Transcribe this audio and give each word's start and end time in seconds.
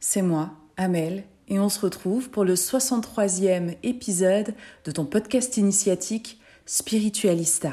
C'est 0.00 0.22
moi, 0.22 0.52
Amel, 0.76 1.24
et 1.48 1.58
on 1.58 1.68
se 1.68 1.80
retrouve 1.80 2.30
pour 2.30 2.44
le 2.44 2.54
63e 2.54 3.74
épisode 3.82 4.54
de 4.84 4.92
ton 4.92 5.04
podcast 5.04 5.56
initiatique 5.56 6.38
Spiritualista. 6.66 7.72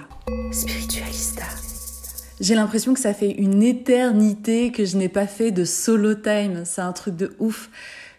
Spiritualista. 0.51 1.43
J'ai 2.41 2.55
l'impression 2.55 2.95
que 2.95 2.99
ça 2.99 3.13
fait 3.13 3.29
une 3.29 3.61
éternité 3.61 4.71
que 4.71 4.85
je 4.85 4.97
n'ai 4.97 5.07
pas 5.07 5.27
fait 5.27 5.51
de 5.51 5.65
solo 5.65 6.15
time. 6.15 6.63
C'est 6.65 6.81
un 6.81 6.93
truc 6.93 7.15
de 7.15 7.35
ouf. 7.37 7.69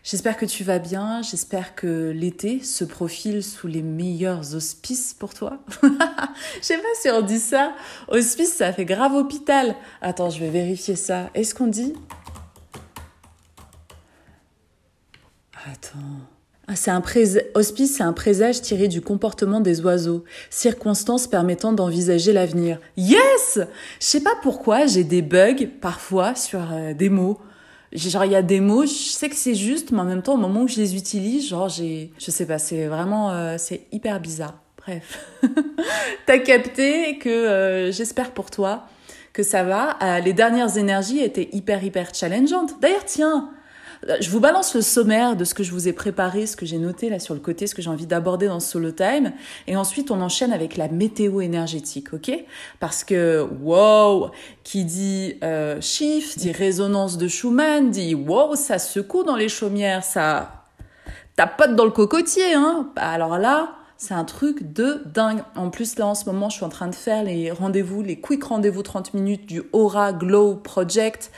J'espère 0.04 0.36
que 0.36 0.46
tu 0.46 0.62
vas 0.62 0.78
bien. 0.78 1.20
J'espère 1.22 1.74
que 1.74 2.12
l'été 2.14 2.62
se 2.62 2.84
profile 2.84 3.42
sous 3.42 3.66
les 3.66 3.82
meilleurs 3.82 4.54
auspices 4.54 5.14
pour 5.14 5.34
toi. 5.34 5.58
Je 5.82 6.62
sais 6.62 6.78
pas 6.78 6.84
si 7.02 7.10
on 7.10 7.22
dit 7.22 7.40
ça. 7.40 7.74
Hospice, 8.06 8.54
ça 8.54 8.72
fait 8.72 8.84
grave 8.84 9.16
hôpital. 9.16 9.74
Attends, 10.00 10.30
je 10.30 10.38
vais 10.38 10.50
vérifier 10.50 10.94
ça. 10.94 11.28
Est-ce 11.34 11.56
qu'on 11.56 11.66
dit 11.66 11.92
Attends. 15.70 15.98
Ah, 16.68 16.74
c'est 16.74 16.90
un 16.90 17.02
hospice, 17.54 17.96
c'est 17.96 18.02
un 18.02 18.12
présage 18.12 18.60
tiré 18.60 18.88
du 18.88 19.00
comportement 19.00 19.60
des 19.60 19.80
oiseaux, 19.82 20.24
circonstances 20.50 21.28
permettant 21.28 21.72
d'envisager 21.72 22.32
l'avenir. 22.32 22.80
Yes 22.96 23.60
Je 24.00 24.06
sais 24.06 24.22
pas 24.22 24.34
pourquoi 24.42 24.86
j'ai 24.86 25.04
des 25.04 25.22
bugs 25.22 25.68
parfois 25.80 26.34
sur 26.34 26.60
euh, 26.72 26.92
des 26.92 27.08
mots. 27.08 27.38
Genre 27.92 28.24
il 28.24 28.32
y 28.32 28.36
a 28.36 28.42
des 28.42 28.60
mots, 28.60 28.84
je 28.84 28.92
sais 28.92 29.28
que 29.28 29.36
c'est 29.36 29.54
juste, 29.54 29.92
mais 29.92 30.00
en 30.00 30.04
même 30.04 30.22
temps 30.22 30.34
au 30.34 30.38
moment 30.38 30.62
où 30.62 30.68
je 30.68 30.76
les 30.76 30.96
utilise, 30.96 31.48
genre 31.48 31.68
j'ai, 31.68 32.10
je 32.18 32.32
sais 32.32 32.46
pas, 32.46 32.58
c'est 32.58 32.86
vraiment, 32.86 33.30
euh, 33.30 33.54
c'est 33.58 33.82
hyper 33.92 34.18
bizarre. 34.18 34.58
Bref, 34.78 35.24
t'as 36.26 36.38
capté 36.38 37.18
que 37.18 37.28
euh, 37.28 37.92
j'espère 37.92 38.32
pour 38.32 38.50
toi 38.50 38.86
que 39.32 39.44
ça 39.44 39.62
va. 39.62 39.98
les 40.20 40.32
dernières 40.32 40.78
énergies 40.78 41.20
étaient 41.20 41.48
hyper 41.52 41.84
hyper 41.84 42.12
challengeantes. 42.14 42.80
D'ailleurs 42.80 43.04
tiens, 43.04 43.50
je 44.20 44.30
vous 44.30 44.40
balance 44.40 44.74
le 44.74 44.82
sommaire 44.82 45.36
de 45.36 45.44
ce 45.44 45.54
que 45.54 45.62
je 45.62 45.72
vous 45.72 45.88
ai 45.88 45.92
préparé, 45.92 46.46
ce 46.46 46.56
que 46.56 46.66
j'ai 46.66 46.78
noté 46.78 47.08
là 47.08 47.18
sur 47.18 47.34
le 47.34 47.40
côté, 47.40 47.66
ce 47.66 47.74
que 47.74 47.82
j'ai 47.82 47.90
envie 47.90 48.06
d'aborder 48.06 48.46
dans 48.46 48.60
solo 48.60 48.90
time. 48.90 49.32
Et 49.66 49.76
ensuite, 49.76 50.10
on 50.10 50.20
enchaîne 50.20 50.52
avec 50.52 50.76
la 50.76 50.88
météo 50.88 51.40
énergétique, 51.40 52.12
ok? 52.12 52.32
Parce 52.80 53.04
que, 53.04 53.46
wow, 53.62 54.30
qui 54.64 54.84
dit 54.84 55.34
euh, 55.42 55.80
chiffre, 55.80 56.38
dit 56.38 56.52
résonance 56.52 57.18
de 57.18 57.28
Schumann, 57.28 57.90
dit 57.90 58.14
wow, 58.14 58.54
ça 58.54 58.78
secoue 58.78 59.24
dans 59.24 59.36
les 59.36 59.48
chaumières, 59.48 60.04
ça 60.04 60.64
tapote 61.36 61.74
dans 61.74 61.84
le 61.84 61.90
cocotier, 61.90 62.54
hein 62.54 62.90
bah, 62.94 63.08
Alors 63.08 63.38
là, 63.38 63.76
c'est 63.98 64.14
un 64.14 64.24
truc 64.24 64.72
de 64.72 65.02
dingue. 65.06 65.42
En 65.54 65.70
plus, 65.70 65.98
là, 65.98 66.06
en 66.06 66.14
ce 66.14 66.26
moment, 66.26 66.50
je 66.50 66.56
suis 66.56 66.64
en 66.64 66.70
train 66.70 66.88
de 66.88 66.94
faire 66.94 67.22
les 67.22 67.50
rendez-vous, 67.50 68.02
les 68.02 68.20
quick 68.20 68.44
rendez-vous 68.44 68.82
30 68.82 69.14
minutes 69.14 69.46
du 69.46 69.62
Aura 69.72 70.12
Glow 70.12 70.54
Project. 70.54 71.30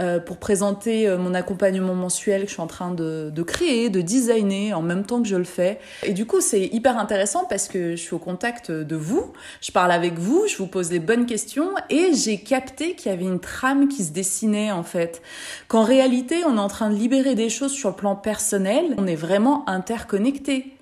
Euh, 0.00 0.18
pour 0.18 0.38
présenter 0.38 1.06
euh, 1.06 1.16
mon 1.16 1.34
accompagnement 1.34 1.94
mensuel 1.94 2.42
que 2.42 2.48
je 2.48 2.54
suis 2.54 2.60
en 2.60 2.66
train 2.66 2.90
de, 2.90 3.30
de, 3.32 3.42
créer, 3.44 3.90
de 3.90 4.00
designer 4.00 4.72
en 4.72 4.82
même 4.82 5.04
temps 5.04 5.22
que 5.22 5.28
je 5.28 5.36
le 5.36 5.44
fais. 5.44 5.78
Et 6.02 6.14
du 6.14 6.26
coup, 6.26 6.40
c'est 6.40 6.64
hyper 6.66 6.98
intéressant 6.98 7.44
parce 7.44 7.68
que 7.68 7.92
je 7.92 8.02
suis 8.02 8.14
au 8.14 8.18
contact 8.18 8.72
de 8.72 8.96
vous, 8.96 9.32
je 9.60 9.70
parle 9.70 9.92
avec 9.92 10.18
vous, 10.18 10.46
je 10.48 10.56
vous 10.56 10.66
pose 10.66 10.90
les 10.90 10.98
bonnes 10.98 11.26
questions 11.26 11.70
et 11.90 12.12
j'ai 12.12 12.38
capté 12.38 12.96
qu'il 12.96 13.12
y 13.12 13.14
avait 13.14 13.24
une 13.24 13.38
trame 13.38 13.86
qui 13.86 14.02
se 14.02 14.10
dessinait 14.10 14.72
en 14.72 14.82
fait. 14.82 15.22
Qu'en 15.68 15.84
réalité, 15.84 16.42
on 16.44 16.56
est 16.56 16.60
en 16.60 16.68
train 16.68 16.90
de 16.90 16.96
libérer 16.96 17.36
des 17.36 17.48
choses 17.48 17.72
sur 17.72 17.90
le 17.90 17.96
plan 17.96 18.16
personnel, 18.16 18.94
on 18.98 19.06
est 19.06 19.14
vraiment 19.14 19.68
interconnectés 19.68 20.73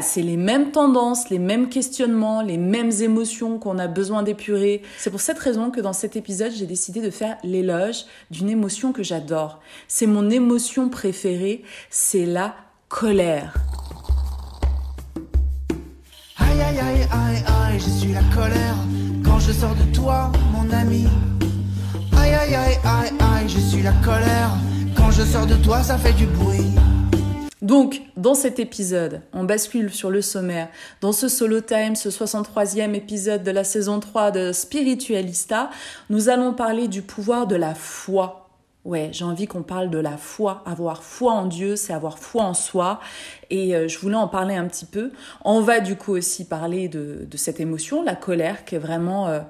c'est 0.00 0.22
les 0.22 0.36
mêmes 0.36 0.70
tendances, 0.70 1.30
les 1.30 1.38
mêmes 1.38 1.68
questionnements, 1.68 2.42
les 2.42 2.58
mêmes 2.58 2.92
émotions 3.00 3.58
qu'on 3.58 3.78
a 3.78 3.88
besoin 3.88 4.22
d'épurer. 4.22 4.82
C'est 4.98 5.10
pour 5.10 5.20
cette 5.20 5.38
raison 5.38 5.70
que 5.70 5.80
dans 5.80 5.92
cet 5.92 6.16
épisode, 6.16 6.52
j'ai 6.52 6.66
décidé 6.66 7.00
de 7.00 7.10
faire 7.10 7.36
l'éloge 7.42 8.04
d'une 8.30 8.48
émotion 8.48 8.92
que 8.92 9.02
j'adore. 9.02 9.60
C'est 9.88 10.06
mon 10.06 10.30
émotion 10.30 10.88
préférée, 10.88 11.62
c'est 11.90 12.26
la 12.26 12.54
colère. 12.88 13.54
Aïe 16.38 16.60
aïe 16.60 16.78
aïe 16.78 17.08
aïe 17.10 17.44
aïe, 17.46 17.78
je 17.78 17.90
suis 17.90 18.12
la 18.12 18.22
colère 18.34 18.76
quand 19.24 19.38
je 19.40 19.52
sors 19.52 19.74
de 19.74 19.94
toi, 19.94 20.30
mon 20.52 20.70
ami. 20.72 21.06
Aïe 22.16 22.32
aïe 22.32 22.54
aïe 22.54 22.78
aïe 22.84 23.12
aïe, 23.18 23.48
je 23.48 23.58
suis 23.58 23.82
la 23.82 23.92
colère 24.04 24.50
quand 24.96 25.10
je 25.10 25.22
sors 25.22 25.46
de 25.46 25.56
toi, 25.56 25.82
ça 25.82 25.98
fait 25.98 26.12
du 26.12 26.26
bruit. 26.26 26.70
Donc, 27.64 28.02
dans 28.18 28.34
cet 28.34 28.58
épisode, 28.58 29.22
on 29.32 29.44
bascule 29.44 29.90
sur 29.90 30.10
le 30.10 30.20
sommaire. 30.20 30.68
Dans 31.00 31.12
ce 31.12 31.28
solo 31.28 31.62
time, 31.62 31.96
ce 31.96 32.10
63e 32.10 32.92
épisode 32.92 33.42
de 33.42 33.50
la 33.50 33.64
saison 33.64 34.00
3 34.00 34.32
de 34.32 34.52
Spiritualista, 34.52 35.70
nous 36.10 36.28
allons 36.28 36.52
parler 36.52 36.88
du 36.88 37.00
pouvoir 37.00 37.46
de 37.46 37.56
la 37.56 37.74
foi. 37.74 38.50
Ouais, 38.84 39.08
j'ai 39.12 39.24
envie 39.24 39.46
qu'on 39.46 39.62
parle 39.62 39.88
de 39.88 39.96
la 39.96 40.18
foi. 40.18 40.62
Avoir 40.66 41.02
foi 41.02 41.32
en 41.32 41.46
Dieu, 41.46 41.74
c'est 41.74 41.94
avoir 41.94 42.18
foi 42.18 42.42
en 42.42 42.52
soi. 42.52 43.00
Et 43.48 43.74
euh, 43.74 43.88
je 43.88 43.98
voulais 43.98 44.14
en 44.14 44.28
parler 44.28 44.56
un 44.56 44.68
petit 44.68 44.84
peu. 44.84 45.10
On 45.42 45.62
va 45.62 45.80
du 45.80 45.96
coup 45.96 46.12
aussi 46.12 46.44
parler 46.44 46.88
de, 46.88 47.26
cette 47.34 47.60
émotion, 47.60 48.02
la 48.02 48.14
colère, 48.14 48.66
qui 48.66 48.74
est 48.74 48.78
vraiment 48.78 49.28
euh, 49.28 49.40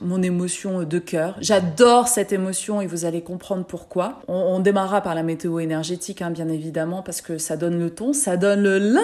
mon 0.00 0.22
émotion 0.22 0.82
de 0.82 0.98
cœur. 0.98 1.36
J'adore 1.40 2.08
cette 2.08 2.32
émotion 2.32 2.80
et 2.80 2.86
vous 2.86 3.04
allez 3.04 3.22
comprendre 3.22 3.64
pourquoi. 3.64 4.20
On, 4.28 4.60
démarrera 4.60 5.00
par 5.00 5.14
la 5.14 5.22
météo 5.22 5.58
énergétique, 5.58 6.22
hein, 6.22 6.30
bien 6.30 6.48
évidemment, 6.48 7.02
parce 7.02 7.20
que 7.20 7.38
ça 7.38 7.56
donne 7.56 7.78
le 7.78 7.90
ton, 7.90 8.12
ça 8.12 8.36
donne 8.36 8.62
le 8.62 8.78
la. 8.78 9.00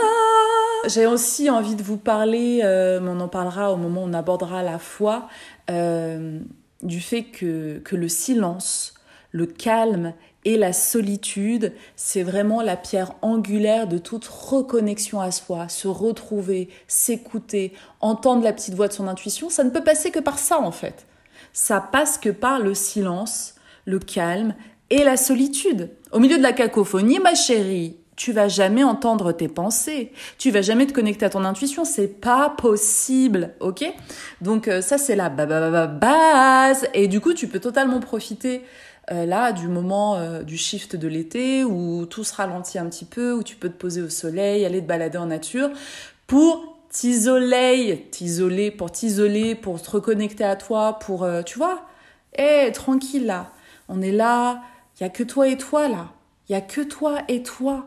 J'ai 0.87 1.06
aussi 1.06 1.50
envie 1.50 1.75
de 1.75 1.82
vous 1.82 1.97
parler, 1.97 2.60
euh, 2.62 3.00
on 3.03 3.21
en 3.21 3.28
parlera 3.28 3.72
au 3.72 3.77
moment 3.77 4.04
où 4.04 4.06
on 4.09 4.12
abordera 4.12 4.62
la 4.62 4.78
foi, 4.78 5.28
euh, 5.71 6.38
du 6.83 7.00
fait 7.00 7.25
que, 7.25 7.78
que 7.78 7.97
le 7.97 8.09
silence, 8.09 8.95
le 9.33 9.47
calme 9.47 10.12
et 10.47 10.57
la 10.57 10.72
solitude, 10.72 11.72
c'est 11.97 12.22
vraiment 12.22 12.63
la 12.63 12.77
pierre 12.77 13.15
angulaire 13.21 13.89
de 13.89 13.98
toute 13.98 14.27
reconnexion 14.27 15.21
à 15.21 15.33
soi, 15.33 15.69
se 15.69 15.89
retrouver, 15.89 16.69
s'écouter, 16.87 17.72
entendre 18.01 18.45
la 18.45 18.53
petite 18.53 18.75
voix 18.75 18.87
de 18.87 18.93
son 18.93 19.09
intuition. 19.09 19.51
Ça 19.51 19.65
ne 19.65 19.71
peut 19.71 19.83
passer 19.83 20.13
que 20.13 20.21
par 20.21 20.39
ça 20.39 20.60
en 20.60 20.71
fait. 20.71 21.04
Ça 21.53 21.81
passe 21.81 22.16
que 22.16 22.28
par 22.28 22.60
le 22.60 22.75
silence, 22.75 23.57
le 23.87 23.98
calme 23.98 24.54
et 24.89 25.03
la 25.03 25.16
solitude. 25.16 25.91
Au 26.13 26.21
milieu 26.21 26.39
de 26.39 26.45
la 26.45 26.53
cacophonie, 26.53 27.19
ma 27.19 27.34
chérie, 27.34 27.97
tu 28.15 28.33
vas 28.33 28.47
jamais 28.47 28.84
entendre 28.84 29.33
tes 29.33 29.48
pensées, 29.48 30.13
tu 30.39 30.53
vas 30.53 30.63
jamais 30.63 30.87
te 30.87 30.93
connecter 30.93 31.27
à 31.27 31.31
ton 31.31 31.45
intuition, 31.45 31.84
c'est 31.84 32.21
pas 32.21 32.51
possible, 32.51 33.51
ok? 33.59 33.84
Donc 34.43 34.69
euh, 34.69 34.81
ça 34.81 34.97
c'est 34.97 35.16
la 35.16 35.28
base 35.28 36.87
et 36.95 37.09
du 37.09 37.21
coup 37.21 37.34
tu 37.34 37.48
peux 37.48 37.59
totalement 37.60 37.98
profiter 37.98 38.63
là 39.10 39.53
du 39.53 39.68
moment 39.68 40.16
euh, 40.16 40.42
du 40.42 40.56
shift 40.56 40.97
de 40.97 41.08
l'été 41.08 41.64
où 41.64 42.06
tout 42.06 42.24
se 42.24 42.34
ralentit 42.34 42.78
un 42.78 42.88
petit 42.88 43.04
peu, 43.04 43.32
où 43.32 43.42
tu 43.42 43.56
peux 43.56 43.68
te 43.68 43.76
poser 43.76 44.03
au 44.03 44.08
soleil, 44.08 44.64
aller 44.64 44.80
te 44.80 44.86
balader 44.86 45.18
en 45.18 45.26
nature 45.26 45.70
pour 46.26 46.78
t'isoler, 46.91 48.08
t'isoler 48.10 48.70
pour 48.70 48.91
t'isoler, 48.91 49.54
pour 49.54 49.80
te 49.80 49.91
reconnecter 49.91 50.44
à 50.44 50.56
toi, 50.56 50.98
pour, 50.98 51.22
euh, 51.22 51.42
tu 51.42 51.58
vois, 51.58 51.82
hé, 52.36 52.70
tranquille 52.72 53.26
là, 53.26 53.53
on 53.88 54.03
est 54.03 54.12
là, 54.12 54.62
il 54.98 55.04
y 55.04 55.06
a 55.06 55.10
que 55.10 55.22
toi 55.22 55.48
et 55.48 55.56
toi 55.56 55.88
là, 55.88 56.09
il 56.48 56.52
y 56.52 56.56
a 56.56 56.60
que 56.60 56.80
toi 56.80 57.20
et 57.28 57.42
toi. 57.42 57.86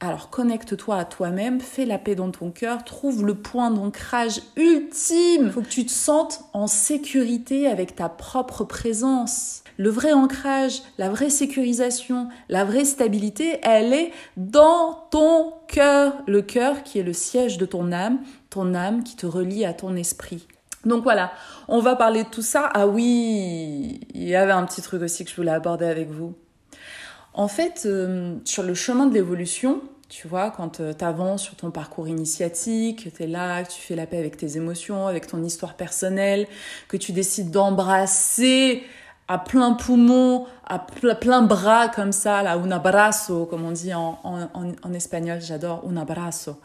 Alors 0.00 0.30
connecte-toi 0.30 0.96
à 0.96 1.04
toi-même, 1.04 1.60
fais 1.60 1.86
la 1.86 1.96
paix 1.96 2.16
dans 2.16 2.32
ton 2.32 2.50
cœur, 2.50 2.82
trouve 2.82 3.24
le 3.24 3.36
point 3.36 3.70
d'ancrage 3.70 4.42
ultime. 4.56 5.50
Faut 5.52 5.62
que 5.62 5.68
tu 5.68 5.86
te 5.86 5.92
sentes 5.92 6.40
en 6.52 6.66
sécurité 6.66 7.68
avec 7.68 7.94
ta 7.94 8.08
propre 8.08 8.64
présence. 8.64 9.61
Le 9.78 9.90
vrai 9.90 10.12
ancrage, 10.12 10.82
la 10.98 11.08
vraie 11.08 11.30
sécurisation, 11.30 12.28
la 12.48 12.64
vraie 12.64 12.84
stabilité, 12.84 13.58
elle 13.62 13.92
est 13.92 14.12
dans 14.36 15.06
ton 15.10 15.52
cœur. 15.68 16.14
Le 16.26 16.42
cœur 16.42 16.82
qui 16.82 16.98
est 16.98 17.02
le 17.02 17.12
siège 17.12 17.58
de 17.58 17.66
ton 17.66 17.92
âme, 17.92 18.18
ton 18.50 18.74
âme 18.74 19.02
qui 19.02 19.16
te 19.16 19.26
relie 19.26 19.64
à 19.64 19.72
ton 19.72 19.96
esprit. 19.96 20.46
Donc 20.84 21.04
voilà, 21.04 21.32
on 21.68 21.80
va 21.80 21.96
parler 21.96 22.24
de 22.24 22.28
tout 22.28 22.42
ça. 22.42 22.68
Ah 22.74 22.86
oui, 22.86 24.00
il 24.14 24.28
y 24.28 24.34
avait 24.34 24.52
un 24.52 24.64
petit 24.64 24.82
truc 24.82 25.02
aussi 25.02 25.24
que 25.24 25.30
je 25.30 25.36
voulais 25.36 25.52
aborder 25.52 25.86
avec 25.86 26.10
vous. 26.10 26.34
En 27.34 27.48
fait, 27.48 27.84
euh, 27.86 28.36
sur 28.44 28.62
le 28.62 28.74
chemin 28.74 29.06
de 29.06 29.14
l'évolution, 29.14 29.80
tu 30.08 30.28
vois, 30.28 30.50
quand 30.50 30.80
euh, 30.80 30.92
tu 30.92 31.04
avances 31.04 31.44
sur 31.44 31.56
ton 31.56 31.70
parcours 31.70 32.06
initiatique, 32.06 33.08
tu 33.16 33.22
es 33.22 33.26
là, 33.26 33.62
que 33.62 33.72
tu 33.72 33.80
fais 33.80 33.96
la 33.96 34.06
paix 34.06 34.18
avec 34.18 34.36
tes 34.36 34.58
émotions, 34.58 35.06
avec 35.06 35.26
ton 35.26 35.42
histoire 35.42 35.74
personnelle, 35.74 36.46
que 36.88 36.98
tu 36.98 37.12
décides 37.12 37.50
d'embrasser 37.50 38.82
à 39.28 39.38
plein 39.38 39.72
poumon, 39.72 40.46
à 40.66 40.78
plein 40.78 41.42
bras 41.42 41.88
comme 41.88 42.12
ça, 42.12 42.42
là, 42.42 42.54
un 42.54 42.70
abrazo, 42.70 43.46
comme 43.46 43.64
on 43.64 43.72
dit 43.72 43.94
en, 43.94 44.18
en, 44.24 44.48
en 44.54 44.92
espagnol, 44.92 45.40
j'adore, 45.40 45.84
un 45.88 45.96
abrazo. 45.96 46.56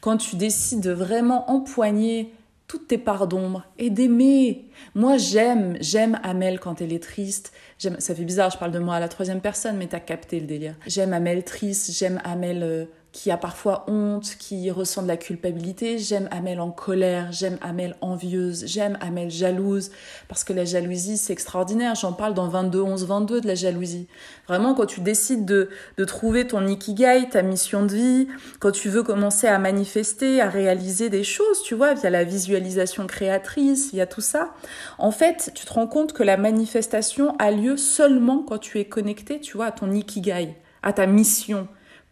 Quand 0.00 0.16
tu 0.16 0.36
décides 0.36 0.80
de 0.80 0.92
vraiment 0.92 1.50
empoigner 1.50 2.32
toutes 2.66 2.88
tes 2.88 2.98
parts 2.98 3.26
d'ombre 3.26 3.64
et 3.78 3.90
d'aimer. 3.90 4.64
Moi, 4.94 5.18
j'aime, 5.18 5.76
j'aime 5.80 6.18
Amel 6.22 6.58
quand 6.58 6.80
elle 6.80 6.92
est 6.92 7.02
triste. 7.02 7.52
Ça 7.78 8.14
fait 8.14 8.24
bizarre, 8.24 8.50
je 8.50 8.58
parle 8.58 8.72
de 8.72 8.78
moi 8.78 8.96
à 8.96 9.00
la 9.00 9.08
troisième 9.08 9.40
personne, 9.40 9.76
mais 9.76 9.86
t'as 9.86 10.00
capté 10.00 10.40
le 10.40 10.46
délire. 10.46 10.74
J'aime 10.86 11.12
Amel 11.12 11.44
triste, 11.44 11.92
j'aime 11.92 12.20
Amel 12.24 12.62
euh, 12.62 12.84
qui 13.16 13.30
a 13.30 13.38
parfois 13.38 13.86
honte, 13.88 14.36
qui 14.38 14.70
ressent 14.70 15.02
de 15.02 15.08
la 15.08 15.16
culpabilité. 15.16 15.98
J'aime 15.98 16.28
Amel 16.30 16.60
en 16.60 16.70
colère, 16.70 17.32
j'aime 17.32 17.56
Amel 17.62 17.96
envieuse, 18.02 18.66
j'aime 18.66 18.98
Amel 19.00 19.30
jalouse, 19.30 19.90
parce 20.28 20.44
que 20.44 20.52
la 20.52 20.66
jalousie, 20.66 21.16
c'est 21.16 21.32
extraordinaire. 21.32 21.94
J'en 21.94 22.12
parle 22.12 22.34
dans 22.34 22.46
22, 22.48 22.78
11, 22.78 23.06
22 23.06 23.40
de 23.40 23.46
la 23.46 23.54
jalousie. 23.54 24.06
Vraiment, 24.46 24.74
quand 24.74 24.84
tu 24.84 25.00
décides 25.00 25.46
de, 25.46 25.70
de 25.96 26.04
trouver 26.04 26.46
ton 26.46 26.66
ikigai, 26.66 27.26
ta 27.30 27.40
mission 27.40 27.86
de 27.86 27.94
vie, 27.94 28.28
quand 28.60 28.70
tu 28.70 28.90
veux 28.90 29.02
commencer 29.02 29.46
à 29.46 29.58
manifester, 29.58 30.42
à 30.42 30.50
réaliser 30.50 31.08
des 31.08 31.24
choses, 31.24 31.62
tu 31.62 31.74
vois, 31.74 31.94
via 31.94 32.10
la 32.10 32.22
visualisation 32.22 33.06
créatrice, 33.06 33.92
via 33.92 34.06
tout 34.06 34.20
ça, 34.20 34.52
en 34.98 35.10
fait, 35.10 35.52
tu 35.54 35.64
te 35.64 35.72
rends 35.72 35.86
compte 35.86 36.12
que 36.12 36.22
la 36.22 36.36
manifestation 36.36 37.34
a 37.38 37.50
lieu 37.50 37.78
seulement 37.78 38.44
quand 38.46 38.58
tu 38.58 38.78
es 38.78 38.84
connecté, 38.84 39.40
tu 39.40 39.56
vois, 39.56 39.66
à 39.66 39.72
ton 39.72 39.90
ikigai, 39.90 40.54
à 40.82 40.92
ta 40.92 41.06
mission 41.06 41.66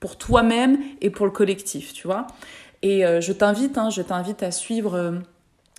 pour 0.04 0.18
toi-même 0.18 0.80
et 1.00 1.08
pour 1.08 1.24
le 1.24 1.32
collectif, 1.32 1.94
tu 1.94 2.06
vois. 2.06 2.26
Et 2.82 3.06
euh, 3.06 3.22
je 3.22 3.32
t'invite, 3.32 3.78
hein, 3.78 3.88
je 3.88 4.02
t'invite 4.02 4.42
à 4.42 4.50
suivre 4.50 4.96
euh, 4.96 5.12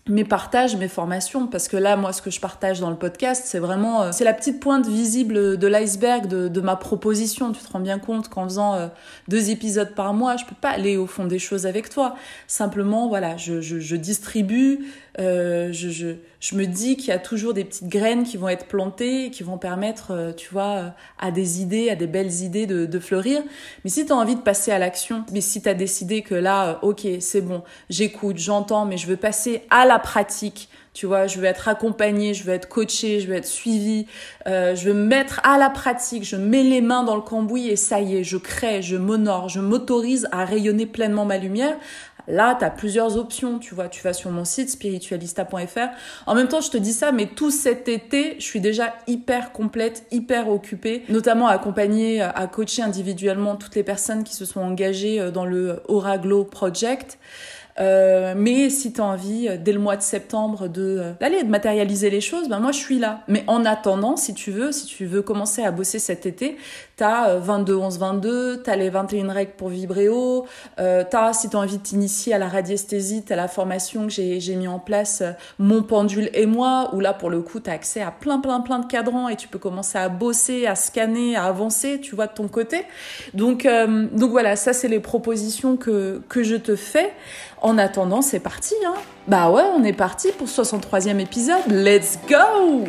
mes 0.07 0.23
partages, 0.23 0.75
mes 0.75 0.87
formations, 0.87 1.47
parce 1.47 1.67
que 1.67 1.77
là, 1.77 1.95
moi, 1.97 2.13
ce 2.13 2.21
que 2.21 2.29
je 2.29 2.39
partage 2.39 2.79
dans 2.79 2.91
le 2.91 2.95
podcast, 2.95 3.43
c'est 3.45 3.59
vraiment, 3.59 4.03
euh, 4.03 4.11
c'est 4.11 4.23
la 4.23 4.33
petite 4.33 4.59
pointe 4.59 4.87
visible 4.87 5.57
de 5.57 5.67
l'iceberg 5.67 6.27
de, 6.27 6.61
ma 6.61 6.75
proposition. 6.75 7.51
Tu 7.51 7.63
te 7.63 7.71
rends 7.71 7.79
bien 7.79 7.99
compte 7.99 8.29
qu'en 8.29 8.43
faisant 8.43 8.89
deux 9.27 9.49
épisodes 9.49 9.93
par 9.95 10.13
mois, 10.13 10.37
je 10.37 10.45
peux 10.45 10.55
pas 10.59 10.69
aller 10.69 10.97
au 10.97 11.07
fond 11.07 11.25
des 11.25 11.39
choses 11.39 11.65
avec 11.65 11.89
toi. 11.89 12.15
Simplement, 12.47 13.07
voilà, 13.07 13.37
je, 13.37 13.61
je, 13.61 13.79
je 13.79 13.95
distribue, 13.95 14.85
euh, 15.19 15.71
je, 15.71 15.89
je, 15.89 16.07
je, 16.41 16.55
me 16.55 16.65
dis 16.65 16.97
qu'il 16.97 17.07
y 17.07 17.11
a 17.11 17.19
toujours 17.19 17.53
des 17.53 17.63
petites 17.63 17.87
graines 17.87 18.23
qui 18.23 18.35
vont 18.35 18.49
être 18.49 18.65
plantées, 18.65 19.29
qui 19.31 19.43
vont 19.43 19.57
permettre, 19.57 20.11
euh, 20.11 20.33
tu 20.33 20.49
vois, 20.51 20.75
euh, 20.75 20.89
à 21.19 21.31
des 21.31 21.61
idées, 21.61 21.89
à 21.89 21.95
des 21.95 22.07
belles 22.07 22.41
idées 22.41 22.65
de, 22.65 22.85
de 22.85 22.99
fleurir. 22.99 23.41
Mais 23.83 23.89
si 23.89 24.05
tu 24.05 24.11
as 24.11 24.15
envie 24.15 24.35
de 24.35 24.41
passer 24.41 24.71
à 24.71 24.79
l'action, 24.79 25.23
mais 25.31 25.39
si 25.39 25.61
tu 25.61 25.69
as 25.69 25.73
décidé 25.73 26.21
que 26.21 26.35
là, 26.35 26.79
ok, 26.81 27.07
c'est 27.21 27.39
bon, 27.39 27.63
j'écoute, 27.89 28.37
j'entends, 28.37 28.85
mais 28.85 28.97
je 28.97 29.07
veux 29.07 29.15
passer 29.15 29.63
à 29.69 29.85
la 29.85 29.94
pratique, 29.99 30.69
tu 30.93 31.05
vois, 31.05 31.27
je 31.27 31.39
veux 31.39 31.45
être 31.45 31.67
accompagnée, 31.67 32.33
je 32.33 32.43
veux 32.45 32.53
être 32.53 32.69
coachée, 32.69 33.19
je 33.19 33.27
veux 33.27 33.35
être 33.35 33.45
suivie, 33.45 34.07
euh, 34.47 34.75
je 34.75 34.87
veux 34.89 34.93
me 34.93 35.05
mettre 35.05 35.41
à 35.43 35.57
la 35.57 35.69
pratique, 35.69 36.23
je 36.23 36.37
mets 36.37 36.63
les 36.63 36.81
mains 36.81 37.03
dans 37.03 37.15
le 37.15 37.21
cambouis 37.21 37.67
et 37.67 37.75
ça 37.75 37.99
y 37.99 38.15
est, 38.15 38.23
je 38.23 38.37
crée, 38.37 38.81
je 38.81 38.95
m'honore, 38.95 39.49
je 39.49 39.59
m'autorise 39.59 40.27
à 40.31 40.45
rayonner 40.45 40.85
pleinement 40.85 41.25
ma 41.25 41.37
lumière. 41.37 41.75
Là, 42.27 42.55
tu 42.57 42.65
as 42.65 42.69
plusieurs 42.69 43.17
options, 43.17 43.59
tu 43.59 43.75
vois, 43.75 43.87
tu 43.87 44.01
vas 44.01 44.13
sur 44.13 44.31
mon 44.31 44.45
site 44.45 44.69
spiritualista.fr. 44.69 45.89
En 46.25 46.33
même 46.33 46.47
temps, 46.47 46.61
je 46.61 46.71
te 46.71 46.77
dis 46.77 46.93
ça, 46.93 47.11
mais 47.11 47.27
tout 47.27 47.51
cet 47.51 47.87
été, 47.87 48.35
je 48.39 48.43
suis 48.43 48.61
déjà 48.61 48.95
hyper 49.05 49.51
complète, 49.51 50.07
hyper 50.11 50.49
occupée, 50.49 51.03
notamment 51.09 51.47
à 51.47 51.51
accompagner, 51.51 52.21
à 52.21 52.47
coacher 52.47 52.81
individuellement 52.81 53.57
toutes 53.57 53.75
les 53.75 53.83
personnes 53.83 54.23
qui 54.23 54.33
se 54.33 54.45
sont 54.45 54.61
engagées 54.61 55.19
euh, 55.19 55.29
dans 55.29 55.45
le 55.45 55.83
Aura 55.87 56.17
Glow 56.17 56.45
Project. 56.45 57.19
Euh, 57.77 58.33
mais 58.37 58.69
si 58.69 58.93
tu 58.93 59.01
as 59.01 59.03
envie, 59.03 59.49
euh, 59.49 59.57
dès 59.59 59.73
le 59.73 59.79
mois 59.79 59.97
de 59.97 60.01
septembre, 60.01 60.69
de 60.69 60.97
euh, 60.99 61.11
d'aller 61.19 61.43
de 61.43 61.49
matérialiser 61.49 62.09
les 62.09 62.21
choses, 62.21 62.47
ben 62.47 62.59
moi 62.59 62.71
je 62.71 62.79
suis 62.79 62.99
là. 62.99 63.21
Mais 63.27 63.43
en 63.47 63.65
attendant, 63.65 64.15
si 64.15 64.33
tu 64.33 64.51
veux, 64.51 64.71
si 64.71 64.85
tu 64.85 65.05
veux 65.05 65.21
commencer 65.21 65.61
à 65.61 65.71
bosser 65.71 65.99
cet 65.99 66.25
été, 66.25 66.55
t'as 66.95 67.35
22 67.35 67.75
11 67.75 67.99
22, 67.99 68.61
t'as 68.63 68.77
les 68.77 68.89
21 68.89 69.29
règles 69.31 69.51
pour 69.57 69.69
vibrer 69.69 70.05
euh, 70.79 71.03
t'as 71.09 71.33
si 71.33 71.49
t'as 71.49 71.57
envie 71.57 71.77
de 71.77 71.83
t'initier 71.83 72.33
à 72.33 72.37
la 72.37 72.47
radiesthésie, 72.47 73.23
t'as 73.23 73.35
la 73.35 73.47
formation 73.47 74.03
que 74.03 74.13
j'ai 74.13 74.39
j'ai 74.39 74.55
mis 74.55 74.67
en 74.67 74.79
place, 74.79 75.23
mon 75.57 75.83
pendule 75.83 76.29
et 76.33 76.45
moi, 76.45 76.91
où 76.93 76.99
là 76.99 77.13
pour 77.13 77.29
le 77.29 77.41
coup 77.41 77.59
t'as 77.59 77.73
accès 77.73 78.01
à 78.01 78.11
plein 78.11 78.39
plein 78.39 78.61
plein 78.61 78.79
de 78.79 78.85
cadrans 78.85 79.27
et 79.27 79.35
tu 79.35 79.47
peux 79.47 79.59
commencer 79.59 79.97
à 79.97 80.07
bosser, 80.07 80.65
à 80.67 80.75
scanner, 80.75 81.35
à 81.35 81.45
avancer, 81.45 81.99
tu 81.99 82.15
vois 82.15 82.27
de 82.27 82.33
ton 82.33 82.47
côté. 82.47 82.83
Donc 83.33 83.67
donc 84.13 84.31
voilà, 84.31 84.55
ça 84.55 84.71
c'est 84.71 84.87
les 84.87 84.99
propositions 84.99 85.75
que 85.75 86.21
que 86.29 86.43
je 86.43 86.55
te 86.55 86.75
fais. 86.75 87.11
En 87.65 87.79
attendant, 87.79 88.21
c'est 88.21 88.41
parti, 88.41 88.75
hein 88.85 88.93
Bah 89.27 89.49
ouais, 89.49 89.63
on 89.75 89.83
est 89.83 89.91
parti 89.91 90.31
pour 90.37 90.47
ce 90.47 90.61
63e 90.61 91.17
épisode. 91.17 91.65
Let's 91.67 92.19
go 92.29 92.85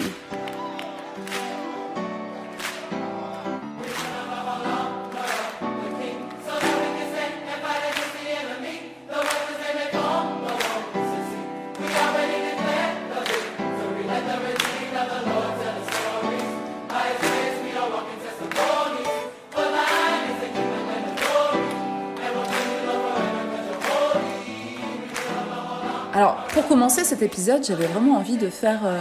pour 26.67 26.75
commencer 26.75 27.05
cet 27.05 27.23
épisode, 27.23 27.65
j'avais 27.65 27.87
vraiment 27.87 28.17
envie 28.17 28.39
de 28.39 28.51
faire 28.51 28.85
euh, 28.85 29.01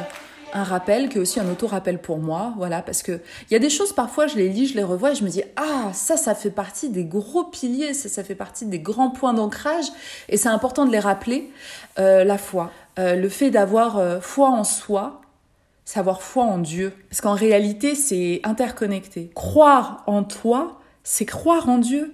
un 0.54 0.64
rappel, 0.64 1.10
qui 1.10 1.18
est 1.18 1.20
aussi 1.20 1.40
un 1.40 1.50
auto-rappel 1.50 1.98
pour 1.98 2.20
moi, 2.20 2.54
voilà, 2.58 2.84
parce 2.84 3.02
que 3.02 3.22
il 3.50 3.54
y 3.54 3.56
a 3.56 3.60
des 3.60 3.72
choses, 3.72 3.92
parfois, 3.92 4.28
je 4.28 4.36
les 4.36 4.50
lis, 4.50 4.68
je 4.68 4.76
les 4.76 4.84
revois, 4.84 5.14
et 5.14 5.16
je 5.16 5.24
me 5.24 5.30
dis, 5.30 5.42
ah, 5.56 5.92
ça, 5.92 6.16
ça 6.16 6.36
fait 6.36 6.52
partie 6.52 6.90
des 6.90 7.06
gros 7.06 7.46
piliers, 7.46 7.96
ça, 7.96 8.24
fait 8.24 8.36
partie 8.36 8.68
des 8.68 8.78
grands 8.78 9.10
points 9.10 9.34
d'ancrage, 9.34 9.86
et 10.30 10.38
c'est 10.38 10.48
important 10.48 10.86
de 10.86 10.92
les 10.92 11.00
rappeler, 11.00 11.50
euh, 11.98 12.24
la 12.24 12.38
foi. 12.38 12.72
Euh, 13.00 13.16
le 13.16 13.30
fait 13.30 13.50
d'avoir 13.50 14.22
foi 14.22 14.50
en 14.50 14.64
soi, 14.64 15.22
savoir 15.86 16.22
foi 16.22 16.44
en 16.44 16.60
Dieu, 16.60 16.94
parce 17.10 17.22
qu'en 17.22 17.34
réalité, 17.34 17.96
c'est 17.96 18.42
interconnecté. 18.44 19.32
Croire 19.34 20.04
en 20.06 20.24
toi, 20.24 20.80
c'est 21.04 21.26
croire 21.26 21.68
en 21.68 21.80
Dieu. 21.80 22.14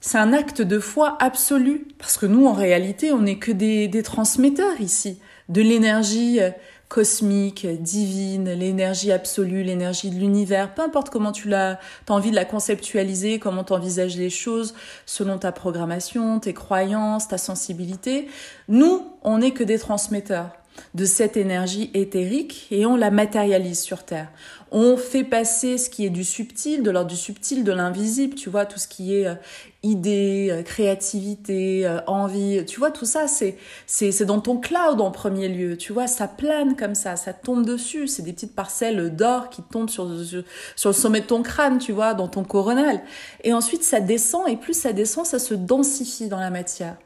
C'est 0.00 0.18
un 0.18 0.32
acte 0.32 0.62
de 0.62 0.78
foi 0.78 1.16
absolu. 1.20 1.86
Parce 1.98 2.16
que 2.16 2.26
nous, 2.26 2.46
en 2.46 2.52
réalité, 2.52 3.12
on 3.12 3.22
n'est 3.22 3.38
que 3.38 3.52
des, 3.52 3.88
des, 3.88 4.02
transmetteurs 4.02 4.80
ici. 4.80 5.18
De 5.48 5.60
l'énergie 5.60 6.40
euh, 6.40 6.50
cosmique, 6.88 7.66
divine, 7.66 8.50
l'énergie 8.50 9.12
absolue, 9.12 9.62
l'énergie 9.62 10.10
de 10.10 10.16
l'univers. 10.16 10.74
Peu 10.74 10.82
importe 10.82 11.10
comment 11.10 11.32
tu 11.32 11.48
l'as, 11.48 11.78
as 12.08 12.12
envie 12.12 12.30
de 12.30 12.36
la 12.36 12.44
conceptualiser, 12.44 13.38
comment 13.38 13.64
tu 13.64 13.72
envisages 13.72 14.16
les 14.16 14.30
choses, 14.30 14.74
selon 15.04 15.38
ta 15.38 15.52
programmation, 15.52 16.40
tes 16.40 16.54
croyances, 16.54 17.28
ta 17.28 17.38
sensibilité. 17.38 18.28
Nous, 18.68 19.06
on 19.22 19.38
n'est 19.38 19.52
que 19.52 19.64
des 19.64 19.78
transmetteurs 19.78 20.50
de 20.94 21.04
cette 21.04 21.36
énergie 21.36 21.90
éthérique 21.92 22.68
et 22.70 22.86
on 22.86 22.96
la 22.96 23.10
matérialise 23.10 23.80
sur 23.80 24.04
Terre. 24.04 24.28
On 24.70 24.96
fait 24.96 25.24
passer 25.24 25.78
ce 25.78 25.88
qui 25.88 26.04
est 26.04 26.10
du 26.10 26.24
subtil, 26.24 26.82
de 26.82 26.90
l'ordre 26.90 27.10
du 27.10 27.16
subtil, 27.16 27.64
de 27.64 27.72
l'invisible, 27.72 28.34
tu 28.34 28.50
vois, 28.50 28.66
tout 28.66 28.78
ce 28.78 28.86
qui 28.86 29.14
est 29.14 29.26
euh, 29.26 29.34
idée, 29.82 30.48
euh, 30.50 30.62
créativité, 30.62 31.86
euh, 31.86 32.00
envie, 32.06 32.64
tu 32.66 32.78
vois, 32.78 32.90
tout 32.90 33.06
ça, 33.06 33.28
c'est, 33.28 33.56
c'est, 33.86 34.12
c'est 34.12 34.26
dans 34.26 34.40
ton 34.40 34.58
cloud 34.58 35.00
en 35.00 35.10
premier 35.10 35.48
lieu, 35.48 35.76
tu 35.76 35.92
vois, 35.92 36.06
ça 36.06 36.28
plane 36.28 36.76
comme 36.76 36.94
ça, 36.94 37.16
ça 37.16 37.32
tombe 37.32 37.64
dessus, 37.64 38.08
c'est 38.08 38.22
des 38.22 38.32
petites 38.32 38.54
parcelles 38.54 39.14
d'or 39.16 39.48
qui 39.48 39.62
tombent 39.62 39.90
sur, 39.90 40.08
sur, 40.24 40.44
sur 40.76 40.90
le 40.90 40.94
sommet 40.94 41.20
de 41.20 41.26
ton 41.26 41.42
crâne, 41.42 41.78
tu 41.78 41.92
vois, 41.92 42.14
dans 42.14 42.28
ton 42.28 42.44
coronal. 42.44 43.00
Et 43.44 43.52
ensuite, 43.52 43.82
ça 43.82 44.00
descend, 44.00 44.48
et 44.48 44.56
plus 44.56 44.74
ça 44.74 44.92
descend, 44.92 45.24
ça 45.24 45.38
se 45.38 45.54
densifie 45.54 46.28
dans 46.28 46.40
la 46.40 46.50
matière. 46.50 46.96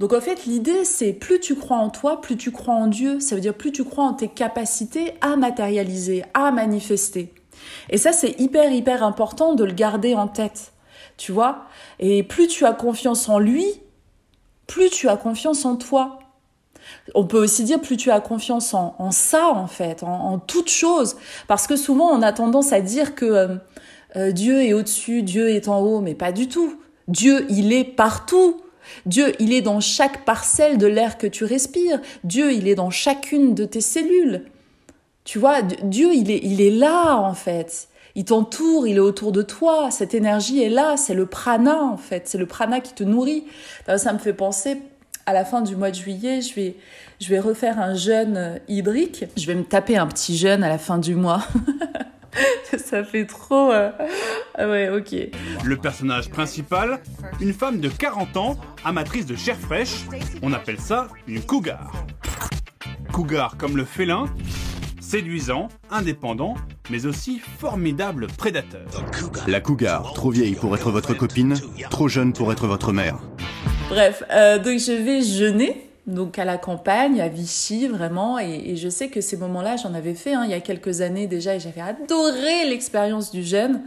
Donc 0.00 0.12
en 0.12 0.20
fait, 0.20 0.44
l'idée, 0.46 0.84
c'est 0.84 1.12
plus 1.12 1.40
tu 1.40 1.54
crois 1.54 1.78
en 1.78 1.90
toi, 1.90 2.20
plus 2.20 2.36
tu 2.36 2.52
crois 2.52 2.74
en 2.74 2.86
Dieu. 2.86 3.20
Ça 3.20 3.34
veut 3.34 3.40
dire 3.40 3.54
plus 3.54 3.72
tu 3.72 3.84
crois 3.84 4.04
en 4.04 4.12
tes 4.12 4.28
capacités 4.28 5.14
à 5.20 5.36
matérialiser, 5.36 6.24
à 6.34 6.50
manifester. 6.50 7.32
Et 7.88 7.98
ça, 7.98 8.12
c'est 8.12 8.38
hyper, 8.40 8.70
hyper 8.72 9.02
important 9.02 9.54
de 9.54 9.64
le 9.64 9.72
garder 9.72 10.14
en 10.14 10.28
tête. 10.28 10.72
Tu 11.16 11.32
vois? 11.32 11.64
Et 11.98 12.22
plus 12.22 12.46
tu 12.46 12.66
as 12.66 12.72
confiance 12.72 13.28
en 13.28 13.38
lui, 13.38 13.64
plus 14.66 14.90
tu 14.90 15.08
as 15.08 15.16
confiance 15.16 15.64
en 15.64 15.76
toi. 15.76 16.18
On 17.14 17.24
peut 17.24 17.42
aussi 17.42 17.64
dire 17.64 17.80
plus 17.80 17.96
tu 17.96 18.10
as 18.10 18.20
confiance 18.20 18.74
en, 18.74 19.10
ça, 19.10 19.48
en 19.48 19.66
fait, 19.66 20.02
en, 20.02 20.38
toute 20.38 20.68
chose. 20.68 21.16
Parce 21.48 21.66
que 21.66 21.76
souvent, 21.76 22.10
on 22.10 22.22
a 22.22 22.32
tendance 22.32 22.72
à 22.72 22.80
dire 22.80 23.14
que 23.14 23.24
euh, 23.24 23.56
euh, 24.16 24.32
Dieu 24.32 24.62
est 24.62 24.72
au-dessus, 24.72 25.22
Dieu 25.22 25.48
est 25.48 25.68
en 25.68 25.80
haut, 25.80 26.00
mais 26.00 26.14
pas 26.14 26.32
du 26.32 26.48
tout. 26.48 26.78
Dieu, 27.08 27.46
il 27.48 27.72
est 27.72 27.84
partout. 27.84 28.60
Dieu, 29.06 29.32
il 29.38 29.52
est 29.52 29.62
dans 29.62 29.80
chaque 29.80 30.24
parcelle 30.24 30.78
de 30.78 30.86
l'air 30.86 31.18
que 31.18 31.26
tu 31.26 31.44
respires. 31.44 32.00
Dieu, 32.24 32.52
il 32.52 32.68
est 32.68 32.74
dans 32.74 32.90
chacune 32.90 33.54
de 33.54 33.64
tes 33.64 33.80
cellules. 33.80 34.44
Tu 35.24 35.38
vois, 35.38 35.62
Dieu, 35.62 36.14
il 36.14 36.30
est, 36.30 36.40
il 36.42 36.60
est 36.60 36.70
là, 36.70 37.16
en 37.16 37.34
fait. 37.34 37.88
Il 38.14 38.24
t'entoure, 38.24 38.86
il 38.86 38.96
est 38.96 39.00
autour 39.00 39.32
de 39.32 39.42
toi. 39.42 39.90
Cette 39.90 40.14
énergie 40.14 40.62
est 40.62 40.70
là. 40.70 40.96
C'est 40.96 41.14
le 41.14 41.26
prana, 41.26 41.82
en 41.82 41.96
fait. 41.96 42.28
C'est 42.28 42.38
le 42.38 42.46
prana 42.46 42.80
qui 42.80 42.94
te 42.94 43.04
nourrit. 43.04 43.44
Ça 43.96 44.12
me 44.12 44.18
fait 44.18 44.32
penser, 44.32 44.78
à 45.26 45.32
la 45.32 45.44
fin 45.44 45.60
du 45.60 45.76
mois 45.76 45.90
de 45.90 45.96
juillet, 45.96 46.40
je 46.40 46.54
vais, 46.54 46.76
je 47.20 47.28
vais 47.28 47.40
refaire 47.40 47.80
un 47.80 47.94
jeûne 47.94 48.36
euh, 48.36 48.58
hydrique. 48.68 49.24
Je 49.36 49.46
vais 49.46 49.56
me 49.56 49.64
taper 49.64 49.96
un 49.96 50.06
petit 50.06 50.36
jeûne 50.36 50.62
à 50.62 50.68
la 50.68 50.78
fin 50.78 50.98
du 50.98 51.16
mois. 51.16 51.42
ça 52.78 53.04
fait 53.04 53.26
trop. 53.26 53.72
Euh, 53.72 53.90
ah 54.54 54.68
ouais, 54.68 54.88
ok. 54.88 55.14
Le 55.64 55.76
personnage 55.76 56.30
principal, 56.30 57.00
une 57.40 57.52
femme 57.52 57.80
de 57.80 57.88
40 57.88 58.36
ans, 58.36 58.56
amatrice 58.84 59.26
de 59.26 59.36
chair 59.36 59.56
fraîche. 59.56 60.04
On 60.42 60.52
appelle 60.52 60.80
ça 60.80 61.08
une 61.26 61.40
cougar. 61.40 61.92
Cougar 63.12 63.56
comme 63.56 63.76
le 63.76 63.84
félin, 63.84 64.26
séduisant, 65.00 65.68
indépendant, 65.90 66.54
mais 66.90 67.06
aussi 67.06 67.40
formidable 67.58 68.26
prédateur. 68.26 68.86
La 69.46 69.60
cougar, 69.60 70.12
trop 70.12 70.30
vieille 70.30 70.54
pour 70.54 70.74
être 70.74 70.90
votre 70.90 71.14
copine, 71.14 71.54
trop 71.90 72.08
jeune 72.08 72.32
pour 72.32 72.52
être 72.52 72.66
votre 72.66 72.92
mère. 72.92 73.18
Bref, 73.88 74.24
euh, 74.30 74.58
donc 74.58 74.80
je 74.80 74.92
vais 74.92 75.22
jeûner 75.22 75.85
donc 76.06 76.38
à 76.38 76.44
la 76.44 76.56
campagne, 76.56 77.20
à 77.20 77.28
Vichy 77.28 77.88
vraiment, 77.88 78.38
et, 78.38 78.76
je 78.76 78.88
sais 78.88 79.08
que 79.08 79.20
ces 79.20 79.36
moments-là, 79.36 79.76
j'en 79.76 79.94
avais 79.94 80.14
fait 80.14 80.34
hein, 80.34 80.42
il 80.44 80.50
y 80.50 80.54
a 80.54 80.60
quelques 80.60 81.00
années 81.00 81.26
déjà, 81.26 81.56
et 81.56 81.60
j'avais 81.60 81.80
adoré 81.80 82.68
l'expérience 82.68 83.30
du 83.30 83.42
jeûne. 83.42 83.82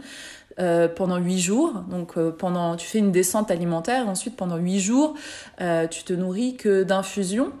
Euh, 0.58 0.88
pendant 0.88 1.16
huit 1.16 1.38
jours. 1.38 1.84
Donc 1.88 2.18
euh, 2.18 2.32
pendant, 2.32 2.76
tu 2.76 2.86
fais 2.86 2.98
une 2.98 3.12
descente 3.12 3.50
alimentaire. 3.50 4.08
Ensuite, 4.08 4.36
pendant 4.36 4.56
huit 4.56 4.80
jours, 4.80 5.14
euh, 5.60 5.86
tu 5.86 6.02
te 6.02 6.12
nourris 6.12 6.56
que 6.56 6.82
d'infusions 6.82 7.52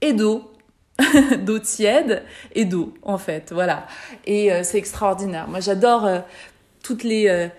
et 0.00 0.12
d'eau, 0.12 0.52
d'eau 1.44 1.58
tiède 1.58 2.22
et 2.54 2.64
d'eau 2.66 2.94
en 3.02 3.18
fait. 3.18 3.50
Voilà. 3.52 3.86
Et 4.26 4.50
c'est 4.62 4.78
extraordinaire. 4.78 5.48
Moi, 5.48 5.60
j'adore 5.60 6.08
toutes 6.84 7.02
les 7.02 7.50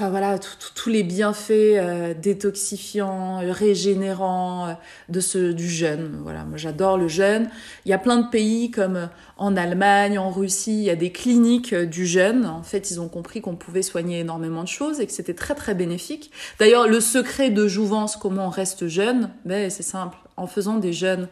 enfin 0.00 0.08
voilà, 0.08 0.38
tous 0.74 0.88
les 0.88 1.02
bienfaits 1.02 1.50
euh, 1.50 2.14
détoxifiants, 2.14 3.40
régénérants 3.50 4.68
euh, 4.68 4.72
de 5.10 5.20
ce 5.20 5.52
du 5.52 5.68
jeûne. 5.68 6.20
Voilà, 6.22 6.44
moi 6.44 6.56
j'adore 6.56 6.96
le 6.96 7.06
jeûne. 7.06 7.50
Il 7.84 7.90
y 7.90 7.92
a 7.92 7.98
plein 7.98 8.16
de 8.16 8.30
pays 8.30 8.70
comme 8.70 8.96
euh, 8.96 9.06
en 9.36 9.58
Allemagne, 9.58 10.18
en 10.18 10.30
Russie, 10.30 10.78
il 10.78 10.84
y 10.84 10.90
a 10.90 10.96
des 10.96 11.12
cliniques 11.12 11.74
du 11.74 12.06
jeûne. 12.06 12.46
En 12.46 12.62
fait, 12.62 12.90
ils 12.90 12.98
ont 12.98 13.08
compris 13.08 13.42
qu'on 13.42 13.56
pouvait 13.56 13.82
soigner 13.82 14.20
énormément 14.20 14.62
de 14.62 14.68
choses 14.68 15.00
et 15.00 15.06
que 15.06 15.12
c'était 15.12 15.34
très 15.34 15.54
très 15.54 15.74
bénéfique. 15.74 16.30
D'ailleurs, 16.58 16.88
le 16.88 17.00
secret 17.00 17.50
de 17.50 17.68
Jouvence, 17.68 18.16
comment 18.16 18.46
on 18.46 18.50
reste 18.50 18.88
jeune, 18.88 19.28
ben 19.44 19.68
c'est 19.68 19.82
simple, 19.82 20.16
en 20.38 20.46
faisant 20.46 20.76
des 20.76 20.94
jeûnes. 20.94 21.28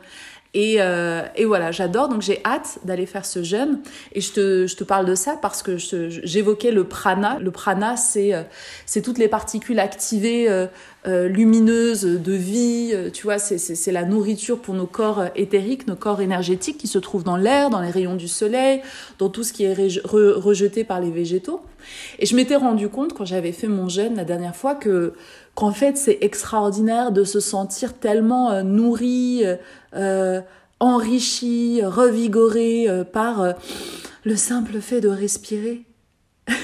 Et, 0.55 0.77
euh, 0.79 1.23
et, 1.37 1.45
voilà, 1.45 1.73
j'adore, 1.73 2.09
donc 2.09 2.23
j'ai 2.23 2.41
hâte 2.45 2.79
d'aller 2.85 3.05
faire 3.05 3.27
ce 3.27 3.43
jeûne. 3.43 3.81
Et 4.13 4.21
je 4.21 4.33
te, 4.33 4.67
je 4.67 4.77
te 4.77 4.85
parle 4.85 5.05
de 5.05 5.15
ça 5.15 5.39
parce 5.41 5.63
que 5.63 5.77
j'évoquais 5.77 6.71
le 6.71 6.85
prana. 6.85 7.39
Le 7.39 7.51
prana, 7.51 7.97
c'est 7.97 8.35
euh, 8.35 8.43
c'est 8.87 9.03
toutes 9.03 9.19
les 9.19 9.29
particules 9.29 9.79
activées, 9.79 10.49
euh, 10.49 10.67
euh 11.07 11.29
lumineuses 11.29 12.05
de 12.05 12.33
vie. 12.33 12.93
Euh, 12.95 13.11
tu 13.11 13.25
vois, 13.25 13.39
c'est 13.39 13.93
la 13.93 14.05
nourriture 14.05 14.59
pour 14.59 14.75
nos 14.75 14.87
corps 14.87 15.25
éthériques, 15.37 15.87
nos 15.87 15.97
corps 15.97 16.23
énergétiques 16.23 16.79
qui 16.79 16.89
se 16.89 16.99
trouvent 16.99 17.25
dans 17.25 17.37
l'air, 17.37 17.69
dans 17.69 17.83
les 17.83 17.91
rayons 17.91 18.17
du 18.17 18.29
soleil, 18.29 18.81
dans 19.19 19.29
tout 19.29 19.45
ce 19.45 19.53
qui 19.53 19.65
est 19.65 19.75
rejeté 19.75 20.83
par 20.83 21.01
les 21.01 21.11
végétaux. 21.11 21.61
Et 22.19 22.27
je 22.27 22.35
m'étais 22.35 22.57
rendu 22.57 22.89
compte 22.89 23.13
quand 23.13 23.25
j'avais 23.25 23.53
fait 23.53 23.69
mon 23.69 23.89
jeûne 23.89 24.17
la 24.17 24.25
dernière 24.25 24.57
fois 24.57 24.75
que 24.75 25.13
qu'en 25.59 25.73
fait 25.73 25.97
c'est 25.97 26.19
extraordinaire 26.21 27.11
de 27.11 27.25
se 27.25 27.41
sentir 27.41 27.99
tellement 27.99 28.63
nourri 28.63 29.43
euh, 29.95 30.41
enrichi, 30.81 31.81
revigoré 31.83 32.89
euh, 32.89 33.05
par 33.05 33.43
euh, 33.43 33.53
le 34.25 34.37
simple 34.37 34.81
fait 34.81 35.01
de 35.01 35.09
respirer. 35.09 35.85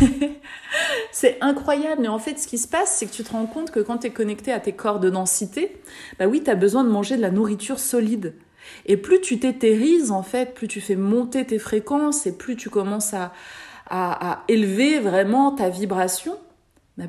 c'est 1.12 1.36
incroyable, 1.40 2.02
mais 2.02 2.08
en 2.08 2.18
fait, 2.18 2.38
ce 2.38 2.46
qui 2.46 2.58
se 2.58 2.68
passe, 2.68 2.96
c'est 2.96 3.06
que 3.06 3.12
tu 3.12 3.24
te 3.24 3.32
rends 3.32 3.46
compte 3.46 3.70
que 3.70 3.80
quand 3.80 3.98
tu 3.98 4.06
es 4.06 4.10
connecté 4.10 4.52
à 4.52 4.60
tes 4.60 4.72
corps 4.72 5.00
de 5.00 5.10
densité, 5.10 5.80
bah 6.18 6.26
oui, 6.26 6.42
tu 6.42 6.50
as 6.50 6.54
besoin 6.54 6.84
de 6.84 6.88
manger 6.88 7.16
de 7.16 7.22
la 7.22 7.30
nourriture 7.30 7.78
solide. 7.78 8.34
Et 8.86 8.96
plus 8.96 9.20
tu 9.20 9.38
t'éthérises, 9.38 10.10
en 10.10 10.22
fait, 10.22 10.54
plus 10.54 10.68
tu 10.68 10.80
fais 10.80 10.96
monter 10.96 11.44
tes 11.44 11.58
fréquences 11.58 12.26
et 12.26 12.36
plus 12.36 12.56
tu 12.56 12.70
commences 12.70 13.12
à, 13.12 13.32
à 13.90 14.44
élever 14.48 15.00
vraiment 15.00 15.52
ta 15.52 15.68
vibration, 15.68 16.38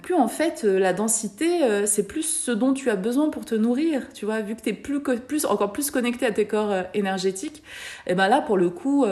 plus 0.01 0.15
en 0.15 0.27
fait 0.27 0.63
euh, 0.63 0.79
la 0.79 0.93
densité, 0.93 1.63
euh, 1.63 1.85
c'est 1.85 2.07
plus 2.07 2.23
ce 2.23 2.51
dont 2.51 2.73
tu 2.73 2.89
as 2.89 2.95
besoin 2.95 3.29
pour 3.29 3.45
te 3.45 3.53
nourrir, 3.53 4.01
tu 4.13 4.25
vois, 4.25 4.41
vu 4.41 4.55
que 4.55 4.61
tu 4.61 4.69
es 4.69 4.73
plus, 4.73 5.45
encore 5.45 5.71
plus 5.71 5.91
connecté 5.91 6.25
à 6.25 6.31
tes 6.31 6.47
corps 6.47 6.71
euh, 6.71 6.83
énergétiques, 6.93 7.61
et 8.07 8.15
ben 8.15 8.27
là 8.27 8.41
pour 8.41 8.57
le 8.57 8.69
coup, 8.69 9.05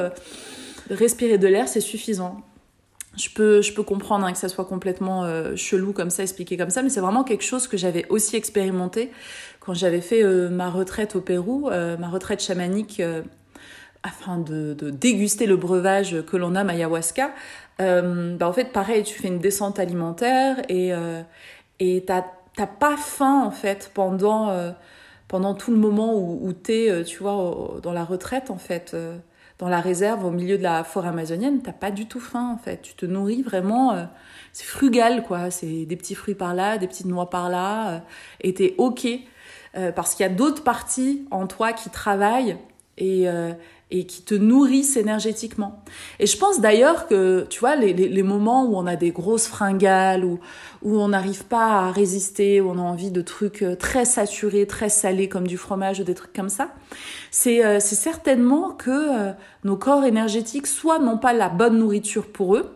respirer 0.90 1.38
de 1.38 1.48
l'air 1.48 1.68
c'est 1.68 1.82
suffisant. 1.82 2.42
Je 3.16 3.30
peux, 3.30 3.62
comprendre 3.84 4.26
hein, 4.26 4.32
que 4.32 4.40
ça 4.40 4.50
soit 4.50 4.66
complètement 4.66 5.28
chelou 5.56 5.94
comme 5.94 6.10
ça, 6.10 6.24
expliqué 6.24 6.58
comme 6.58 6.72
ça, 6.72 6.82
mais 6.82 6.90
c'est 6.90 7.00
vraiment 7.00 7.24
quelque 7.24 7.44
chose 7.44 7.68
que 7.68 7.78
j'avais 7.78 8.08
aussi 8.10 8.36
expérimenté 8.36 9.12
quand 9.60 9.76
j'avais 9.76 10.02
fait 10.02 10.24
ma 10.50 10.72
retraite 10.72 11.16
au 11.16 11.22
Pérou, 11.22 11.70
ma 11.70 12.10
retraite 12.10 12.42
chamanique 12.42 13.04
afin 14.04 14.38
de, 14.38 14.76
déguster 14.92 15.46
le 15.46 15.56
breuvage 15.56 16.24
que 16.26 16.38
l'on 16.38 16.56
a 16.56 16.68
ayahuasca. 16.68 17.32
Euh, 17.82 18.36
bah 18.38 18.48
en 18.48 18.54
fait, 18.54 18.72
pareil, 18.72 19.04
tu 19.04 19.20
fais 19.20 19.28
une 19.28 19.40
descente 19.40 19.80
alimentaire 19.80 20.62
et 20.70 20.94
euh, 20.94 21.22
et 21.80 22.06
t'as 22.06 22.24
pas 22.68 22.98
faim 22.98 23.44
en 23.46 23.52
fait 23.52 23.92
pendant 23.94 24.50
euh, 24.50 24.72
pendant 25.28 25.56
tout 25.56 25.72
le 25.72 25.78
moment 25.78 26.16
où, 26.16 26.40
où 26.48 26.54
t'es, 26.54 26.90
euh, 26.90 27.04
tu 27.04 27.20
vois, 27.20 27.80
dans 27.82 27.94
la 27.94 28.04
retraite 28.04 28.52
en 28.52 28.58
fait, 28.58 28.96
dans 29.58 29.70
la 29.70 29.80
réserve 29.82 30.26
au 30.26 30.32
milieu 30.32 30.58
de 30.58 30.64
la 30.64 30.84
forêt 30.84 31.10
amazonienne, 31.10 31.62
t'as 31.64 31.74
pas 31.74 31.92
du 31.92 32.08
tout 32.08 32.20
faim 32.20 32.52
en 32.54 32.58
fait. 32.58 32.82
Tu 32.82 32.94
te 32.96 33.06
nourris 33.06 33.42
vraiment, 33.42 34.08
c'est 34.52 34.66
frugal 34.66 35.24
quoi. 35.24 35.50
C'est 35.50 35.86
des 35.86 35.96
petits 35.96 36.16
fruits 36.16 36.36
par 36.36 36.54
là, 36.54 36.78
des 36.78 36.88
petites 36.88 37.08
noix 37.08 37.30
par 37.30 37.50
là, 37.50 38.04
et 38.42 38.54
t'es 38.54 38.76
ok 38.78 39.08
parce 39.96 40.14
qu'il 40.14 40.24
y 40.24 40.30
a 40.30 40.32
d'autres 40.32 40.64
parties 40.64 41.26
en 41.32 41.48
toi 41.48 41.74
qui 41.74 41.90
travaillent 41.90 42.58
et, 42.98 43.28
et 43.92 44.06
qui 44.06 44.24
te 44.24 44.34
nourrissent 44.34 44.98
énergétiquement. 44.98 45.84
Et 46.20 46.26
je 46.26 46.38
pense 46.38 46.60
d'ailleurs 46.60 47.08
que, 47.08 47.46
tu 47.50 47.60
vois, 47.60 47.76
les, 47.76 47.94
les, 47.94 48.24
moments 48.24 48.66
où 48.66 48.76
on 48.76 48.88
a 48.88 48.96
des 48.96 49.12
grosses 49.12 49.46
fringales, 49.46 50.26
où, 50.26 50.40
où 50.82 51.00
on 51.00 51.10
n'arrive 51.10 51.46
pas 51.46 51.88
à 51.88 51.92
résister, 51.92 52.60
où 52.60 52.72
on 52.72 52.80
a 52.80 52.82
envie 52.82 53.12
de 53.12 53.22
trucs 53.22 53.62
euh, 53.62 53.76
très 53.76 54.06
saturés, 54.06 54.66
très 54.66 54.90
salés, 54.90 55.30
comme 55.30 55.46
du 55.46 55.58
fromage 55.58 56.00
ou 56.00 56.04
des 56.04 56.16
trucs 56.16 56.34
comme 56.34 56.50
ça, 56.50 56.70
c'est 57.30 57.64
euh, 57.64 57.80
certainement 57.80 58.72
que 58.72 58.90
euh, 58.90 59.32
nos 59.64 59.78
corps 59.78 60.04
énergétiques 60.06 60.68
soit 60.68 60.98
n'ont 60.98 61.20
pas 61.20 61.34
la 61.34 61.50
bonne 61.50 61.78
nourriture 61.78 62.26
pour 62.26 62.56
eux, 62.56 62.76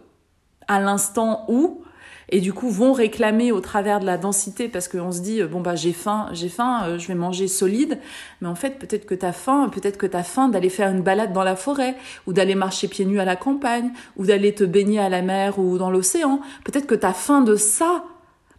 à 0.67 0.79
l'instant 0.79 1.45
où, 1.47 1.81
et 2.29 2.41
du 2.41 2.53
coup 2.53 2.69
vont 2.69 2.93
réclamer 2.93 3.51
au 3.51 3.61
travers 3.61 3.99
de 3.99 4.05
la 4.05 4.17
densité 4.17 4.67
parce 4.67 4.87
qu'on 4.87 5.11
se 5.11 5.21
dit 5.21 5.41
bon 5.43 5.61
bah 5.61 5.75
j'ai 5.75 5.93
faim, 5.93 6.27
j'ai 6.33 6.49
faim, 6.49 6.83
euh, 6.85 6.99
je 6.99 7.07
vais 7.07 7.15
manger 7.15 7.47
solide, 7.47 7.99
mais 8.41 8.47
en 8.47 8.55
fait 8.55 8.79
peut-être 8.79 9.05
que 9.05 9.15
t'as 9.15 9.31
faim, 9.31 9.69
peut-être 9.69 9.97
que 9.97 10.05
t'as 10.05 10.23
faim 10.23 10.49
d'aller 10.49 10.69
faire 10.69 10.91
une 10.91 11.01
balade 11.01 11.33
dans 11.33 11.43
la 11.43 11.55
forêt 11.55 11.95
ou 12.25 12.33
d'aller 12.33 12.55
marcher 12.55 12.87
pieds 12.87 13.05
nus 13.05 13.19
à 13.19 13.25
la 13.25 13.35
campagne 13.35 13.91
ou 14.17 14.25
d'aller 14.25 14.53
te 14.53 14.63
baigner 14.63 14.99
à 14.99 15.09
la 15.09 15.21
mer 15.21 15.59
ou 15.59 15.77
dans 15.77 15.91
l'océan, 15.91 16.41
peut-être 16.65 16.87
que 16.87 16.95
t'as 16.95 17.13
faim 17.13 17.41
de 17.41 17.55
ça, 17.55 18.03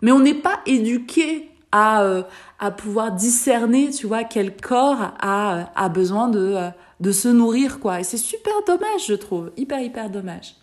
mais 0.01 0.13
on 0.13 0.21
n'est 0.21 0.35
pas 0.35 0.61
éduqué 0.67 1.51
à 1.71 2.03
euh, 2.03 2.23
à 2.59 2.71
pouvoir 2.71 3.13
discerner, 3.13 3.91
tu 3.91 4.07
vois, 4.07 4.25
quel 4.25 4.57
corps 4.57 5.13
a 5.21 5.71
a 5.77 5.89
besoin 5.91 6.29
de 6.29 6.55
euh, 6.55 6.71
de 7.01 7.13
se 7.13 7.29
nourrir 7.29 7.81
quoi. 7.81 8.01
Et 8.01 8.05
c'est 8.05 8.17
super 8.17 8.55
dommage 8.67 9.07
je 9.07 9.15
trouve, 9.15 9.53
hyper 9.59 9.81
hyper 9.81 10.09
dommage. 10.09 10.57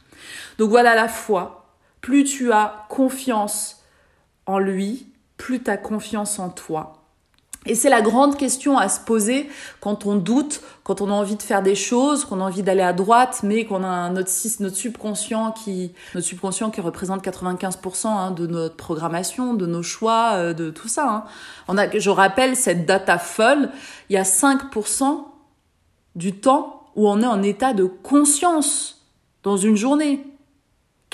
Donc 0.58 0.70
voilà 0.70 0.96
la 0.96 1.08
foi, 1.08 1.65
plus 2.06 2.24
tu 2.24 2.52
as 2.52 2.86
confiance 2.88 3.82
en 4.46 4.60
lui, 4.60 5.08
plus 5.38 5.64
tu 5.64 5.72
as 5.72 5.78
confiance 5.78 6.38
en 6.38 6.50
toi. 6.50 7.02
Et 7.66 7.74
c'est 7.74 7.90
la 7.90 8.04
grande 8.04 8.38
question 8.38 8.78
à 8.78 8.90
se 8.90 9.00
poser 9.00 9.50
quand 9.80 10.06
on 10.06 10.16
doute, 10.16 10.62
quand 10.84 11.02
on 11.02 11.10
a 11.10 11.14
envie 11.14 11.36
de 11.36 11.42
faire 11.42 11.64
des 11.64 11.74
choses, 11.74 12.24
qu'on 12.24 12.42
a 12.42 12.44
envie 12.44 12.62
d'aller 12.62 12.84
à 12.84 12.94
droite, 12.94 13.40
mais 13.42 13.66
qu'on 13.66 13.84
a 13.84 14.12
notre, 14.12 14.30
notre 14.60 14.76
subconscient 14.76 15.52
qui, 15.54 15.94
notre 16.14 16.28
subconscient 16.28 16.70
qui 16.70 16.80
représente 16.80 17.26
95% 17.26 18.06
hein, 18.06 18.30
de 18.30 18.46
notre 18.46 18.76
programmation, 18.76 19.56
de 19.56 19.66
nos 19.66 19.82
choix, 19.82 20.34
euh, 20.36 20.54
de 20.54 20.70
tout 20.70 20.88
ça. 20.88 21.10
Hein. 21.10 21.24
On 21.68 21.76
a, 21.76 21.90
je 21.90 22.10
rappelle 22.12 22.56
cette 22.56 22.86
data 22.86 23.18
folle, 23.18 23.72
il 24.12 24.14
y 24.14 24.18
a 24.18 24.22
5% 24.22 25.24
du 26.14 26.40
temps 26.40 26.84
où 26.96 27.10
on 27.10 27.20
est 27.24 27.26
en 27.26 27.42
état 27.42 27.74
de 27.74 27.86
conscience 27.86 29.08
dans 29.42 29.58
une 29.58 29.76
journée. 29.76 30.24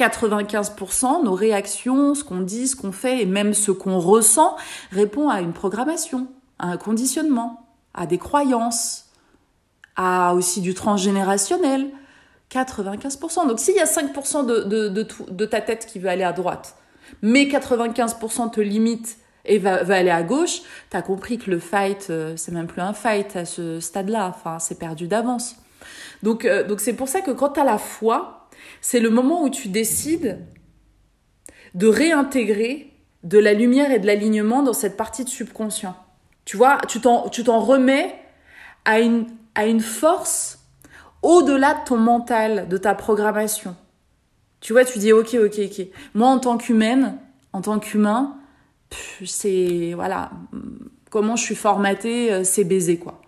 95%, 0.02 1.24
nos 1.24 1.34
réactions, 1.34 2.16
ce 2.16 2.24
qu'on 2.24 2.42
dit, 2.42 2.68
ce 2.68 2.76
qu'on 2.76 2.92
fait 2.92 3.22
et 3.22 3.26
même 3.26 3.54
ce 3.54 3.72
qu'on 3.72 4.00
ressent 4.00 4.56
répond 4.92 5.30
à 5.30 5.42
une 5.42 5.54
programmation 5.54 6.28
à 6.62 6.68
un 6.68 6.78
conditionnement, 6.78 7.66
à 7.94 8.06
des 8.06 8.18
croyances, 8.18 9.06
à 9.96 10.34
aussi 10.36 10.62
du 10.62 10.74
transgénérationnel. 10.74 11.90
95%. 12.52 13.48
Donc 13.48 13.60
s'il 13.60 13.76
y 13.76 13.80
a 13.80 13.86
5% 13.86 14.46
de, 14.46 14.64
de, 14.64 14.90
de, 14.90 15.46
ta 15.46 15.62
tête 15.62 15.86
qui 15.86 16.00
veut 16.00 16.10
aller 16.10 16.24
à 16.24 16.34
droite, 16.34 16.76
mais 17.22 17.46
95% 17.46 18.52
te 18.52 18.60
limite 18.60 19.18
et 19.46 19.58
va, 19.58 19.78
aller 19.78 20.10
à 20.10 20.22
gauche, 20.22 20.62
t'as 20.90 21.02
compris 21.02 21.38
que 21.38 21.50
le 21.50 21.60
fight, 21.60 22.08
euh, 22.10 22.34
c'est 22.36 22.52
même 22.52 22.68
plus 22.68 22.82
un 22.82 22.94
fight 22.94 23.36
à 23.38 23.46
ce 23.46 23.80
stade-là. 23.80 24.28
Enfin, 24.36 24.60
c'est 24.60 24.78
perdu 24.78 25.08
d'avance. 25.08 25.56
Donc, 26.24 26.44
euh, 26.44 26.68
donc 26.68 26.82
c'est 26.82 26.94
pour 26.94 27.08
ça 27.08 27.22
que 27.22 27.32
quand 27.32 27.50
t'as 27.50 27.64
la 27.64 27.78
foi, 27.78 28.41
c'est 28.82 29.00
le 29.00 29.10
moment 29.10 29.44
où 29.44 29.50
tu 29.50 29.68
décides 29.68 30.40
de 31.74 31.88
réintégrer 31.88 32.92
de 33.24 33.38
la 33.38 33.54
lumière 33.54 33.92
et 33.92 34.00
de 34.00 34.08
l'alignement 34.08 34.64
dans 34.64 34.74
cette 34.74 34.98
partie 34.98 35.24
de 35.24 35.30
subconscient. 35.30 35.96
Tu 36.46 36.58
vois, 36.58 36.80
tu 36.88 37.00
t'en, 37.00 37.60
remets 37.60 38.16
à 38.86 39.00
une, 39.00 39.28
à 39.56 39.68
une 39.68 39.80
force 39.80 40.60
au-delà 41.22 41.76
de 41.76 41.86
ton 41.86 41.98
mental, 41.98 42.68
de 42.68 42.78
ta 42.78 42.96
programmation. 42.96 43.76
Tu 44.60 44.74
vois, 44.74 44.86
tu 44.86 45.00
dis, 45.00 45.12
ok, 45.12 45.36
ok, 45.36 45.60
ok. 45.66 45.88
Moi, 46.16 46.28
en 46.28 46.40
tant 46.40 46.58
qu'humaine, 46.58 47.18
en 47.54 47.62
tant 47.62 47.80
qu'humain, 47.80 48.38
c'est, 49.26 49.94
voilà, 49.94 50.32
comment 51.10 51.36
je 51.36 51.44
suis 51.44 51.56
formatée, 51.56 52.32
euh, 52.34 52.44
c'est 52.44 52.64
baiser, 52.64 52.98
quoi. 52.98 53.21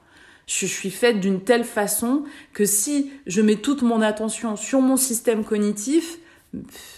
Je, 0.47 0.65
suis 0.65 0.91
faite 0.91 1.19
d'une 1.19 1.41
telle 1.41 1.63
façon 1.63 2.23
que 2.53 2.65
si 2.65 3.11
je 3.27 3.41
mets 3.41 3.55
toute 3.55 3.81
mon 3.81 4.01
attention 4.01 4.55
sur 4.55 4.81
mon 4.81 4.97
système 4.97 5.43
cognitif, 5.43 6.19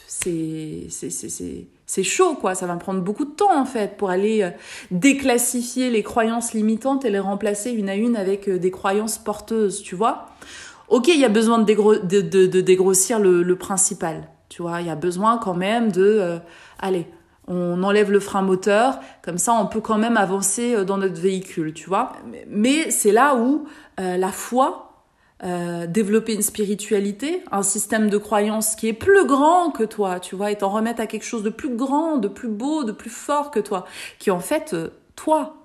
c'est, 0.08 2.04
chaud, 2.04 2.36
quoi. 2.36 2.56
Ça 2.56 2.66
va 2.66 2.76
me 2.76 2.80
prendre 2.80 3.02
beaucoup 3.02 3.26
de 3.26 3.32
temps, 3.32 3.58
en 3.58 3.66
fait, 3.66 3.98
pour 3.98 4.10
aller 4.10 4.42
euh, 4.44 4.50
déclassifier 4.92 5.90
les 5.90 6.04
croyances 6.04 6.54
limitantes 6.54 7.06
et 7.06 7.10
les 7.10 7.20
remplacer 7.20 7.72
une 7.72 7.90
à 7.90 7.96
une 7.96 8.16
avec 8.16 8.50
euh, 8.50 8.58
des 8.58 8.72
croyances 8.72 9.18
porteuses, 9.18 9.82
tu 9.82 9.96
vois. 9.96 10.30
Ok, 10.88 11.08
il 11.08 11.20
y 11.20 11.26
a 11.26 11.30
besoin 11.30 11.60
de, 11.60 12.22
de, 12.22 12.62
dégrossir 12.62 13.20
le, 13.20 13.56
principal, 13.56 14.28
tu 14.50 14.62
vois. 14.62 14.82
Il 14.82 14.88
y 14.88 14.92
a 14.92 14.96
besoin 14.96 15.38
quand 15.38 15.56
même 15.56 15.92
de, 15.92 16.04
euh, 16.04 16.38
allez, 16.80 17.08
on 17.48 17.84
enlève 17.84 18.12
le 18.12 18.20
frein 18.20 18.42
moteur, 18.42 19.00
comme 19.24 19.38
ça 19.38 19.54
on 19.54 19.68
peut 19.68 19.82
quand 19.82 19.98
même 19.98 20.18
avancer 20.18 20.84
dans 20.86 20.98
notre 20.98 21.22
véhicule, 21.22 21.74
tu 21.74 21.88
vois. 21.88 22.14
Mais 22.48 22.90
c'est 22.92 23.12
là 23.12 23.36
où 23.36 23.66
la 23.98 24.32
foi 24.32 24.86
euh, 25.44 25.86
développer 25.86 26.34
une 26.34 26.42
spiritualité, 26.42 27.44
un 27.52 27.62
système 27.62 28.10
de 28.10 28.18
croyance 28.18 28.76
qui 28.76 28.88
est 28.88 28.94
plus 28.94 29.28
grand 29.28 29.70
que 29.70 29.84
toi, 29.84 30.22
tu 30.22 30.34
vois, 30.34 30.50
et 30.50 30.56
t'en 30.56 30.70
remettre 30.70 31.02
à 31.02 31.08
quelque 31.08 31.26
chose 31.26 31.44
de 31.44 31.50
plus 31.50 31.76
grand, 31.76 32.16
de 32.16 32.30
plus 32.30 32.48
beau, 32.48 32.86
de 32.86 32.94
plus 32.94 33.10
fort 33.10 33.52
que 33.52 33.60
toi, 33.60 33.86
qui 34.18 34.30
est 34.30 34.32
en 34.32 34.40
fait 34.40 34.74
euh, 34.74 34.92
toi, 35.18 35.58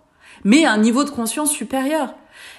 mais 0.43 0.65
un 0.67 0.77
niveau 0.77 1.05
de 1.05 1.11
conscience 1.11 1.53
supérieur. 1.53 2.15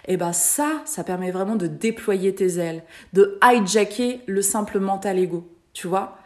Et 0.07 0.13
eh 0.13 0.17
ben 0.17 0.31
ça, 0.31 0.81
ça 0.85 1.03
permet 1.03 1.31
vraiment 1.31 1.57
de 1.57 1.67
déployer 1.67 2.33
tes 2.33 2.59
ailes, 2.59 2.83
de 3.11 3.37
hijacker 3.43 4.21
le 4.25 4.41
simple 4.41 4.79
mental 4.79 5.19
ego, 5.19 5.49
tu 5.73 5.87
vois, 5.87 6.17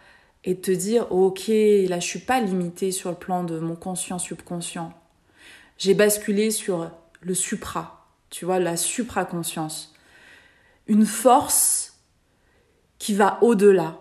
et 0.46 0.56
te 0.56 0.72
dire 0.72 1.12
ok, 1.12 1.48
là 1.48 2.00
je 2.00 2.08
suis 2.08 2.20
pas 2.20 2.40
limité 2.40 2.92
sur 2.92 3.10
le 3.10 3.18
plan 3.18 3.44
de 3.44 3.60
mon 3.60 3.75
conscient 3.75 4.20
subconscient. 4.20 4.94
J'ai 5.78 5.94
basculé 5.94 6.52
sur 6.52 6.90
le 7.22 7.34
supra, 7.34 8.08
tu 8.30 8.46
vois, 8.46 8.60
la 8.60 8.78
supraconscience 8.78 9.96
une 10.88 11.06
force 11.06 11.94
qui 13.00 13.14
va 13.14 13.40
au-delà, 13.42 13.98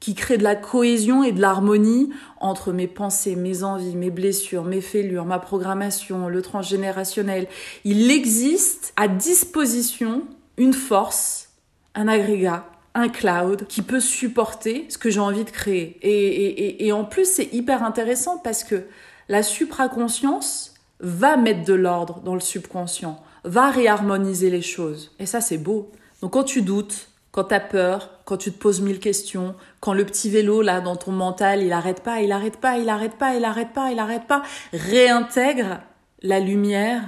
qui 0.00 0.14
crée 0.14 0.38
de 0.38 0.42
la 0.42 0.54
cohésion 0.54 1.24
et 1.24 1.32
de 1.32 1.40
l'harmonie 1.40 2.10
entre 2.40 2.72
mes 2.72 2.86
pensées, 2.86 3.34
mes 3.34 3.62
envies, 3.62 3.96
mes 3.96 4.10
blessures, 4.10 4.64
mes 4.64 4.80
fêlures, 4.80 5.24
ma 5.24 5.38
programmation, 5.38 6.28
le 6.28 6.42
transgénérationnel. 6.42 7.48
Il 7.84 8.10
existe 8.10 8.92
à 8.96 9.08
disposition 9.08 10.22
une 10.58 10.74
force, 10.74 11.50
un 11.94 12.08
agrégat, 12.08 12.66
un 12.96 13.08
cloud 13.08 13.66
qui 13.68 13.82
peut 13.82 14.00
supporter 14.00 14.86
ce 14.88 14.98
que 14.98 15.10
j'ai 15.10 15.20
envie 15.20 15.44
de 15.44 15.50
créer. 15.50 15.98
Et, 16.02 16.86
et 16.86 16.92
en 16.92 17.04
plus, 17.04 17.26
c'est 17.26 17.52
hyper 17.52 17.84
intéressant 17.84 18.38
parce 18.38 18.64
que 18.64 18.84
la 19.28 19.42
supraconscience 19.42 20.74
va 21.00 21.36
mettre 21.36 21.64
de 21.64 21.74
l'ordre 21.74 22.20
dans 22.20 22.34
le 22.34 22.40
subconscient 22.40 23.22
va 23.46 23.70
réharmoniser 23.70 24.50
les 24.50 24.62
choses. 24.62 25.14
Et 25.18 25.26
ça, 25.26 25.40
c'est 25.40 25.58
beau. 25.58 25.90
Donc 26.20 26.32
quand 26.32 26.44
tu 26.44 26.62
doutes, 26.62 27.08
quand 27.30 27.44
tu 27.44 27.54
as 27.54 27.60
peur, 27.60 28.10
quand 28.24 28.36
tu 28.36 28.52
te 28.52 28.58
poses 28.58 28.80
mille 28.80 28.98
questions, 28.98 29.54
quand 29.80 29.92
le 29.92 30.04
petit 30.04 30.28
vélo 30.28 30.62
là 30.62 30.80
dans 30.80 30.96
ton 30.96 31.12
mental, 31.12 31.62
il 31.62 31.72
arrête 31.72 32.02
pas, 32.02 32.20
il 32.20 32.32
arrête 32.32 32.56
pas, 32.56 32.78
il 32.78 32.88
arrête 32.88 33.16
pas, 33.16 33.34
il 33.34 33.44
arrête 33.44 33.72
pas, 33.72 33.92
il 33.92 33.98
arrête 33.98 34.26
pas, 34.26 34.42
réintègre 34.72 35.80
la 36.22 36.40
lumière 36.40 37.02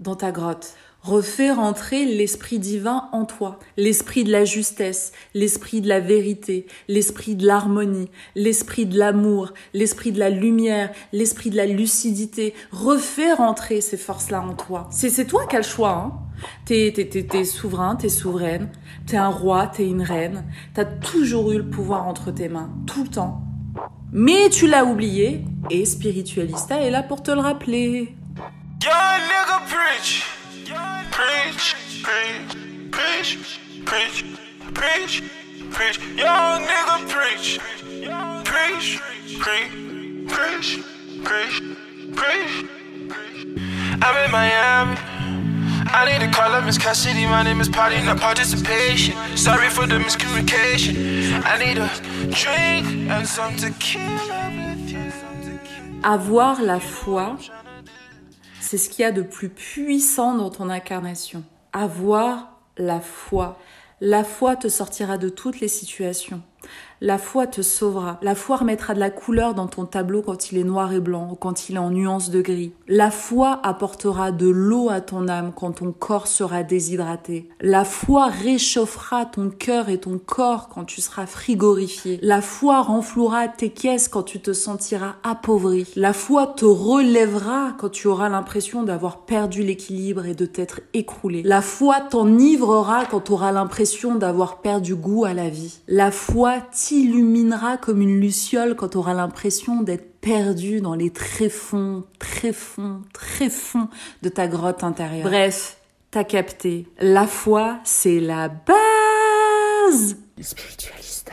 dans 0.00 0.16
ta 0.16 0.32
grotte. 0.32 0.74
Refais 1.02 1.50
rentrer 1.50 2.04
l'esprit 2.04 2.60
divin 2.60 3.08
en 3.10 3.24
toi, 3.24 3.58
l'esprit 3.76 4.22
de 4.22 4.30
la 4.30 4.44
justesse, 4.44 5.10
l'esprit 5.34 5.80
de 5.80 5.88
la 5.88 5.98
vérité, 5.98 6.66
l'esprit 6.86 7.34
de 7.34 7.44
l'harmonie, 7.44 8.08
l'esprit 8.36 8.86
de 8.86 8.96
l'amour, 8.96 9.52
l'esprit 9.74 10.12
de 10.12 10.20
la 10.20 10.30
lumière, 10.30 10.92
l'esprit 11.12 11.50
de 11.50 11.56
la 11.56 11.66
lucidité. 11.66 12.54
Refais 12.70 13.32
rentrer 13.32 13.80
ces 13.80 13.96
forces-là 13.96 14.42
en 14.42 14.54
toi. 14.54 14.86
C'est 14.92 15.26
toi 15.26 15.44
qui 15.48 15.56
as 15.56 15.58
le 15.58 15.64
choix. 15.64 15.90
Hein. 15.90 16.12
T'es 16.66 16.94
es, 16.94 17.44
souverain, 17.44 17.96
t'es 17.96 18.08
souveraine, 18.08 18.70
t'es 19.04 19.16
un 19.16 19.28
roi, 19.28 19.66
t'es 19.66 19.84
une 19.84 20.02
reine. 20.02 20.44
T'as 20.72 20.84
toujours 20.84 21.50
eu 21.50 21.58
le 21.58 21.68
pouvoir 21.68 22.06
entre 22.06 22.30
tes 22.30 22.48
mains, 22.48 22.70
tout 22.86 23.02
le 23.02 23.10
temps. 23.10 23.42
Mais 24.12 24.50
tu 24.50 24.68
l'as 24.68 24.84
oublié 24.84 25.44
et 25.68 25.84
Spiritualista 25.84 26.80
est 26.80 26.90
là 26.90 27.02
pour 27.02 27.24
te 27.24 27.32
le 27.32 27.40
rappeler. 27.40 28.14
Preach, 31.22 31.74
preach, 32.90 33.60
preach, 33.84 34.24
preach, 34.74 35.22
preach. 35.70 35.98
Young 36.16 36.62
nigga 36.70 36.96
preach. 37.14 37.60
Preach, 38.50 39.00
preach, 39.42 39.70
preach, 40.34 40.68
preach, 41.24 41.56
preach. 42.16 42.56
I'm 44.04 44.16
in 44.24 44.30
Miami. 44.30 44.96
I 45.94 46.00
need 46.10 46.26
to 46.26 46.30
call 46.36 46.52
up 46.54 46.64
Miss 46.64 46.78
Cassidy. 46.78 47.26
My 47.26 47.42
name 47.42 47.60
is 47.60 47.68
Party, 47.68 48.02
not 48.02 48.18
participation. 48.18 49.14
Sorry 49.36 49.68
for 49.68 49.86
the 49.86 49.98
miscommunication. 49.98 51.42
I 51.44 51.58
need 51.58 51.78
a 51.78 51.88
drink 52.40 53.10
and 53.10 53.26
some 53.26 53.56
tequila. 53.56 54.50
Avoir 56.04 56.60
la 56.60 56.80
foi 56.80 57.36
c'est 58.72 58.78
ce 58.78 58.88
qu'il 58.88 59.02
y 59.02 59.04
a 59.04 59.12
de 59.12 59.20
plus 59.20 59.50
puissant 59.50 60.34
dans 60.34 60.48
ton 60.48 60.70
incarnation. 60.70 61.44
Avoir 61.74 62.58
la 62.78 63.00
foi. 63.00 63.58
La 64.00 64.24
foi 64.24 64.56
te 64.56 64.68
sortira 64.68 65.18
de 65.18 65.28
toutes 65.28 65.60
les 65.60 65.68
situations. 65.68 66.40
La 67.00 67.18
foi 67.18 67.48
te 67.48 67.62
sauvera. 67.62 68.18
La 68.22 68.36
foi 68.36 68.58
remettra 68.58 68.94
de 68.94 69.00
la 69.00 69.10
couleur 69.10 69.54
dans 69.54 69.66
ton 69.66 69.86
tableau 69.86 70.22
quand 70.22 70.52
il 70.52 70.58
est 70.58 70.64
noir 70.64 70.92
et 70.92 71.00
blanc 71.00 71.30
ou 71.32 71.34
quand 71.34 71.68
il 71.68 71.74
est 71.74 71.80
en 71.80 71.90
nuance 71.90 72.30
de 72.30 72.40
gris. 72.40 72.72
La 72.86 73.10
foi 73.10 73.58
apportera 73.64 74.30
de 74.30 74.48
l'eau 74.48 74.88
à 74.88 75.00
ton 75.00 75.26
âme 75.26 75.50
quand 75.52 75.72
ton 75.72 75.90
corps 75.90 76.28
sera 76.28 76.62
déshydraté. 76.62 77.48
La 77.60 77.84
foi 77.84 78.28
réchauffera 78.28 79.26
ton 79.26 79.50
cœur 79.50 79.88
et 79.88 79.98
ton 79.98 80.20
corps 80.24 80.68
quand 80.68 80.84
tu 80.84 81.00
seras 81.00 81.26
frigorifié. 81.26 82.20
La 82.22 82.40
foi 82.40 82.82
renflouera 82.82 83.48
tes 83.48 83.70
caisses 83.70 84.06
quand 84.06 84.22
tu 84.22 84.38
te 84.38 84.52
sentiras 84.52 85.16
appauvri. 85.24 85.88
La 85.96 86.12
foi 86.12 86.46
te 86.46 86.64
relèvera 86.64 87.74
quand 87.78 87.90
tu 87.90 88.06
auras 88.06 88.28
l'impression 88.28 88.84
d'avoir 88.84 89.24
perdu 89.24 89.64
l'équilibre 89.64 90.26
et 90.26 90.34
de 90.34 90.46
t'être 90.46 90.82
écroulé. 90.94 91.42
La 91.42 91.62
foi 91.62 91.96
t'enivrera 92.00 93.06
quand 93.06 93.22
tu 93.22 93.32
auras 93.32 93.50
l'impression 93.50 94.14
d'avoir 94.14 94.60
perdu 94.60 94.94
goût 94.94 95.24
à 95.24 95.34
la 95.34 95.48
vie. 95.48 95.80
La 95.88 96.12
foi 96.12 96.51
illuminera 96.90 97.76
comme 97.76 98.00
une 98.00 98.20
luciole 98.20 98.76
quand 98.76 98.90
tu 98.90 98.96
auras 98.96 99.14
l'impression 99.14 99.82
d'être 99.82 100.20
perdu 100.20 100.80
dans 100.80 100.94
les 100.94 101.10
tréfonds, 101.10 102.04
tréfonds, 102.18 103.02
tréfonds 103.12 103.88
de 104.22 104.28
ta 104.28 104.46
grotte 104.48 104.84
intérieure? 104.84 105.28
Bref, 105.28 105.78
t'as 106.10 106.24
capté. 106.24 106.86
La 107.00 107.26
foi, 107.26 107.78
c'est 107.84 108.20
la 108.20 108.48
base 108.48 110.16
du 110.36 110.44
spiritualista. 110.44 111.32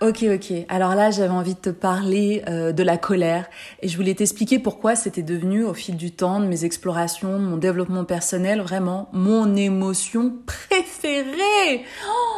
Ok, 0.00 0.24
ok. 0.24 0.52
Alors 0.68 0.96
là, 0.96 1.12
j'avais 1.12 1.28
envie 1.28 1.54
de 1.54 1.60
te 1.60 1.70
parler 1.70 2.42
euh, 2.48 2.72
de 2.72 2.82
la 2.82 2.96
colère 2.96 3.46
et 3.82 3.88
je 3.88 3.96
voulais 3.96 4.14
t'expliquer 4.14 4.58
pourquoi 4.58 4.96
c'était 4.96 5.22
devenu, 5.22 5.62
au 5.62 5.74
fil 5.74 5.96
du 5.96 6.10
temps, 6.10 6.40
de 6.40 6.46
mes 6.46 6.64
explorations, 6.64 7.38
de 7.38 7.44
mon 7.44 7.56
développement 7.56 8.04
personnel, 8.04 8.62
vraiment 8.62 9.08
mon 9.12 9.54
émotion 9.54 10.34
préférée. 10.44 11.84
Oh 12.04 12.31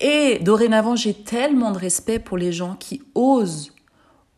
et 0.00 0.38
dorénavant, 0.40 0.96
j'ai 0.96 1.14
tellement 1.14 1.70
de 1.70 1.78
respect 1.78 2.18
pour 2.18 2.36
les 2.36 2.52
gens 2.52 2.74
qui 2.78 3.02
osent, 3.14 3.72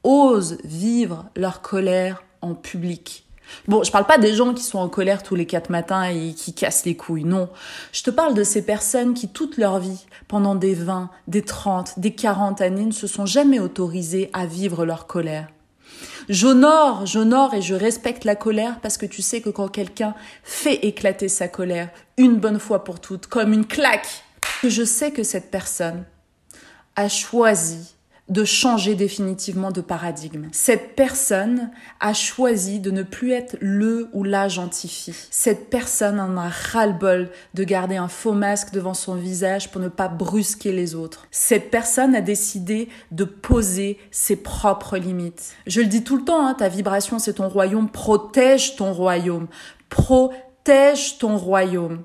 osent 0.04 0.58
vivre 0.64 1.26
leur 1.34 1.62
colère 1.62 2.22
en 2.42 2.54
public. 2.54 3.26
Bon, 3.68 3.82
je 3.84 3.92
parle 3.92 4.06
pas 4.06 4.18
des 4.18 4.34
gens 4.34 4.54
qui 4.54 4.62
sont 4.62 4.78
en 4.78 4.88
colère 4.88 5.22
tous 5.22 5.34
les 5.34 5.46
quatre 5.46 5.70
matins 5.70 6.02
et 6.02 6.34
qui 6.34 6.52
cassent 6.52 6.84
les 6.84 6.96
couilles, 6.96 7.24
non. 7.24 7.48
Je 7.92 8.02
te 8.02 8.10
parle 8.10 8.34
de 8.34 8.42
ces 8.42 8.62
personnes 8.62 9.14
qui, 9.14 9.28
toute 9.28 9.56
leur 9.56 9.78
vie, 9.78 10.04
pendant 10.28 10.54
des 10.54 10.74
20, 10.74 11.10
des 11.28 11.42
30, 11.42 11.98
des 11.98 12.12
40 12.12 12.60
années, 12.60 12.86
ne 12.86 12.92
se 12.92 13.06
sont 13.06 13.26
jamais 13.26 13.60
autorisées 13.60 14.30
à 14.32 14.46
vivre 14.46 14.84
leur 14.84 15.06
colère. 15.06 15.48
J'honore, 16.28 17.06
j'honore 17.06 17.54
et 17.54 17.62
je 17.62 17.74
respecte 17.74 18.24
la 18.24 18.34
colère 18.34 18.80
parce 18.80 18.98
que 18.98 19.06
tu 19.06 19.22
sais 19.22 19.40
que 19.40 19.50
quand 19.50 19.68
quelqu'un 19.68 20.14
fait 20.42 20.84
éclater 20.84 21.28
sa 21.28 21.46
colère, 21.46 21.88
une 22.16 22.36
bonne 22.36 22.58
fois 22.58 22.82
pour 22.82 23.00
toutes, 23.00 23.28
comme 23.28 23.52
une 23.52 23.66
claque, 23.66 24.08
que 24.08 24.25
je 24.64 24.84
sais 24.84 25.10
que 25.10 25.22
cette 25.22 25.50
personne 25.50 26.04
a 26.96 27.08
choisi 27.08 27.96
de 28.28 28.44
changer 28.44 28.96
définitivement 28.96 29.70
de 29.70 29.80
paradigme. 29.80 30.48
Cette 30.50 30.96
personne 30.96 31.70
a 32.00 32.12
choisi 32.12 32.80
de 32.80 32.90
ne 32.90 33.04
plus 33.04 33.30
être 33.30 33.56
le 33.60 34.08
ou 34.12 34.24
la 34.24 34.48
gentille 34.48 35.14
Cette 35.30 35.70
personne 35.70 36.18
en 36.18 36.36
a 36.36 36.48
ras-le-bol 36.48 37.30
de 37.54 37.64
garder 37.64 37.96
un 37.96 38.08
faux 38.08 38.32
masque 38.32 38.72
devant 38.72 38.94
son 38.94 39.14
visage 39.14 39.70
pour 39.70 39.80
ne 39.80 39.88
pas 39.88 40.08
brusquer 40.08 40.72
les 40.72 40.96
autres. 40.96 41.28
Cette 41.30 41.70
personne 41.70 42.16
a 42.16 42.20
décidé 42.20 42.88
de 43.12 43.24
poser 43.24 43.98
ses 44.10 44.36
propres 44.36 44.96
limites. 44.96 45.54
Je 45.68 45.80
le 45.80 45.86
dis 45.86 46.02
tout 46.02 46.16
le 46.16 46.24
temps, 46.24 46.44
hein, 46.44 46.54
ta 46.54 46.68
vibration 46.68 47.20
c'est 47.20 47.34
ton 47.34 47.48
royaume, 47.48 47.88
protège 47.88 48.74
ton 48.74 48.92
royaume. 48.92 49.46
Protège 49.88 51.18
ton 51.18 51.36
royaume. 51.36 52.02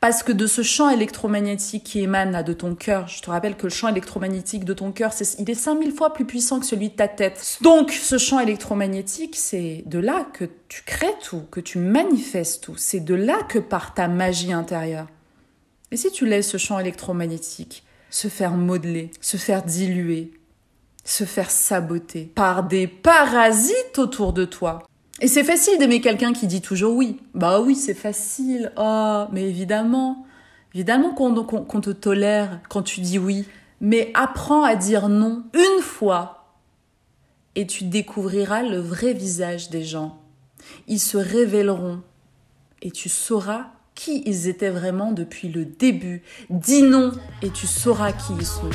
Parce 0.00 0.22
que 0.22 0.32
de 0.32 0.46
ce 0.46 0.62
champ 0.62 0.88
électromagnétique 0.88 1.84
qui 1.84 2.00
émane 2.00 2.42
de 2.42 2.52
ton 2.52 2.74
cœur, 2.74 3.08
je 3.08 3.20
te 3.20 3.30
rappelle 3.30 3.56
que 3.56 3.64
le 3.64 3.70
champ 3.70 3.88
électromagnétique 3.88 4.64
de 4.64 4.74
ton 4.74 4.92
cœur, 4.92 5.12
c'est, 5.12 5.38
il 5.38 5.50
est 5.50 5.54
5000 5.54 5.92
fois 5.92 6.12
plus 6.12 6.24
puissant 6.24 6.60
que 6.60 6.66
celui 6.66 6.90
de 6.90 6.94
ta 6.94 7.08
tête. 7.08 7.58
Donc, 7.60 7.90
ce 7.92 8.18
champ 8.18 8.40
électromagnétique, 8.40 9.36
c'est 9.36 9.82
de 9.86 9.98
là 9.98 10.26
que 10.32 10.44
tu 10.68 10.82
crées 10.84 11.14
tout, 11.22 11.42
que 11.50 11.60
tu 11.60 11.78
manifestes 11.78 12.64
tout. 12.64 12.76
C'est 12.76 13.00
de 13.00 13.14
là 13.14 13.38
que 13.48 13.58
part 13.58 13.94
ta 13.94 14.08
magie 14.08 14.52
intérieure. 14.52 15.06
Et 15.90 15.96
si 15.96 16.10
tu 16.10 16.26
laisses 16.26 16.50
ce 16.50 16.58
champ 16.58 16.78
électromagnétique 16.78 17.84
se 18.10 18.28
faire 18.28 18.52
modeler, 18.52 19.10
se 19.20 19.36
faire 19.36 19.62
diluer, 19.62 20.32
se 21.04 21.24
faire 21.24 21.50
saboter 21.50 22.24
par 22.34 22.64
des 22.64 22.86
parasites 22.86 23.98
autour 23.98 24.32
de 24.32 24.44
toi, 24.44 24.82
et 25.20 25.28
c'est 25.28 25.44
facile 25.44 25.78
d'aimer 25.78 26.00
quelqu'un 26.00 26.32
qui 26.32 26.46
dit 26.46 26.60
toujours 26.60 26.94
oui. 26.94 27.18
Bah 27.34 27.60
oui, 27.60 27.74
c'est 27.74 27.94
facile. 27.94 28.72
Oh, 28.76 29.24
mais 29.32 29.48
évidemment, 29.48 30.26
évidemment 30.74 31.14
qu'on 31.14 31.80
te 31.80 31.90
tolère 31.90 32.60
quand 32.68 32.82
tu 32.82 33.00
dis 33.00 33.18
oui. 33.18 33.46
Mais 33.80 34.10
apprends 34.14 34.62
à 34.62 34.76
dire 34.76 35.08
non 35.08 35.44
une 35.54 35.82
fois 35.82 36.54
et 37.54 37.66
tu 37.66 37.84
découvriras 37.84 38.62
le 38.62 38.78
vrai 38.78 39.14
visage 39.14 39.70
des 39.70 39.84
gens. 39.84 40.20
Ils 40.86 41.00
se 41.00 41.16
révéleront 41.16 42.02
et 42.82 42.90
tu 42.90 43.08
sauras 43.08 43.70
qui 43.96 44.22
ils 44.26 44.46
étaient 44.46 44.70
vraiment 44.70 45.10
depuis 45.10 45.48
le 45.48 45.64
début. 45.64 46.22
Dis 46.48 46.82
non 46.82 47.10
et 47.42 47.50
tu 47.50 47.66
sauras 47.66 48.12
qui 48.12 48.34
ils 48.38 48.46
sont. 48.46 48.70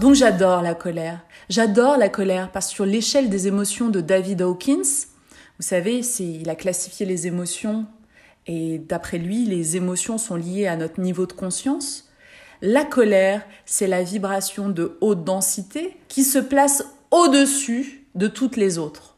Donc 0.00 0.14
j'adore 0.14 0.62
la 0.62 0.74
colère. 0.74 1.20
J'adore 1.48 1.96
la 1.96 2.08
colère 2.08 2.50
parce 2.50 2.68
que 2.68 2.74
sur 2.74 2.86
l'échelle 2.86 3.28
des 3.28 3.46
émotions 3.46 3.88
de 3.88 4.00
David 4.00 4.42
Hawkins, 4.42 5.06
vous 5.58 5.66
savez, 5.66 6.00
il 6.18 6.48
a 6.48 6.54
classifié 6.54 7.04
les 7.04 7.26
émotions 7.26 7.86
et 8.46 8.78
d'après 8.78 9.18
lui, 9.18 9.44
les 9.44 9.76
émotions 9.76 10.16
sont 10.16 10.36
liées 10.36 10.66
à 10.66 10.76
notre 10.76 11.00
niveau 11.00 11.26
de 11.26 11.32
conscience. 11.32 12.09
La 12.62 12.84
colère, 12.84 13.42
c'est 13.64 13.86
la 13.86 14.02
vibration 14.02 14.68
de 14.68 14.98
haute 15.00 15.24
densité 15.24 15.96
qui 16.08 16.24
se 16.24 16.38
place 16.38 16.84
au-dessus 17.10 18.06
de 18.14 18.26
toutes 18.26 18.56
les 18.56 18.76
autres. 18.76 19.16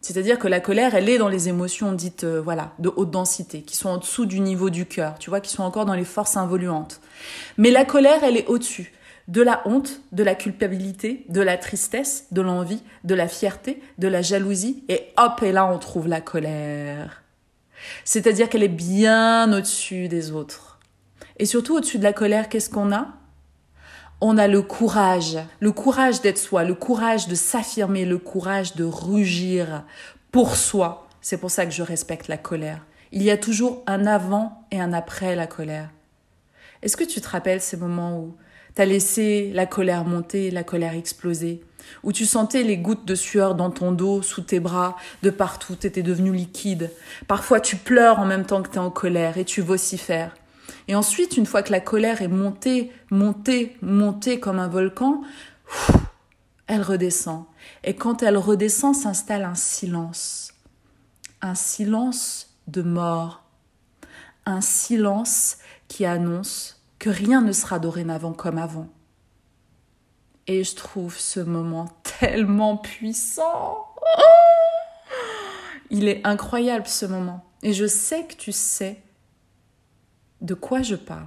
C'est-à-dire 0.00 0.38
que 0.38 0.48
la 0.48 0.60
colère, 0.60 0.94
elle 0.94 1.08
est 1.08 1.18
dans 1.18 1.28
les 1.28 1.48
émotions 1.48 1.92
dites, 1.92 2.24
euh, 2.24 2.40
voilà, 2.40 2.72
de 2.78 2.90
haute 2.96 3.10
densité, 3.10 3.62
qui 3.62 3.76
sont 3.76 3.90
en 3.90 3.98
dessous 3.98 4.24
du 4.24 4.40
niveau 4.40 4.70
du 4.70 4.86
cœur, 4.86 5.18
tu 5.18 5.30
vois, 5.30 5.40
qui 5.40 5.52
sont 5.52 5.62
encore 5.62 5.84
dans 5.84 5.94
les 5.94 6.04
forces 6.04 6.36
involuantes. 6.36 7.00
Mais 7.58 7.70
la 7.70 7.84
colère, 7.84 8.24
elle 8.24 8.36
est 8.36 8.46
au-dessus 8.46 8.92
de 9.28 9.42
la 9.42 9.62
honte, 9.66 10.00
de 10.10 10.24
la 10.24 10.34
culpabilité, 10.34 11.24
de 11.28 11.40
la 11.42 11.58
tristesse, 11.58 12.26
de 12.32 12.40
l'envie, 12.40 12.82
de 13.04 13.14
la 13.14 13.28
fierté, 13.28 13.80
de 13.98 14.08
la 14.08 14.22
jalousie, 14.22 14.82
et 14.88 15.12
hop, 15.16 15.42
et 15.42 15.52
là, 15.52 15.66
on 15.66 15.78
trouve 15.78 16.08
la 16.08 16.20
colère. 16.20 17.22
C'est-à-dire 18.04 18.48
qu'elle 18.48 18.64
est 18.64 18.68
bien 18.68 19.52
au-dessus 19.52 20.08
des 20.08 20.32
autres. 20.32 20.69
Et 21.40 21.46
surtout, 21.46 21.78
au-dessus 21.78 21.96
de 21.96 22.02
la 22.02 22.12
colère, 22.12 22.50
qu'est-ce 22.50 22.68
qu'on 22.68 22.92
a? 22.92 23.08
On 24.20 24.36
a 24.36 24.46
le 24.46 24.60
courage, 24.60 25.38
le 25.60 25.72
courage 25.72 26.20
d'être 26.20 26.36
soi, 26.36 26.64
le 26.64 26.74
courage 26.74 27.28
de 27.28 27.34
s'affirmer, 27.34 28.04
le 28.04 28.18
courage 28.18 28.76
de 28.76 28.84
rugir 28.84 29.84
pour 30.32 30.54
soi. 30.54 31.08
C'est 31.22 31.38
pour 31.38 31.50
ça 31.50 31.64
que 31.64 31.72
je 31.72 31.82
respecte 31.82 32.28
la 32.28 32.36
colère. 32.36 32.84
Il 33.10 33.22
y 33.22 33.30
a 33.30 33.38
toujours 33.38 33.82
un 33.86 34.06
avant 34.06 34.66
et 34.70 34.78
un 34.78 34.92
après 34.92 35.34
la 35.34 35.46
colère. 35.46 35.88
Est-ce 36.82 36.98
que 36.98 37.04
tu 37.04 37.22
te 37.22 37.28
rappelles 37.30 37.62
ces 37.62 37.78
moments 37.78 38.18
où 38.18 38.36
t'as 38.74 38.84
laissé 38.84 39.50
la 39.54 39.64
colère 39.64 40.04
monter, 40.04 40.50
la 40.50 40.62
colère 40.62 40.92
exploser, 40.92 41.62
où 42.02 42.12
tu 42.12 42.26
sentais 42.26 42.64
les 42.64 42.76
gouttes 42.76 43.06
de 43.06 43.14
sueur 43.14 43.54
dans 43.54 43.70
ton 43.70 43.92
dos, 43.92 44.20
sous 44.20 44.42
tes 44.42 44.60
bras, 44.60 44.94
de 45.22 45.30
partout, 45.30 45.74
t'étais 45.74 46.02
devenu 46.02 46.34
liquide. 46.34 46.90
Parfois 47.28 47.60
tu 47.60 47.76
pleures 47.76 48.18
en 48.18 48.26
même 48.26 48.44
temps 48.44 48.62
que 48.62 48.68
t'es 48.68 48.78
en 48.78 48.90
colère 48.90 49.38
et 49.38 49.46
tu 49.46 49.62
vocifères. 49.62 50.34
Et 50.90 50.96
ensuite, 50.96 51.36
une 51.36 51.46
fois 51.46 51.62
que 51.62 51.70
la 51.70 51.78
colère 51.78 52.20
est 52.20 52.26
montée, 52.26 52.90
montée, 53.12 53.76
montée 53.80 54.40
comme 54.40 54.58
un 54.58 54.66
volcan, 54.66 55.22
elle 56.66 56.82
redescend. 56.82 57.44
Et 57.84 57.94
quand 57.94 58.24
elle 58.24 58.36
redescend, 58.36 58.96
s'installe 58.96 59.44
un 59.44 59.54
silence. 59.54 60.52
Un 61.42 61.54
silence 61.54 62.56
de 62.66 62.82
mort. 62.82 63.44
Un 64.46 64.60
silence 64.60 65.58
qui 65.86 66.06
annonce 66.06 66.82
que 66.98 67.08
rien 67.08 67.40
ne 67.40 67.52
sera 67.52 67.78
dorénavant 67.78 68.32
comme 68.32 68.58
avant. 68.58 68.88
Et 70.48 70.64
je 70.64 70.74
trouve 70.74 71.16
ce 71.16 71.38
moment 71.38 71.86
tellement 72.18 72.76
puissant. 72.76 73.86
Il 75.90 76.08
est 76.08 76.26
incroyable 76.26 76.88
ce 76.88 77.06
moment. 77.06 77.44
Et 77.62 77.74
je 77.74 77.86
sais 77.86 78.24
que 78.24 78.34
tu 78.34 78.50
sais 78.50 79.00
de 80.40 80.54
quoi 80.54 80.82
je 80.82 80.96
parle? 80.96 81.26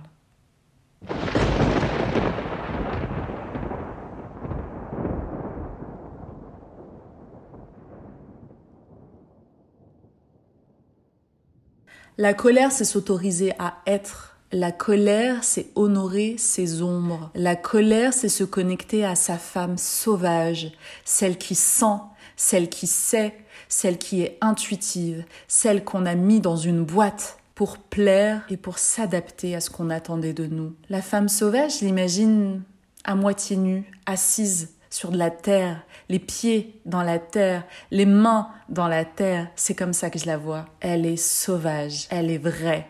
La 12.17 12.35
colère, 12.35 12.71
c'est 12.71 12.85
s'autoriser 12.85 13.53
à 13.57 13.81
être. 13.87 14.37
La 14.51 14.71
colère, 14.71 15.43
c'est 15.43 15.71
honorer 15.73 16.35
ses 16.37 16.83
ombres. 16.83 17.31
La 17.33 17.55
colère, 17.55 18.13
c'est 18.13 18.29
se 18.29 18.43
connecter 18.43 19.03
à 19.03 19.15
sa 19.15 19.39
femme 19.39 19.79
sauvage, 19.79 20.71
celle 21.05 21.39
qui 21.39 21.55
sent, 21.55 21.97
celle 22.37 22.69
qui 22.69 22.85
sait, 22.85 23.33
celle 23.67 23.97
qui 23.97 24.21
est 24.21 24.37
intuitive, 24.41 25.25
celle 25.47 25.83
qu'on 25.83 26.05
a 26.05 26.13
mis 26.13 26.39
dans 26.39 26.55
une 26.55 26.83
boîte 26.83 27.39
pour 27.55 27.77
plaire 27.77 28.43
et 28.49 28.57
pour 28.57 28.79
s'adapter 28.79 29.55
à 29.55 29.61
ce 29.61 29.69
qu'on 29.69 29.89
attendait 29.89 30.33
de 30.33 30.45
nous. 30.45 30.75
La 30.89 31.01
femme 31.01 31.29
sauvage, 31.29 31.79
je 31.79 31.85
l'imagine 31.85 32.63
à 33.03 33.15
moitié 33.15 33.57
nue, 33.57 33.83
assise 34.05 34.75
sur 34.89 35.11
de 35.11 35.17
la 35.17 35.31
terre, 35.31 35.83
les 36.09 36.19
pieds 36.19 36.79
dans 36.85 37.01
la 37.01 37.19
terre, 37.19 37.65
les 37.91 38.05
mains 38.05 38.49
dans 38.69 38.87
la 38.87 39.05
terre. 39.05 39.47
C'est 39.55 39.75
comme 39.75 39.93
ça 39.93 40.09
que 40.09 40.19
je 40.19 40.27
la 40.27 40.37
vois. 40.37 40.65
Elle 40.79 41.05
est 41.05 41.17
sauvage, 41.17 42.07
elle 42.09 42.29
est 42.29 42.37
vraie, 42.37 42.87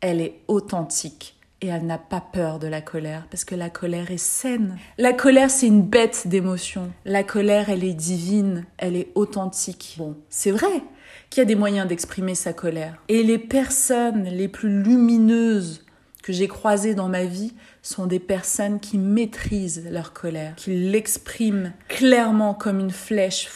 elle 0.00 0.20
est 0.20 0.40
authentique. 0.48 1.34
Et 1.60 1.66
elle 1.66 1.86
n'a 1.86 1.98
pas 1.98 2.20
peur 2.20 2.60
de 2.60 2.68
la 2.68 2.80
colère, 2.80 3.26
parce 3.32 3.44
que 3.44 3.56
la 3.56 3.68
colère 3.68 4.12
est 4.12 4.16
saine. 4.16 4.78
La 4.96 5.12
colère, 5.12 5.50
c'est 5.50 5.66
une 5.66 5.82
bête 5.82 6.28
d'émotion. 6.28 6.92
La 7.04 7.24
colère, 7.24 7.68
elle 7.68 7.82
est 7.82 7.94
divine, 7.94 8.64
elle 8.76 8.94
est 8.94 9.10
authentique. 9.16 9.96
Bon, 9.98 10.16
c'est 10.28 10.52
vrai, 10.52 10.82
qui 11.30 11.40
a 11.40 11.44
des 11.44 11.54
moyens 11.54 11.86
d'exprimer 11.86 12.34
sa 12.34 12.52
colère. 12.52 12.96
Et 13.08 13.22
les 13.22 13.38
personnes 13.38 14.24
les 14.24 14.48
plus 14.48 14.82
lumineuses 14.82 15.84
que 16.22 16.32
j'ai 16.32 16.48
croisées 16.48 16.94
dans 16.94 17.08
ma 17.08 17.24
vie 17.24 17.54
sont 17.82 18.06
des 18.06 18.18
personnes 18.18 18.80
qui 18.80 18.98
maîtrisent 18.98 19.88
leur 19.90 20.12
colère, 20.12 20.54
qui 20.56 20.74
l'expriment 20.74 21.72
clairement 21.88 22.54
comme 22.54 22.80
une 22.80 22.90
flèche 22.90 23.48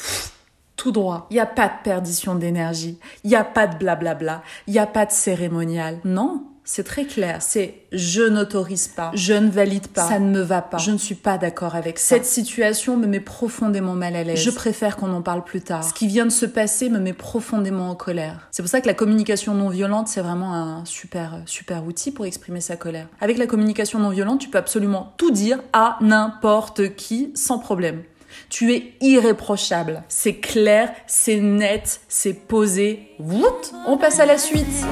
tout 0.76 0.90
droit. 0.92 1.26
Il 1.30 1.34
n'y 1.34 1.40
a 1.40 1.46
pas 1.46 1.68
de 1.68 1.82
perdition 1.84 2.34
d'énergie. 2.34 2.98
Il 3.24 3.30
n'y 3.30 3.36
a 3.36 3.44
pas 3.44 3.66
de 3.66 3.76
blablabla. 3.76 4.42
Il 4.66 4.72
n'y 4.72 4.78
a 4.78 4.86
pas 4.86 5.06
de 5.06 5.12
cérémonial. 5.12 5.98
Non, 6.04 6.44
c'est 6.64 6.84
très 6.84 7.04
clair. 7.04 7.38
C'est 7.40 7.74
je 7.92 8.22
n'autorise 8.22 8.88
pas, 8.88 9.10
je 9.14 9.34
ne 9.34 9.50
valide 9.50 9.88
pas, 9.88 10.08
ça 10.08 10.18
ne 10.18 10.30
me 10.30 10.40
va 10.40 10.62
pas, 10.62 10.78
je 10.78 10.90
ne 10.90 10.98
suis 10.98 11.14
pas 11.14 11.38
d'accord 11.38 11.74
avec 11.74 11.98
ça. 11.98 12.16
Cette 12.16 12.26
situation 12.26 12.96
me 12.96 13.06
met 13.06 13.20
profondément 13.20 13.94
mal 13.94 14.16
à 14.16 14.24
l'aise. 14.24 14.38
Je 14.38 14.50
préfère 14.50 14.96
qu'on 14.96 15.12
en 15.12 15.22
parle 15.22 15.44
plus 15.44 15.60
tard. 15.60 15.84
Ce 15.84 15.92
qui 15.92 16.06
vient 16.06 16.24
de 16.24 16.30
se 16.30 16.46
passer 16.46 16.88
me 16.88 16.98
met 16.98 17.12
profondément 17.12 17.90
en 17.90 17.94
colère. 17.94 18.48
C'est 18.50 18.62
pour 18.62 18.70
ça 18.70 18.80
que 18.80 18.86
la 18.86 18.94
communication 18.94 19.54
non 19.54 19.68
violente, 19.68 20.08
c'est 20.08 20.20
vraiment 20.20 20.54
un 20.54 20.84
super, 20.84 21.42
super 21.46 21.84
outil 21.84 22.10
pour 22.10 22.26
exprimer 22.26 22.60
sa 22.60 22.76
colère. 22.76 23.08
Avec 23.20 23.38
la 23.38 23.46
communication 23.46 23.98
non 23.98 24.10
violente, 24.10 24.40
tu 24.40 24.48
peux 24.48 24.58
absolument 24.58 25.12
tout 25.16 25.30
dire 25.30 25.60
à 25.72 25.98
n'importe 26.00 26.94
qui 26.96 27.32
sans 27.34 27.58
problème. 27.58 28.02
Tu 28.48 28.72
es 28.72 28.94
irréprochable. 29.00 30.04
C'est 30.08 30.36
clair, 30.36 30.92
c'est 31.06 31.40
net, 31.40 32.00
c'est 32.08 32.32
posé. 32.32 33.10
On 33.86 33.98
passe 33.98 34.20
à 34.20 34.26
la 34.26 34.38
suite. 34.38 34.86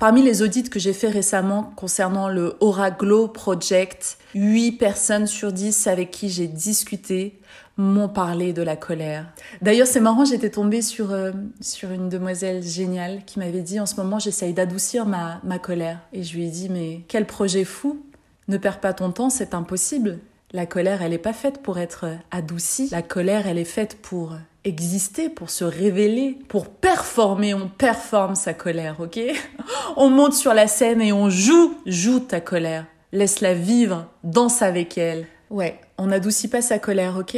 Parmi 0.00 0.22
les 0.22 0.40
audits 0.40 0.62
que 0.62 0.78
j'ai 0.80 0.94
fait 0.94 1.10
récemment 1.10 1.74
concernant 1.76 2.30
le 2.30 2.56
Aura 2.60 2.90
Glow 2.90 3.28
Project, 3.28 4.16
8 4.34 4.72
personnes 4.72 5.26
sur 5.26 5.52
10 5.52 5.88
avec 5.88 6.10
qui 6.10 6.30
j'ai 6.30 6.46
discuté 6.46 7.38
m'ont 7.76 8.08
parlé 8.08 8.54
de 8.54 8.62
la 8.62 8.76
colère. 8.76 9.26
D'ailleurs, 9.60 9.86
c'est 9.86 10.00
marrant, 10.00 10.24
j'étais 10.24 10.48
tombée 10.48 10.80
sur, 10.80 11.12
euh, 11.12 11.32
sur 11.60 11.90
une 11.90 12.08
demoiselle 12.08 12.62
géniale 12.62 13.26
qui 13.26 13.40
m'avait 13.40 13.60
dit 13.60 13.78
en 13.78 13.84
ce 13.84 13.96
moment, 13.96 14.18
j'essaye 14.18 14.54
d'adoucir 14.54 15.04
ma, 15.04 15.38
ma 15.44 15.58
colère. 15.58 15.98
Et 16.14 16.22
je 16.22 16.34
lui 16.34 16.46
ai 16.46 16.50
dit, 16.50 16.70
mais 16.70 17.02
quel 17.06 17.26
projet 17.26 17.64
fou 17.64 18.02
Ne 18.48 18.56
perds 18.56 18.80
pas 18.80 18.94
ton 18.94 19.10
temps, 19.10 19.28
c'est 19.28 19.52
impossible. 19.52 20.18
La 20.52 20.66
colère, 20.66 21.02
elle 21.02 21.12
n'est 21.12 21.18
pas 21.18 21.32
faite 21.32 21.62
pour 21.62 21.78
être 21.78 22.06
adoucie. 22.32 22.88
La 22.90 23.02
colère, 23.02 23.46
elle 23.46 23.58
est 23.58 23.64
faite 23.64 23.98
pour 24.02 24.34
exister, 24.64 25.28
pour 25.28 25.48
se 25.48 25.64
révéler, 25.64 26.38
pour 26.48 26.68
performer. 26.68 27.54
On 27.54 27.68
performe 27.68 28.34
sa 28.34 28.52
colère, 28.52 28.96
ok? 29.00 29.20
On 29.96 30.10
monte 30.10 30.34
sur 30.34 30.52
la 30.52 30.66
scène 30.66 31.00
et 31.00 31.12
on 31.12 31.30
joue, 31.30 31.78
joue 31.86 32.20
ta 32.20 32.40
colère. 32.40 32.86
Laisse-la 33.12 33.54
vivre, 33.54 34.06
danse 34.24 34.62
avec 34.62 34.98
elle. 34.98 35.26
Ouais, 35.50 35.80
on 35.98 36.06
n'adoucit 36.06 36.48
pas 36.48 36.62
sa 36.62 36.78
colère, 36.78 37.16
ok? 37.16 37.36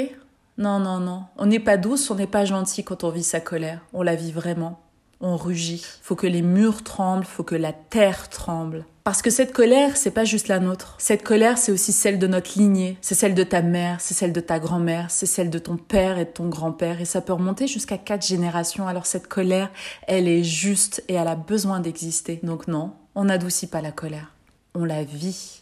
Non, 0.58 0.78
non, 0.78 0.98
non. 0.98 1.24
On 1.36 1.46
n'est 1.46 1.58
pas 1.58 1.76
douce, 1.76 2.10
on 2.10 2.14
n'est 2.14 2.26
pas 2.26 2.44
gentil 2.44 2.84
quand 2.84 3.04
on 3.04 3.10
vit 3.10 3.22
sa 3.22 3.40
colère. 3.40 3.80
On 3.92 4.02
la 4.02 4.14
vit 4.14 4.32
vraiment 4.32 4.81
on 5.22 5.36
rugit. 5.36 5.84
Faut 6.02 6.16
que 6.16 6.26
les 6.26 6.42
murs 6.42 6.82
tremblent, 6.82 7.24
faut 7.24 7.44
que 7.44 7.54
la 7.54 7.72
terre 7.72 8.28
tremble. 8.28 8.84
Parce 9.04 9.22
que 9.22 9.30
cette 9.30 9.52
colère, 9.52 9.96
c'est 9.96 10.10
pas 10.10 10.24
juste 10.24 10.48
la 10.48 10.60
nôtre. 10.60 10.94
Cette 10.98 11.22
colère, 11.22 11.58
c'est 11.58 11.72
aussi 11.72 11.92
celle 11.92 12.18
de 12.18 12.26
notre 12.26 12.58
lignée. 12.58 12.98
C'est 13.00 13.14
celle 13.14 13.34
de 13.34 13.42
ta 13.42 13.62
mère, 13.62 14.00
c'est 14.00 14.14
celle 14.14 14.32
de 14.32 14.40
ta 14.40 14.58
grand-mère, 14.58 15.10
c'est 15.10 15.26
celle 15.26 15.50
de 15.50 15.58
ton 15.58 15.76
père 15.76 16.18
et 16.18 16.24
de 16.24 16.30
ton 16.30 16.48
grand-père. 16.48 17.00
Et 17.00 17.04
ça 17.04 17.20
peut 17.20 17.32
remonter 17.32 17.66
jusqu'à 17.66 17.98
quatre 17.98 18.26
générations. 18.26 18.86
Alors 18.86 19.06
cette 19.06 19.26
colère, 19.26 19.70
elle 20.06 20.28
est 20.28 20.44
juste 20.44 21.02
et 21.08 21.14
elle 21.14 21.28
a 21.28 21.36
besoin 21.36 21.80
d'exister. 21.80 22.38
Donc 22.42 22.68
non, 22.68 22.92
on 23.14 23.24
n'adoucit 23.24 23.66
pas 23.66 23.80
la 23.80 23.92
colère. 23.92 24.34
On 24.74 24.84
la 24.84 25.02
vit. 25.02 25.61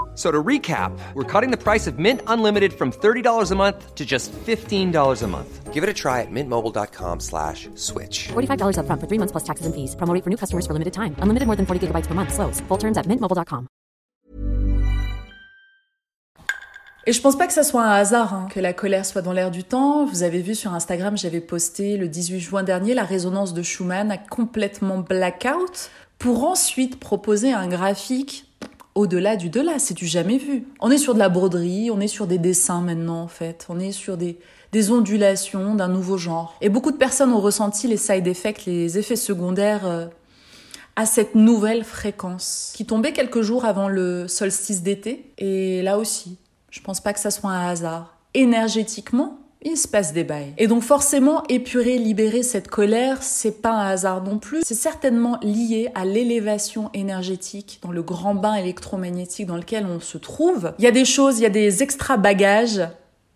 So 0.13 0.29
to 0.29 0.43
recap, 0.43 0.91
we're 1.13 1.23
cutting 1.23 1.51
the 1.51 1.57
price 1.57 1.87
of 1.87 1.97
Mint 1.97 2.21
Unlimited 2.27 2.73
from 2.73 2.91
$30 2.91 3.51
a 3.51 3.55
month 3.55 3.95
to 3.95 4.05
just 4.05 4.29
$15 4.33 5.23
a 5.23 5.27
month. 5.27 5.71
Give 5.71 5.83
it 5.83 5.89
a 5.89 5.93
try 5.93 6.19
at 6.19 6.29
mintmobile.com 6.29 7.21
slash 7.21 7.69
switch. 7.75 8.27
$45 8.33 8.77
up 8.77 8.87
front 8.87 8.99
for 8.99 9.07
three 9.07 9.17
months 9.17 9.31
plus 9.31 9.45
taxes 9.45 9.65
and 9.65 9.73
fees. 9.73 9.95
Promo 9.95 10.13
rate 10.13 10.25
for 10.25 10.29
new 10.29 10.35
customers 10.35 10.67
for 10.67 10.73
limited 10.73 10.91
time. 10.91 11.15
Unlimited 11.19 11.47
more 11.47 11.55
than 11.55 11.65
40 11.65 11.87
gigabytes 11.87 12.07
per 12.07 12.13
month. 12.13 12.33
Slows. 12.33 12.59
Full 12.67 12.77
terms 12.77 12.97
at 12.97 13.07
mintmobile.com. 13.07 13.67
Et 17.07 17.13
je 17.13 17.21
pense 17.21 17.35
pas 17.35 17.47
que 17.47 17.53
ça 17.53 17.63
soit 17.63 17.83
un 17.83 17.89
hasard 17.89 18.33
hein, 18.33 18.47
que 18.51 18.59
la 18.59 18.73
colère 18.73 19.07
soit 19.07 19.23
dans 19.23 19.33
l'air 19.33 19.49
du 19.49 19.63
temps. 19.63 20.05
Vous 20.05 20.21
avez 20.21 20.41
vu 20.41 20.53
sur 20.53 20.71
Instagram, 20.73 21.17
j'avais 21.17 21.41
posté 21.41 21.97
le 21.97 22.07
18 22.07 22.39
juin 22.39 22.61
dernier 22.61 22.93
la 22.93 23.03
résonance 23.03 23.55
de 23.55 23.63
Schumann 23.63 24.11
a 24.11 24.19
complètement 24.19 24.99
blackout 24.99 25.89
pour 26.19 26.43
ensuite 26.43 26.99
proposer 26.99 27.53
un 27.53 27.67
graphique 27.67 28.50
au-delà 28.95 29.35
du 29.35 29.49
delà, 29.49 29.79
c'est 29.79 29.93
du 29.93 30.05
jamais 30.05 30.37
vu. 30.37 30.65
On 30.79 30.91
est 30.91 30.97
sur 30.97 31.13
de 31.13 31.19
la 31.19 31.29
broderie, 31.29 31.91
on 31.91 31.99
est 31.99 32.07
sur 32.07 32.27
des 32.27 32.37
dessins 32.37 32.81
maintenant 32.81 33.21
en 33.21 33.27
fait, 33.27 33.65
on 33.69 33.79
est 33.79 33.91
sur 33.91 34.17
des, 34.17 34.37
des 34.71 34.91
ondulations 34.91 35.75
d'un 35.75 35.87
nouveau 35.87 36.17
genre. 36.17 36.55
Et 36.61 36.69
beaucoup 36.69 36.91
de 36.91 36.97
personnes 36.97 37.31
ont 37.31 37.41
ressenti 37.41 37.87
les 37.87 37.97
side 37.97 38.27
effects, 38.27 38.65
les 38.65 38.97
effets 38.97 39.15
secondaires 39.15 39.85
euh, 39.85 40.07
à 40.95 41.05
cette 41.05 41.35
nouvelle 41.35 41.83
fréquence 41.83 42.73
qui 42.75 42.85
tombait 42.85 43.13
quelques 43.13 43.41
jours 43.41 43.65
avant 43.65 43.87
le 43.87 44.27
solstice 44.27 44.81
d'été. 44.81 45.31
Et 45.37 45.81
là 45.81 45.97
aussi, 45.97 46.37
je 46.69 46.79
pense 46.81 47.01
pas 47.01 47.13
que 47.13 47.19
ça 47.19 47.31
soit 47.31 47.51
un 47.51 47.67
hasard. 47.67 48.17
Énergétiquement, 48.33 49.40
il 49.63 49.77
se 49.77 49.87
passe 49.87 50.13
des 50.13 50.23
bails. 50.23 50.53
Et 50.57 50.67
donc 50.67 50.83
forcément, 50.83 51.43
épurer, 51.47 51.97
libérer 51.97 52.43
cette 52.43 52.67
colère, 52.67 53.21
c'est 53.21 53.61
pas 53.61 53.71
un 53.71 53.87
hasard 53.87 54.23
non 54.23 54.39
plus. 54.39 54.61
C'est 54.63 54.73
certainement 54.73 55.37
lié 55.41 55.89
à 55.95 56.05
l'élévation 56.05 56.89
énergétique 56.93 57.79
dans 57.83 57.91
le 57.91 58.01
grand 58.01 58.35
bain 58.35 58.55
électromagnétique 58.55 59.47
dans 59.47 59.57
lequel 59.57 59.85
on 59.85 59.99
se 59.99 60.17
trouve. 60.17 60.73
Il 60.79 60.83
y 60.83 60.87
a 60.87 60.91
des 60.91 61.05
choses, 61.05 61.39
il 61.39 61.43
y 61.43 61.47
a 61.47 61.49
des 61.49 61.83
extra 61.83 62.17
bagages 62.17 62.81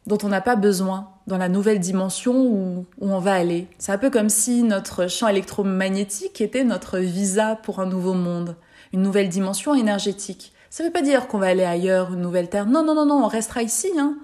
dont 0.07 0.17
on 0.23 0.29
n'a 0.29 0.41
pas 0.41 0.55
besoin 0.55 1.09
dans 1.27 1.37
la 1.37 1.49
nouvelle 1.49 1.79
dimension 1.79 2.35
où, 2.45 2.85
on 3.01 3.19
va 3.19 3.33
aller. 3.33 3.67
C'est 3.79 3.91
un 3.91 3.97
peu 3.97 4.09
comme 4.09 4.29
si 4.29 4.63
notre 4.63 5.07
champ 5.09 5.27
électromagnétique 5.27 6.41
était 6.41 6.63
notre 6.63 6.99
visa 6.99 7.55
pour 7.63 7.79
un 7.79 7.87
nouveau 7.87 8.13
monde, 8.13 8.55
une 8.93 9.01
nouvelle 9.01 9.29
dimension 9.29 9.73
énergétique. 9.73 10.53
Ça 10.69 10.83
ne 10.83 10.89
veut 10.89 10.93
pas 10.93 11.01
dire 11.01 11.27
qu'on 11.27 11.39
va 11.39 11.47
aller 11.47 11.63
ailleurs, 11.63 12.13
une 12.13 12.21
nouvelle 12.21 12.49
terre. 12.49 12.65
Non, 12.65 12.83
non, 12.83 12.93
non, 12.93 13.05
non, 13.05 13.23
on 13.23 13.27
restera 13.27 13.63
ici. 13.63 13.89
Hein. 13.97 14.17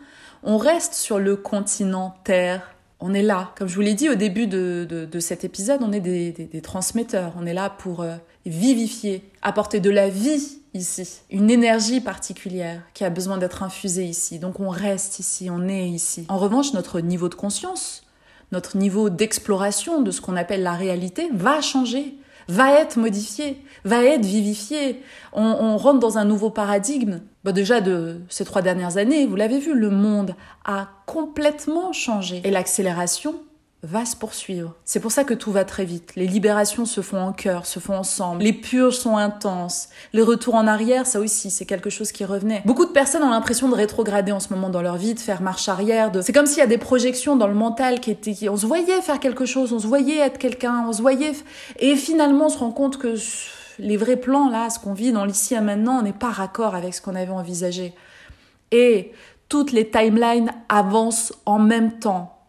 On 0.44 0.58
reste 0.58 0.94
sur 0.94 1.20
le 1.20 1.36
continent 1.36 2.16
Terre. 2.24 2.76
On 3.00 3.14
est 3.14 3.22
là. 3.24 3.52
Comme 3.58 3.68
je 3.68 3.76
vous 3.76 3.82
l'ai 3.82 3.94
dit 3.94 4.10
au 4.10 4.16
début 4.16 4.48
de, 4.48 4.88
de, 4.90 5.20
cet 5.20 5.44
épisode, 5.44 5.82
on 5.84 5.92
est 5.92 6.00
des, 6.00 6.32
des, 6.32 6.62
transmetteurs. 6.62 7.34
On 7.38 7.46
est 7.46 7.54
là 7.54 7.70
pour 7.70 8.02
euh, 8.02 8.16
vivifier, 8.46 9.24
apporter 9.42 9.80
de 9.80 9.90
la 9.90 10.10
vie 10.10 10.60
ici, 10.74 11.22
une 11.30 11.50
énergie 11.50 12.00
particulière 12.00 12.82
qui 12.94 13.04
a 13.04 13.10
besoin 13.10 13.38
d'être 13.38 13.64
infusée 13.64 14.06
ici. 14.06 14.40
Donc 14.40 14.60
on 14.60 14.70
reste 14.70 15.20
ici, 15.20 15.50
on 15.50 15.68
est 15.68 15.90
ici. 15.90 16.26
En 16.30 16.38
revanche, 16.38 16.74
notre 16.74 17.02
niveau 17.02 17.30
de 17.30 17.36
conscience, 17.36 18.04
notre 18.52 18.78
niveau 18.78 19.10
d'exploration 19.10 20.02
de 20.02 20.12
ce 20.12 20.22
qu'on 20.22 20.36
appelle 20.36 20.64
la 20.64 20.76
réalité 20.76 21.30
va 21.34 21.62
changer 21.62 22.16
va 22.48 22.80
être 22.80 22.98
modifié, 22.98 23.58
va 23.84 24.04
être 24.04 24.26
vivifié. 24.26 25.02
On, 25.34 25.78
rentre 25.78 26.00
dans 26.00 26.18
un 26.18 26.26
nouveau 26.26 26.50
paradigme. 26.50 27.22
déjà 27.46 27.82
de 27.82 28.22
ces 28.30 28.46
trois 28.46 28.62
dernières 28.62 28.98
années, 28.98 29.26
vous 29.26 29.36
l'avez 29.36 29.60
vu, 29.60 29.74
le 29.74 29.90
monde 29.90 30.36
a 30.66 30.90
complètement 31.06 31.94
changé. 31.94 32.42
Et 32.44 32.52
l'accélération, 32.52 33.36
va 33.84 34.06
se 34.06 34.16
poursuivre. 34.16 34.76
C'est 34.86 35.00
pour 35.00 35.12
ça 35.12 35.24
que 35.24 35.34
tout 35.34 35.52
va 35.52 35.66
très 35.66 35.86
vite. 35.86 36.14
Les 36.16 36.28
libérations 36.28 36.86
se 36.86 37.02
font 37.02 37.20
en 37.20 37.34
cœur, 37.34 37.66
se 37.66 37.80
font 37.80 37.96
ensemble. 37.96 38.44
Les 38.44 38.54
purges 38.54 38.98
sont 38.98 39.18
intenses. 39.18 39.90
Les 40.14 40.22
retours 40.22 40.54
en 40.54 40.68
arrière, 40.68 41.08
ça 41.08 41.20
aussi, 41.20 41.50
c'est 41.50 41.66
quelque 41.66 41.90
chose 41.90 42.12
qui 42.12 42.24
revenait. 42.24 42.62
Beaucoup 42.66 42.86
de 42.86 42.92
personnes 42.92 43.24
ont 43.24 43.32
l'impression 43.32 43.70
de 43.70 43.76
rétrograder 43.76 44.32
en 44.32 44.40
ce 44.40 44.54
moment 44.54 44.70
dans 44.70 44.84
leur 44.84 44.98
vie, 44.98 45.16
de 45.16 45.20
faire 45.20 45.42
marche 45.42 45.68
arrière. 45.68 46.12
De... 46.12 46.22
C'est 46.22 46.34
comme 46.34 46.46
s'il 46.46 46.60
y 46.60 46.62
a 46.62 46.68
des 46.68 46.78
projections 46.78 47.36
dans 47.36 47.48
le 47.48 47.56
mental 47.56 48.00
qui 48.00 48.12
étaient... 48.12 48.50
On 48.50 48.58
se 48.58 48.68
voyait 48.68 49.02
faire 49.02 49.20
quelque 49.20 49.46
chose, 49.46 49.74
on 49.74 49.80
se 49.80 49.88
voyait 49.88 50.20
être 50.20 50.38
quelqu'un, 50.38 50.86
on 50.88 50.94
se 50.94 51.02
voyait... 51.02 51.34
Et 51.80 51.96
finalement, 51.96 52.46
on 52.46 52.50
se 52.50 52.60
rend 52.60 52.72
compte 52.72 52.98
que 52.98 53.16
les 53.80 53.98
vrais 53.98 54.18
plans, 54.18 54.50
là, 54.50 54.70
ce 54.70 54.78
qu'on 54.78 54.94
vit 54.94 55.12
dans 55.12 55.26
l'ici 55.26 55.56
et 55.56 55.62
maintenant, 55.62 56.04
n'est 56.04 56.14
pas 56.14 56.30
raccord 56.30 56.76
avec 56.76 56.94
ce 56.94 57.02
qu'on 57.02 57.16
avait 57.16 57.32
envisagé. 57.32 57.96
Et 58.72 59.12
toutes 59.50 59.72
les 59.72 59.90
timelines 59.90 60.52
avancent 60.70 61.34
en 61.48 61.58
même 61.58 61.98
temps 61.98 62.41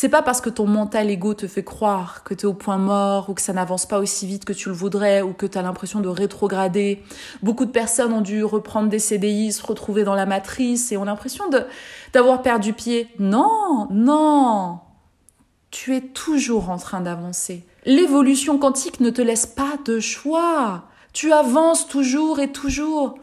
C'est 0.00 0.08
pas 0.08 0.22
parce 0.22 0.40
que 0.40 0.48
ton 0.48 0.68
mental 0.68 1.10
ego 1.10 1.34
te 1.34 1.48
fait 1.48 1.64
croire 1.64 2.22
que 2.22 2.32
tu 2.32 2.42
es 2.42 2.46
au 2.46 2.54
point 2.54 2.78
mort 2.78 3.30
ou 3.30 3.34
que 3.34 3.42
ça 3.42 3.52
n'avance 3.52 3.84
pas 3.84 3.98
aussi 3.98 4.28
vite 4.28 4.44
que 4.44 4.52
tu 4.52 4.68
le 4.68 4.74
voudrais 4.76 5.22
ou 5.22 5.32
que 5.32 5.44
tu 5.44 5.58
as 5.58 5.62
l'impression 5.62 5.98
de 5.98 6.06
rétrograder. 6.06 7.02
Beaucoup 7.42 7.64
de 7.64 7.72
personnes 7.72 8.12
ont 8.12 8.20
dû 8.20 8.44
reprendre 8.44 8.90
des 8.90 9.00
CDI, 9.00 9.50
se 9.50 9.66
retrouver 9.66 10.04
dans 10.04 10.14
la 10.14 10.24
matrice 10.24 10.92
et 10.92 10.96
ont 10.96 11.02
l'impression 11.02 11.46
d'avoir 12.12 12.42
perdu 12.42 12.74
pied. 12.74 13.08
Non, 13.18 13.88
non. 13.90 14.78
Tu 15.72 15.96
es 15.96 16.00
toujours 16.00 16.70
en 16.70 16.76
train 16.76 17.00
d'avancer. 17.00 17.66
L'évolution 17.84 18.56
quantique 18.56 19.00
ne 19.00 19.10
te 19.10 19.20
laisse 19.20 19.46
pas 19.46 19.78
de 19.84 19.98
choix. 19.98 20.84
Tu 21.12 21.32
avances 21.32 21.88
toujours 21.88 22.38
et 22.38 22.52
toujours. 22.52 23.18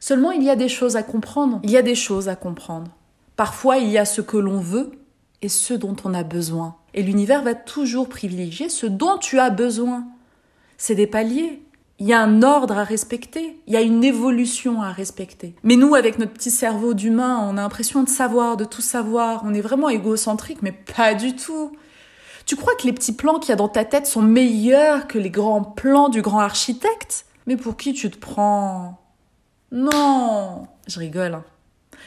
Seulement, 0.00 0.32
il 0.32 0.42
y 0.42 0.50
a 0.50 0.56
des 0.56 0.68
choses 0.68 0.96
à 0.96 1.04
comprendre. 1.04 1.60
Il 1.62 1.70
y 1.70 1.76
a 1.76 1.82
des 1.82 1.94
choses 1.94 2.28
à 2.28 2.34
comprendre. 2.34 2.90
Parfois, 3.36 3.76
il 3.76 3.88
y 3.88 3.98
a 3.98 4.04
ce 4.04 4.20
que 4.20 4.36
l'on 4.36 4.58
veut 4.58 4.97
et 5.42 5.48
ce 5.48 5.74
dont 5.74 5.96
on 6.04 6.14
a 6.14 6.22
besoin. 6.22 6.76
Et 6.94 7.02
l'univers 7.02 7.42
va 7.42 7.54
toujours 7.54 8.08
privilégier 8.08 8.68
ce 8.68 8.86
dont 8.86 9.18
tu 9.18 9.38
as 9.38 9.50
besoin. 9.50 10.06
C'est 10.76 10.94
des 10.94 11.06
paliers. 11.06 11.62
Il 12.00 12.06
y 12.06 12.12
a 12.12 12.22
un 12.22 12.44
ordre 12.44 12.78
à 12.78 12.84
respecter, 12.84 13.58
il 13.66 13.72
y 13.72 13.76
a 13.76 13.80
une 13.80 14.04
évolution 14.04 14.82
à 14.82 14.92
respecter. 14.92 15.56
Mais 15.64 15.74
nous, 15.74 15.96
avec 15.96 16.20
notre 16.20 16.32
petit 16.32 16.52
cerveau 16.52 16.94
d'humain, 16.94 17.40
on 17.42 17.56
a 17.56 17.62
l'impression 17.62 18.04
de 18.04 18.08
savoir, 18.08 18.56
de 18.56 18.64
tout 18.64 18.82
savoir, 18.82 19.42
on 19.44 19.52
est 19.52 19.60
vraiment 19.60 19.88
égocentrique, 19.88 20.62
mais 20.62 20.70
pas 20.70 21.14
du 21.14 21.34
tout. 21.34 21.72
Tu 22.46 22.54
crois 22.54 22.76
que 22.76 22.86
les 22.86 22.92
petits 22.92 23.14
plans 23.14 23.40
qu'il 23.40 23.48
y 23.48 23.52
a 23.52 23.56
dans 23.56 23.68
ta 23.68 23.84
tête 23.84 24.06
sont 24.06 24.22
meilleurs 24.22 25.08
que 25.08 25.18
les 25.18 25.28
grands 25.28 25.64
plans 25.64 26.08
du 26.08 26.22
grand 26.22 26.38
architecte? 26.38 27.26
Mais 27.48 27.56
pour 27.56 27.76
qui 27.76 27.92
tu 27.92 28.10
te 28.10 28.18
prends? 28.18 29.00
Non 29.72 30.68
Je 30.86 31.00
rigole. 31.00 31.34
Hein. 31.34 31.44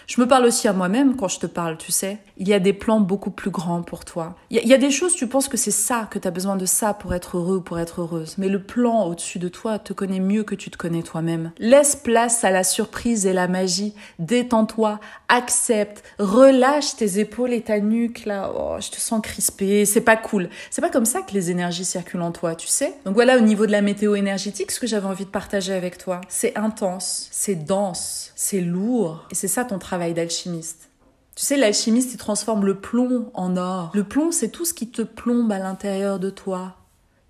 Je 0.08 0.20
me 0.22 0.28
parle 0.28 0.46
aussi 0.46 0.68
à 0.68 0.74
moi-même 0.74 1.16
quand 1.16 1.28
je 1.28 1.40
te 1.40 1.46
parle, 1.46 1.78
tu 1.78 1.92
sais. 1.92 2.20
Il 2.38 2.48
y 2.48 2.54
a 2.54 2.60
des 2.60 2.74
plans 2.74 3.00
beaucoup 3.00 3.32
plus 3.32 3.52
grands 3.52 3.82
pour 3.82 4.06
toi. 4.06 4.36
Il 4.50 4.58
y, 4.58 4.74
a, 4.74 4.78
des 4.78 4.92
choses, 4.92 5.16
tu 5.16 5.28
penses 5.28 5.48
que 5.48 5.58
c'est 5.58 5.72
ça, 5.72 6.08
que 6.10 6.20
tu 6.20 6.28
as 6.28 6.32
besoin 6.32 6.56
de 6.56 6.66
ça 6.66 6.94
pour 6.94 7.14
être 7.14 7.38
heureux 7.38 7.58
ou 7.58 7.62
pour 7.62 7.80
être 7.80 8.02
heureuse. 8.02 8.36
Mais 8.38 8.50
le 8.50 8.62
plan 8.62 9.06
au-dessus 9.06 9.40
de 9.40 9.48
toi 9.48 9.80
te 9.80 9.94
connaît 9.94 10.20
mieux 10.20 10.44
que 10.44 10.56
tu 10.56 10.70
te 10.70 10.78
connais 10.78 11.04
toi-même. 11.04 11.52
Laisse 11.60 11.96
place 11.96 12.44
à 12.44 12.52
la 12.52 12.64
surprise 12.64 13.26
et 13.26 13.34
la 13.34 13.48
magie. 13.48 13.94
Détends-toi, 14.20 15.00
accepte, 15.30 16.04
relâche 16.20 16.96
tes 16.96 17.20
épaules 17.20 17.54
et 17.54 17.62
ta 17.62 17.80
nuque, 17.80 18.26
là. 18.26 18.52
Oh, 18.56 18.76
je 18.80 18.90
te 18.90 19.00
sens 19.00 19.22
crispé, 19.22 19.86
c'est 19.86 20.02
pas 20.02 20.18
cool. 20.18 20.50
C'est 20.70 20.82
pas 20.82 20.90
comme 20.90 21.06
ça 21.06 21.22
que 21.22 21.34
les 21.34 21.52
énergies 21.52 21.86
circulent 21.86 22.22
en 22.22 22.32
toi, 22.32 22.56
tu 22.56 22.68
sais. 22.68 22.96
Donc 23.06 23.14
voilà, 23.14 23.38
au 23.38 23.42
niveau 23.42 23.66
de 23.66 23.72
la 23.72 23.82
météo 23.82 24.16
énergétique, 24.16 24.72
ce 24.72 24.80
que 24.80 24.88
j'avais 24.88 25.08
envie 25.08 25.26
de 25.26 25.30
partager 25.30 25.74
avec 25.74 25.98
toi, 25.98 26.22
c'est 26.28 26.58
intense, 26.58 27.28
c'est 27.32 27.56
dense, 27.56 28.21
c'est 28.42 28.62
lourd. 28.62 29.28
Et 29.30 29.36
c'est 29.36 29.48
ça 29.48 29.66
ton 29.66 29.78
travail 29.78 30.16
d'alchimiste. 30.16 30.90
Tu 31.36 31.46
sais, 31.46 31.58
l'alchimiste, 31.58 32.16
il 32.16 32.18
transforme 32.18 32.66
le 32.66 32.80
plomb 32.80 33.30
en 33.36 33.56
or. 33.56 33.92
Le 33.94 34.04
plomb, 34.04 34.32
c'est 34.32 34.50
tout 34.50 34.66
ce 34.66 34.74
qui 34.74 34.90
te 34.90 35.04
plombe 35.04 35.52
à 35.52 35.60
l'intérieur 35.60 36.18
de 36.18 36.32
toi. 36.32 36.76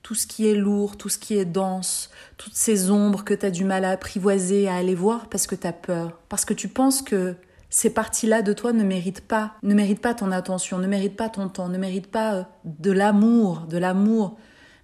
Tout 0.03 0.15
ce 0.15 0.25
qui 0.25 0.47
est 0.47 0.55
lourd, 0.55 0.95
tout 0.95 1.09
ce 1.09 1.17
qui 1.17 1.35
est 1.37 1.43
dense, 1.43 2.11
toutes 2.37 2.55
ces 2.55 2.91
ombres 2.91 3.25
que 3.25 3.33
tu 3.33 3.45
as 3.45 3.51
du 3.51 3.65
mal 3.65 3.83
à 3.83 3.89
apprivoiser, 3.89 4.69
à 4.69 4.75
aller 4.75 4.95
voir 4.95 5.27
parce 5.27 5.47
que 5.47 5.55
tu 5.55 5.67
as 5.67 5.73
peur. 5.73 6.17
Parce 6.29 6.45
que 6.45 6.53
tu 6.53 6.69
penses 6.69 7.01
que 7.01 7.35
ces 7.69 7.89
parties-là 7.89 8.41
de 8.41 8.53
toi 8.53 8.71
ne 8.71 8.83
méritent 8.85 9.27
pas, 9.27 9.55
ne 9.63 9.73
méritent 9.73 10.01
pas 10.01 10.13
ton 10.13 10.31
attention, 10.31 10.77
ne 10.77 10.87
méritent 10.87 11.17
pas 11.17 11.27
ton 11.27 11.49
temps, 11.49 11.67
ne 11.67 11.77
méritent 11.77 12.09
pas 12.09 12.35
euh, 12.35 12.43
de 12.63 12.91
l'amour, 12.91 13.65
de 13.69 13.77
l'amour. 13.77 14.37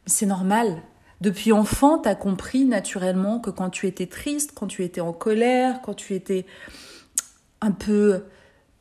Mais 0.05 0.11
c'est 0.11 0.25
normal. 0.25 0.75
Depuis 1.19 1.51
enfant, 1.51 1.99
tu 1.99 2.09
as 2.09 2.15
compris 2.15 2.65
naturellement 2.65 3.39
que 3.39 3.49
quand 3.49 3.69
tu 3.69 3.87
étais 3.87 4.05
triste, 4.05 4.51
quand 4.53 4.67
tu 4.67 4.83
étais 4.83 5.01
en 5.01 5.13
colère, 5.13 5.81
quand 5.83 5.95
tu 5.95 6.13
étais 6.13 6.45
un 7.61 7.71
peu 7.71 8.23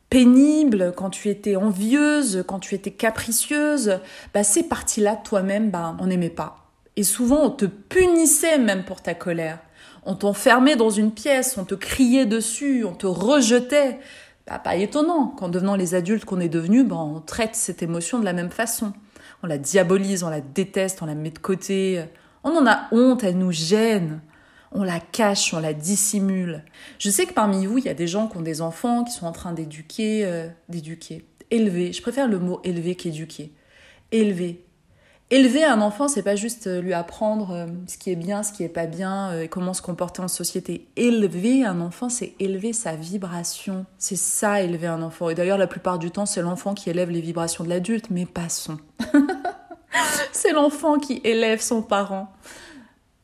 pénible, 0.09 0.93
quand 0.95 1.09
tu 1.09 1.29
étais 1.29 1.55
envieuse, 1.55 2.43
quand 2.47 2.59
tu 2.59 2.75
étais 2.75 2.91
capricieuse, 2.91 3.99
bah 4.33 4.43
ces 4.43 4.63
parties-là 4.63 5.15
toi-même, 5.15 5.71
bah 5.71 5.97
on 5.99 6.05
n'aimait 6.05 6.29
pas. 6.29 6.69
Et 6.95 7.03
souvent 7.03 7.43
on 7.43 7.49
te 7.49 7.65
punissait 7.65 8.59
même 8.59 8.85
pour 8.85 9.01
ta 9.01 9.15
colère. 9.15 9.59
On 10.05 10.15
t'enfermait 10.15 10.75
dans 10.75 10.89
une 10.89 11.11
pièce, 11.11 11.57
on 11.57 11.65
te 11.65 11.75
criait 11.75 12.25
dessus, 12.25 12.85
on 12.85 12.93
te 12.93 13.07
rejetait. 13.07 13.99
Bah, 14.47 14.59
pas 14.59 14.77
étonnant, 14.77 15.27
qu'en 15.27 15.49
devenant 15.49 15.75
les 15.75 15.95
adultes 15.95 16.23
qu'on 16.23 16.39
est 16.39 16.47
devenus, 16.47 16.85
bah, 16.85 16.95
on 16.95 17.19
traite 17.19 17.55
cette 17.55 17.83
émotion 17.83 18.19
de 18.19 18.23
la 18.23 18.31
même 18.31 18.51
façon. 18.51 18.93
On 19.43 19.47
la 19.47 19.57
diabolise, 19.57 20.23
on 20.23 20.29
la 20.29 20.39
déteste, 20.39 21.01
on 21.01 21.05
la 21.07 21.15
met 21.15 21.31
de 21.31 21.39
côté. 21.39 22.05
On 22.43 22.51
en 22.51 22.67
a 22.67 22.87
honte, 22.91 23.23
elle 23.23 23.37
nous 23.37 23.51
gêne 23.51 24.21
on 24.71 24.83
la 24.83 24.99
cache, 24.99 25.53
on 25.53 25.59
la 25.59 25.73
dissimule. 25.73 26.63
Je 26.99 27.09
sais 27.09 27.25
que 27.25 27.33
parmi 27.33 27.65
vous, 27.65 27.77
il 27.77 27.85
y 27.85 27.89
a 27.89 27.93
des 27.93 28.07
gens 28.07 28.27
qui 28.27 28.37
ont 28.37 28.41
des 28.41 28.61
enfants, 28.61 29.03
qui 29.03 29.11
sont 29.11 29.25
en 29.25 29.31
train 29.31 29.53
d'éduquer, 29.53 30.25
euh, 30.25 30.47
d'éduquer, 30.69 31.25
élever. 31.51 31.93
Je 31.93 32.01
préfère 32.01 32.27
le 32.27 32.39
mot 32.39 32.59
élever 32.63 32.95
qu'éduquer. 32.95 33.53
Élever. 34.11 34.63
Élever 35.29 35.65
un 35.65 35.81
enfant, 35.81 36.07
c'est 36.07 36.23
pas 36.23 36.37
juste 36.37 36.67
euh, 36.67 36.81
lui 36.81 36.93
apprendre 36.93 37.51
euh, 37.51 37.65
ce 37.87 37.97
qui 37.97 38.11
est 38.11 38.15
bien, 38.15 38.43
ce 38.43 38.53
qui 38.53 38.63
est 38.63 38.69
pas 38.69 38.85
bien, 38.85 39.37
et 39.41 39.49
comment 39.49 39.73
se 39.73 39.81
comporter 39.81 40.21
en 40.21 40.29
société. 40.29 40.87
Élever 40.95 41.65
un 41.65 41.81
enfant, 41.81 42.07
c'est 42.07 42.33
élever 42.39 42.71
sa 42.71 42.95
vibration. 42.95 43.85
C'est 43.97 44.15
ça, 44.15 44.61
élever 44.61 44.87
un 44.87 45.01
enfant. 45.01 45.29
Et 45.29 45.35
d'ailleurs, 45.35 45.57
la 45.57 45.67
plupart 45.67 45.99
du 45.99 46.11
temps, 46.11 46.25
c'est 46.25 46.41
l'enfant 46.41 46.73
qui 46.73 46.89
élève 46.89 47.09
les 47.09 47.21
vibrations 47.21 47.65
de 47.65 47.69
l'adulte, 47.69 48.09
mais 48.09 48.25
passons. 48.25 48.77
c'est 50.31 50.53
l'enfant 50.53 50.99
qui 50.99 51.21
élève 51.23 51.61
son 51.61 51.81
parent. 51.81 52.33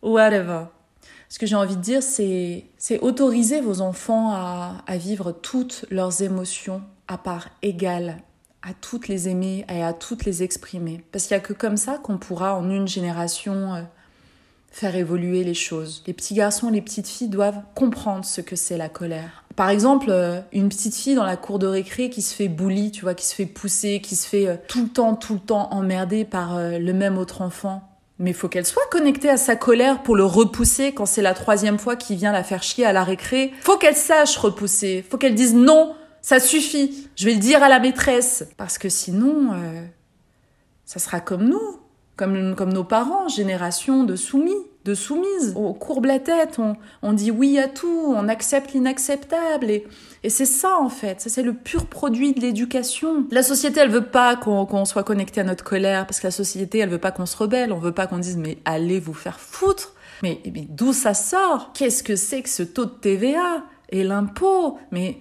Whatever. 0.01 0.65
Ce 1.29 1.39
que 1.39 1.45
j'ai 1.45 1.55
envie 1.55 1.75
de 1.75 1.81
dire, 1.81 2.03
c'est, 2.03 2.65
autoriser 3.01 3.61
vos 3.61 3.81
enfants 3.81 4.31
à, 4.31 4.83
à 4.85 4.97
vivre 4.97 5.31
toutes 5.31 5.85
leurs 5.89 6.21
émotions 6.21 6.83
à 7.07 7.17
part 7.17 7.49
égale, 7.61 8.17
à 8.61 8.73
toutes 8.73 9.07
les 9.07 9.29
aimer 9.29 9.65
et 9.69 9.83
à 9.83 9.93
toutes 9.93 10.25
les 10.25 10.43
exprimer. 10.43 11.03
Parce 11.11 11.25
qu'il 11.25 11.35
n'y 11.35 11.43
a 11.43 11.45
que 11.45 11.53
comme 11.53 11.77
ça 11.77 11.97
qu'on 11.97 12.17
pourra 12.17 12.55
en 12.55 12.69
une 12.69 12.87
génération 12.87 13.73
euh, 13.73 13.81
faire 14.71 14.95
évoluer 14.95 15.43
les 15.43 15.53
choses. 15.53 16.03
Les 16.07 16.13
petits 16.13 16.33
garçons 16.33 16.69
les 16.69 16.81
petites 16.81 17.07
filles 17.07 17.29
doivent 17.29 17.61
comprendre 17.75 18.25
ce 18.25 18.41
que 18.41 18.55
c'est 18.55 18.77
la 18.77 18.89
colère. 18.89 19.42
Par 19.55 19.69
exemple, 19.69 20.07
euh, 20.09 20.41
une 20.51 20.69
petite 20.69 20.95
fille 20.95 21.15
dans 21.15 21.25
la 21.25 21.37
cour 21.37 21.59
de 21.59 21.67
récré 21.67 22.09
qui 22.09 22.21
se 22.21 22.33
fait 22.33 22.47
bully, 22.47 22.91
tu 22.91 23.01
vois, 23.01 23.13
qui 23.13 23.25
se 23.25 23.35
fait 23.35 23.45
pousser, 23.45 24.01
qui 24.01 24.15
se 24.15 24.27
fait 24.27 24.47
euh, 24.47 24.55
tout 24.67 24.83
le 24.83 24.89
temps, 24.89 25.15
tout 25.15 25.35
le 25.35 25.39
temps 25.39 25.69
emmerder 25.71 26.25
par 26.25 26.57
le 26.57 26.93
même 26.93 27.17
autre 27.17 27.41
enfant. 27.41 27.87
Mais 28.19 28.33
faut 28.33 28.47
qu'elle 28.47 28.65
soit 28.65 28.85
connectée 28.91 29.29
à 29.29 29.37
sa 29.37 29.55
colère 29.55 30.03
pour 30.03 30.15
le 30.15 30.23
repousser 30.23 30.93
quand 30.93 31.05
c'est 31.05 31.21
la 31.21 31.33
troisième 31.33 31.79
fois 31.79 31.95
qu'il 31.95 32.15
vient 32.17 32.31
la 32.31 32.43
faire 32.43 32.63
chier 32.63 32.85
à 32.85 32.93
la 32.93 33.03
récré. 33.03 33.51
Faut 33.61 33.77
qu'elle 33.77 33.95
sache 33.95 34.37
repousser. 34.37 35.03
Faut 35.09 35.17
qu'elle 35.17 35.35
dise 35.35 35.55
non, 35.55 35.95
ça 36.21 36.39
suffit. 36.39 37.09
Je 37.15 37.25
vais 37.25 37.33
le 37.33 37.39
dire 37.39 37.63
à 37.63 37.69
la 37.69 37.79
maîtresse. 37.79 38.47
Parce 38.55 38.77
que 38.77 38.87
sinon, 38.87 39.53
euh, 39.53 39.83
ça 40.85 40.99
sera 40.99 41.19
comme 41.19 41.43
nous, 41.49 41.79
comme, 42.15 42.55
comme 42.55 42.71
nos 42.71 42.83
parents, 42.83 43.27
génération 43.27 44.03
de 44.03 44.15
soumis 44.15 44.53
de 44.85 44.95
soumise. 44.95 45.53
On 45.55 45.73
courbe 45.73 46.05
la 46.05 46.19
tête, 46.19 46.59
on, 47.01 47.13
dit 47.13 47.31
oui 47.31 47.57
à 47.57 47.67
tout, 47.67 48.13
on 48.15 48.27
accepte 48.27 48.73
l'inacceptable. 48.73 49.69
Et, 49.69 49.87
et 50.23 50.29
c'est 50.29 50.45
ça, 50.45 50.77
en 50.79 50.89
fait. 50.89 51.21
Ça, 51.21 51.29
c'est 51.29 51.43
le 51.43 51.53
pur 51.53 51.85
produit 51.85 52.33
de 52.33 52.41
l'éducation. 52.41 53.25
La 53.31 53.43
société, 53.43 53.79
elle 53.79 53.89
veut 53.89 54.05
pas 54.05 54.35
qu'on 54.35 54.85
soit 54.85 55.03
connecté 55.03 55.41
à 55.41 55.43
notre 55.43 55.63
colère, 55.63 56.05
parce 56.05 56.19
que 56.19 56.27
la 56.27 56.31
société, 56.31 56.79
elle 56.79 56.89
veut 56.89 56.97
pas 56.97 57.11
qu'on 57.11 57.25
se 57.25 57.37
rebelle. 57.37 57.71
On 57.71 57.79
veut 57.79 57.93
pas 57.93 58.07
qu'on 58.07 58.19
dise, 58.19 58.37
mais 58.37 58.57
allez 58.65 58.99
vous 58.99 59.13
faire 59.13 59.39
foutre. 59.39 59.93
Mais, 60.21 60.39
mais 60.45 60.67
d'où 60.69 60.93
ça 60.93 61.13
sort? 61.13 61.71
Qu'est-ce 61.73 62.03
que 62.03 62.15
c'est 62.15 62.41
que 62.41 62.49
ce 62.49 62.63
taux 62.63 62.85
de 62.85 62.91
TVA 62.91 63.63
Et 63.89 64.03
l'impôt? 64.03 64.77
Mais 64.91 65.19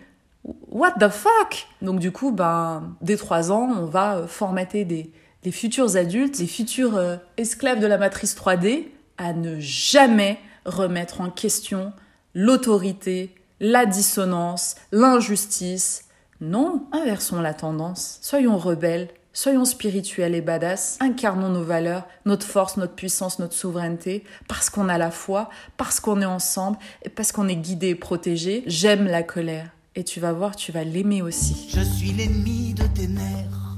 what 0.70 0.92
the 0.92 1.08
fuck? 1.08 1.68
Donc 1.82 2.00
du 2.00 2.12
coup, 2.12 2.32
ben, 2.32 2.94
dès 3.00 3.16
trois 3.16 3.52
ans, 3.52 3.68
on 3.76 3.86
va 3.86 4.26
formater 4.26 4.84
des, 4.84 5.12
des 5.42 5.52
futurs 5.52 5.96
adultes, 5.96 6.38
des 6.38 6.46
futurs 6.46 6.96
euh, 6.96 7.16
esclaves 7.36 7.80
de 7.80 7.86
la 7.86 7.98
matrice 7.98 8.36
3D, 8.36 8.84
à 9.22 9.32
ne 9.32 9.60
jamais 9.60 10.38
remettre 10.66 11.20
en 11.20 11.30
question 11.30 11.92
l'autorité, 12.34 13.34
la 13.60 13.86
dissonance, 13.86 14.74
l'injustice. 14.90 16.04
Non, 16.40 16.86
inversons 16.92 17.40
la 17.40 17.54
tendance. 17.54 18.18
Soyons 18.20 18.58
rebelles, 18.58 19.08
soyons 19.32 19.64
spirituels 19.64 20.34
et 20.34 20.40
badass, 20.40 20.98
incarnons 21.00 21.50
nos 21.50 21.62
valeurs, 21.62 22.06
notre 22.26 22.46
force, 22.46 22.76
notre 22.76 22.94
puissance, 22.94 23.38
notre 23.38 23.54
souveraineté, 23.54 24.24
parce 24.48 24.68
qu'on 24.68 24.88
a 24.88 24.98
la 24.98 25.12
foi, 25.12 25.50
parce 25.76 26.00
qu'on 26.00 26.20
est 26.20 26.26
ensemble 26.26 26.78
et 27.04 27.08
parce 27.08 27.30
qu'on 27.30 27.48
est 27.48 27.56
guidé 27.56 27.90
et 27.90 27.94
protégé. 27.94 28.64
J'aime 28.66 29.06
la 29.06 29.22
colère. 29.22 29.70
Et 29.94 30.04
tu 30.04 30.20
vas 30.20 30.32
voir, 30.32 30.56
tu 30.56 30.72
vas 30.72 30.84
l'aimer 30.84 31.22
aussi. 31.22 31.68
Je 31.72 31.82
suis 31.82 32.12
l'ennemi 32.12 32.74
de 32.74 32.84
tes 32.86 33.06
nerfs. 33.06 33.76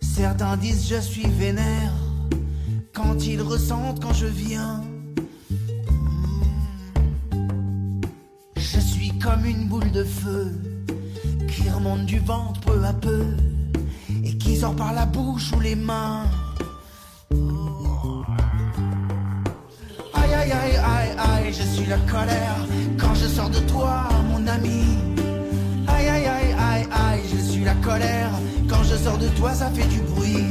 Certains 0.00 0.56
disent 0.56 0.88
je 0.88 1.00
suis 1.00 1.26
vénère 1.26 1.92
quand 3.02 3.26
ils 3.26 3.40
ressentent 3.40 4.02
quand 4.02 4.12
je 4.12 4.26
viens. 4.26 4.82
Je 8.56 8.80
suis 8.80 9.10
comme 9.18 9.44
une 9.44 9.68
boule 9.68 9.90
de 9.90 10.04
feu 10.04 10.52
qui 11.48 11.68
remonte 11.70 12.04
du 12.06 12.18
ventre 12.18 12.60
peu 12.60 12.84
à 12.84 12.92
peu 12.92 13.24
et 14.24 14.36
qui 14.36 14.56
sort 14.56 14.76
par 14.76 14.92
la 14.92 15.06
bouche 15.06 15.52
ou 15.56 15.60
les 15.60 15.76
mains. 15.76 16.24
Aïe 20.14 20.34
aïe 20.34 20.52
aïe 20.52 20.76
aïe 20.76 21.12
aïe, 21.18 21.52
je 21.52 21.62
suis 21.74 21.86
la 21.86 21.98
colère 21.98 22.56
quand 22.98 23.14
je 23.14 23.26
sors 23.26 23.50
de 23.50 23.60
toi, 23.60 24.08
mon 24.30 24.46
ami. 24.46 24.82
Aïe 25.88 26.08
aïe 26.08 26.26
aïe 26.26 26.54
aïe 26.70 26.86
aïe, 26.90 27.22
je 27.32 27.40
suis 27.50 27.64
la 27.64 27.74
colère. 27.76 28.30
Quand 28.68 28.84
je 28.84 28.96
sors 28.96 29.18
de 29.18 29.28
toi, 29.38 29.54
ça 29.54 29.70
fait 29.70 29.88
du 29.88 30.00
bruit. 30.00 30.46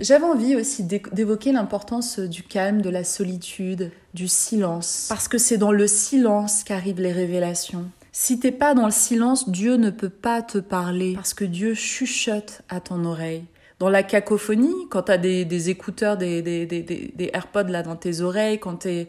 J'avais 0.00 0.24
envie 0.24 0.56
aussi 0.56 0.84
d'évoquer 0.84 1.52
l'importance 1.52 2.18
du 2.18 2.42
calme, 2.42 2.82
de 2.82 2.90
la 2.90 3.02
solitude, 3.02 3.90
du 4.12 4.28
silence. 4.28 5.06
Parce 5.08 5.26
que 5.26 5.38
c'est 5.38 5.56
dans 5.56 5.72
le 5.72 5.86
silence 5.86 6.64
qu'arrivent 6.64 7.00
les 7.00 7.12
révélations. 7.12 7.86
Si 8.12 8.38
t'es 8.38 8.52
pas 8.52 8.74
dans 8.74 8.84
le 8.86 8.92
silence, 8.92 9.48
Dieu 9.48 9.76
ne 9.76 9.90
peut 9.90 10.10
pas 10.10 10.42
te 10.42 10.58
parler. 10.58 11.14
Parce 11.14 11.34
que 11.34 11.44
Dieu 11.44 11.74
chuchote 11.74 12.62
à 12.68 12.80
ton 12.80 13.04
oreille 13.04 13.44
dans 13.78 13.90
la 13.90 14.02
cacophonie, 14.02 14.88
quand 14.90 15.04
tu 15.04 15.12
as 15.12 15.18
des, 15.18 15.44
des 15.44 15.68
écouteurs, 15.68 16.16
des, 16.16 17.30
AirPods 17.34 17.68
là 17.68 17.82
dans 17.82 17.96
tes 17.96 18.22
oreilles, 18.22 18.58
quand 18.58 18.76
t'es, 18.76 19.08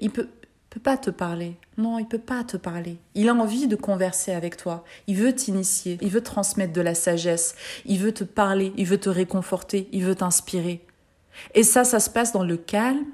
il 0.00 0.10
peut, 0.10 0.26
peut 0.72 0.80
pas 0.80 0.96
te 0.96 1.10
parler. 1.10 1.58
Non, 1.76 1.98
il 1.98 2.06
peut 2.06 2.16
pas 2.16 2.44
te 2.44 2.56
parler. 2.56 2.96
Il 3.14 3.28
a 3.28 3.34
envie 3.34 3.66
de 3.66 3.76
converser 3.76 4.32
avec 4.32 4.56
toi. 4.56 4.84
Il 5.06 5.16
veut 5.16 5.34
t'initier. 5.34 5.98
Il 6.00 6.08
veut 6.08 6.22
transmettre 6.22 6.72
de 6.72 6.80
la 6.80 6.94
sagesse. 6.94 7.54
Il 7.84 7.98
veut 7.98 8.12
te 8.12 8.24
parler. 8.24 8.72
Il 8.78 8.86
veut 8.86 8.98
te 8.98 9.10
réconforter. 9.10 9.86
Il 9.92 10.04
veut 10.04 10.14
t'inspirer. 10.14 10.82
Et 11.54 11.62
ça, 11.62 11.84
ça 11.84 12.00
se 12.00 12.08
passe 12.08 12.32
dans 12.32 12.42
le 12.42 12.56
calme, 12.56 13.04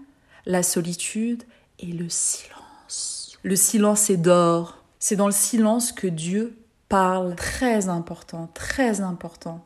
la 0.46 0.62
solitude 0.62 1.42
et 1.80 1.86
le 1.86 2.08
silence. 2.08 3.36
Le 3.42 3.56
silence 3.56 4.08
est 4.08 4.16
d'or. 4.18 4.84
C'est 5.00 5.16
dans 5.16 5.26
le 5.26 5.32
silence 5.32 5.90
que 5.90 6.06
Dieu 6.06 6.56
parle. 6.88 7.34
Très 7.34 7.88
important, 7.88 8.48
très 8.54 9.00
important. 9.00 9.64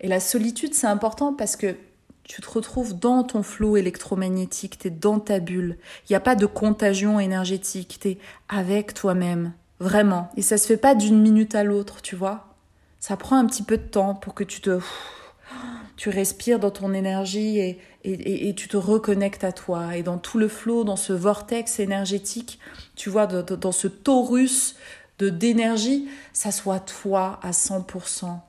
Et 0.00 0.08
la 0.08 0.20
solitude, 0.20 0.72
c'est 0.72 0.86
important 0.86 1.34
parce 1.34 1.56
que 1.56 1.76
tu 2.28 2.42
te 2.42 2.50
retrouves 2.50 2.98
dans 2.98 3.22
ton 3.22 3.42
flot 3.42 3.76
électromagnétique, 3.76 4.78
tu 4.78 4.88
es 4.88 4.90
dans 4.90 5.20
ta 5.20 5.38
bulle. 5.38 5.78
Il 6.04 6.12
n'y 6.12 6.16
a 6.16 6.20
pas 6.20 6.34
de 6.34 6.46
contagion 6.46 7.20
énergétique, 7.20 7.98
tu 8.00 8.08
es 8.08 8.18
avec 8.48 8.94
toi-même, 8.94 9.52
vraiment. 9.78 10.30
Et 10.36 10.42
ça 10.42 10.58
se 10.58 10.66
fait 10.66 10.76
pas 10.76 10.94
d'une 10.94 11.20
minute 11.20 11.54
à 11.54 11.64
l'autre, 11.64 12.02
tu 12.02 12.16
vois. 12.16 12.54
Ça 12.98 13.16
prend 13.16 13.36
un 13.36 13.46
petit 13.46 13.62
peu 13.62 13.76
de 13.76 13.86
temps 13.86 14.14
pour 14.14 14.34
que 14.34 14.44
tu 14.44 14.60
te... 14.60 14.80
Tu 15.96 16.10
respires 16.10 16.58
dans 16.58 16.72
ton 16.72 16.92
énergie 16.92 17.58
et, 17.58 17.80
et, 18.04 18.54
tu 18.54 18.68
te 18.68 18.76
reconnectes 18.76 19.44
à 19.44 19.52
toi. 19.52 19.96
Et 19.96 20.02
dans 20.02 20.18
tout 20.18 20.36
le 20.36 20.48
flot, 20.48 20.84
dans 20.84 20.96
ce 20.96 21.14
vortex 21.14 21.80
énergétique, 21.80 22.58
tu 22.96 23.08
vois, 23.08 23.26
dans 23.26 23.72
ce 23.72 23.88
taurus 23.88 24.76
de 25.18 25.30
d'énergie, 25.30 26.06
ça 26.34 26.50
soit 26.50 26.80
toi 26.80 27.40
à 27.42 27.52
100% 27.52 28.40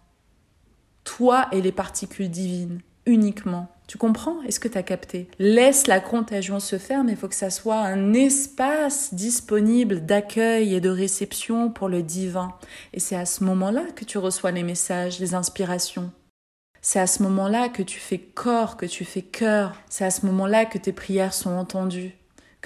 toi 1.08 1.48
et 1.54 1.62
les 1.62 1.72
particules 1.72 2.30
divines, 2.30 2.82
uniquement. 3.08 3.68
Tu 3.88 3.98
comprends? 3.98 4.42
Est-ce 4.44 4.60
que 4.60 4.68
tu 4.68 4.78
as 4.78 4.84
capté? 4.84 5.30
Laisse 5.40 5.88
la 5.88 6.02
contagion 6.02 6.60
se 6.60 6.78
faire, 6.78 7.06
mais 7.06 7.14
il 7.14 7.18
faut 7.18 7.30
que 7.30 7.36
ça 7.36 7.50
soit 7.50 7.80
un 7.80 8.14
espace 8.14 9.14
disponible 9.14 10.06
d'accueil 10.06 10.76
et 10.76 10.82
de 10.82 10.90
réception 10.90 11.72
pour 11.72 11.88
le 11.88 12.04
divin. 12.04 12.54
Et 12.94 13.00
c'est 13.00 13.16
à 13.16 13.26
ce 13.26 13.46
moment-là 13.46 13.86
que 13.96 14.04
tu 14.04 14.18
reçois 14.18 14.52
les 14.52 14.64
messages, 14.64 15.20
les 15.20 15.34
inspirations. 15.34 16.12
C'est 16.82 17.00
à 17.00 17.08
ce 17.08 17.24
moment-là 17.24 17.70
que 17.70 17.82
tu 17.82 18.00
fais 18.00 18.20
corps, 18.20 18.76
que 18.76 18.86
tu 18.86 19.06
fais 19.06 19.22
cœur. 19.22 19.82
C'est 19.90 20.06
à 20.06 20.12
ce 20.12 20.26
moment-là 20.26 20.66
que 20.66 20.78
tes 20.78 20.94
prières 20.94 21.34
sont 21.34 21.52
entendues 21.52 22.18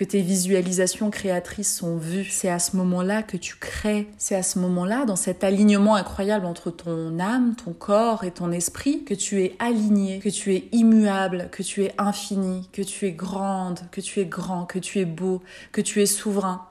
que 0.01 0.05
tes 0.07 0.23
visualisations 0.23 1.11
créatrices 1.11 1.75
sont 1.75 1.95
vues. 1.95 2.25
C'est 2.25 2.49
à 2.49 2.57
ce 2.57 2.75
moment-là 2.75 3.21
que 3.21 3.37
tu 3.37 3.55
crées. 3.55 4.07
C'est 4.17 4.33
à 4.33 4.41
ce 4.41 4.57
moment-là, 4.57 5.05
dans 5.05 5.15
cet 5.15 5.43
alignement 5.43 5.93
incroyable 5.93 6.47
entre 6.47 6.71
ton 6.71 7.19
âme, 7.19 7.53
ton 7.55 7.71
corps 7.71 8.23
et 8.23 8.31
ton 8.31 8.51
esprit, 8.51 9.03
que 9.03 9.13
tu 9.13 9.43
es 9.43 9.55
aligné, 9.59 10.17
que 10.17 10.29
tu 10.29 10.55
es 10.55 10.67
immuable, 10.71 11.49
que 11.51 11.61
tu 11.61 11.83
es 11.83 11.93
infini, 11.99 12.67
que 12.73 12.81
tu 12.81 13.05
es 13.05 13.11
grande, 13.11 13.81
que 13.91 14.01
tu 14.01 14.19
es 14.21 14.25
grand, 14.25 14.65
que 14.65 14.79
tu 14.79 14.97
es 14.97 15.05
beau, 15.05 15.43
que 15.71 15.81
tu 15.81 16.01
es 16.01 16.07
souverain, 16.07 16.65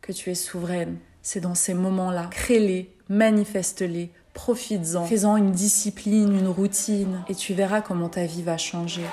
que 0.00 0.12
tu 0.12 0.30
es 0.30 0.34
souveraine. 0.34 0.96
C'est 1.20 1.40
dans 1.40 1.54
ces 1.54 1.74
moments-là. 1.74 2.28
Crée-les, 2.30 2.94
manifeste-les, 3.10 4.10
profites-en, 4.32 5.04
fais-en 5.04 5.36
une 5.36 5.52
discipline, 5.52 6.34
une 6.34 6.48
routine, 6.48 7.24
et 7.28 7.34
tu 7.34 7.52
verras 7.52 7.82
comment 7.82 8.08
ta 8.08 8.24
vie 8.24 8.42
va 8.42 8.56
changer. 8.56 9.04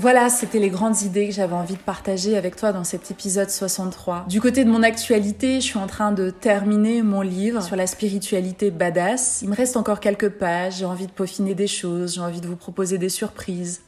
Voilà, 0.00 0.30
c'était 0.30 0.60
les 0.60 0.70
grandes 0.70 1.02
idées 1.02 1.28
que 1.28 1.34
j'avais 1.34 1.52
envie 1.52 1.74
de 1.74 1.82
partager 1.82 2.34
avec 2.34 2.56
toi 2.56 2.72
dans 2.72 2.84
cet 2.84 3.10
épisode 3.10 3.50
63. 3.50 4.24
Du 4.30 4.40
côté 4.40 4.64
de 4.64 4.70
mon 4.70 4.82
actualité, 4.82 5.56
je 5.56 5.66
suis 5.66 5.78
en 5.78 5.86
train 5.86 6.10
de 6.10 6.30
terminer 6.30 7.02
mon 7.02 7.20
livre 7.20 7.62
sur 7.62 7.76
la 7.76 7.86
spiritualité 7.86 8.70
badass. 8.70 9.40
Il 9.42 9.50
me 9.50 9.54
reste 9.54 9.76
encore 9.76 10.00
quelques 10.00 10.30
pages, 10.30 10.78
j'ai 10.78 10.86
envie 10.86 11.06
de 11.06 11.12
peaufiner 11.12 11.54
des 11.54 11.66
choses, 11.66 12.14
j'ai 12.14 12.22
envie 12.22 12.40
de 12.40 12.46
vous 12.46 12.56
proposer 12.56 12.96
des 12.96 13.10
surprises. 13.10 13.82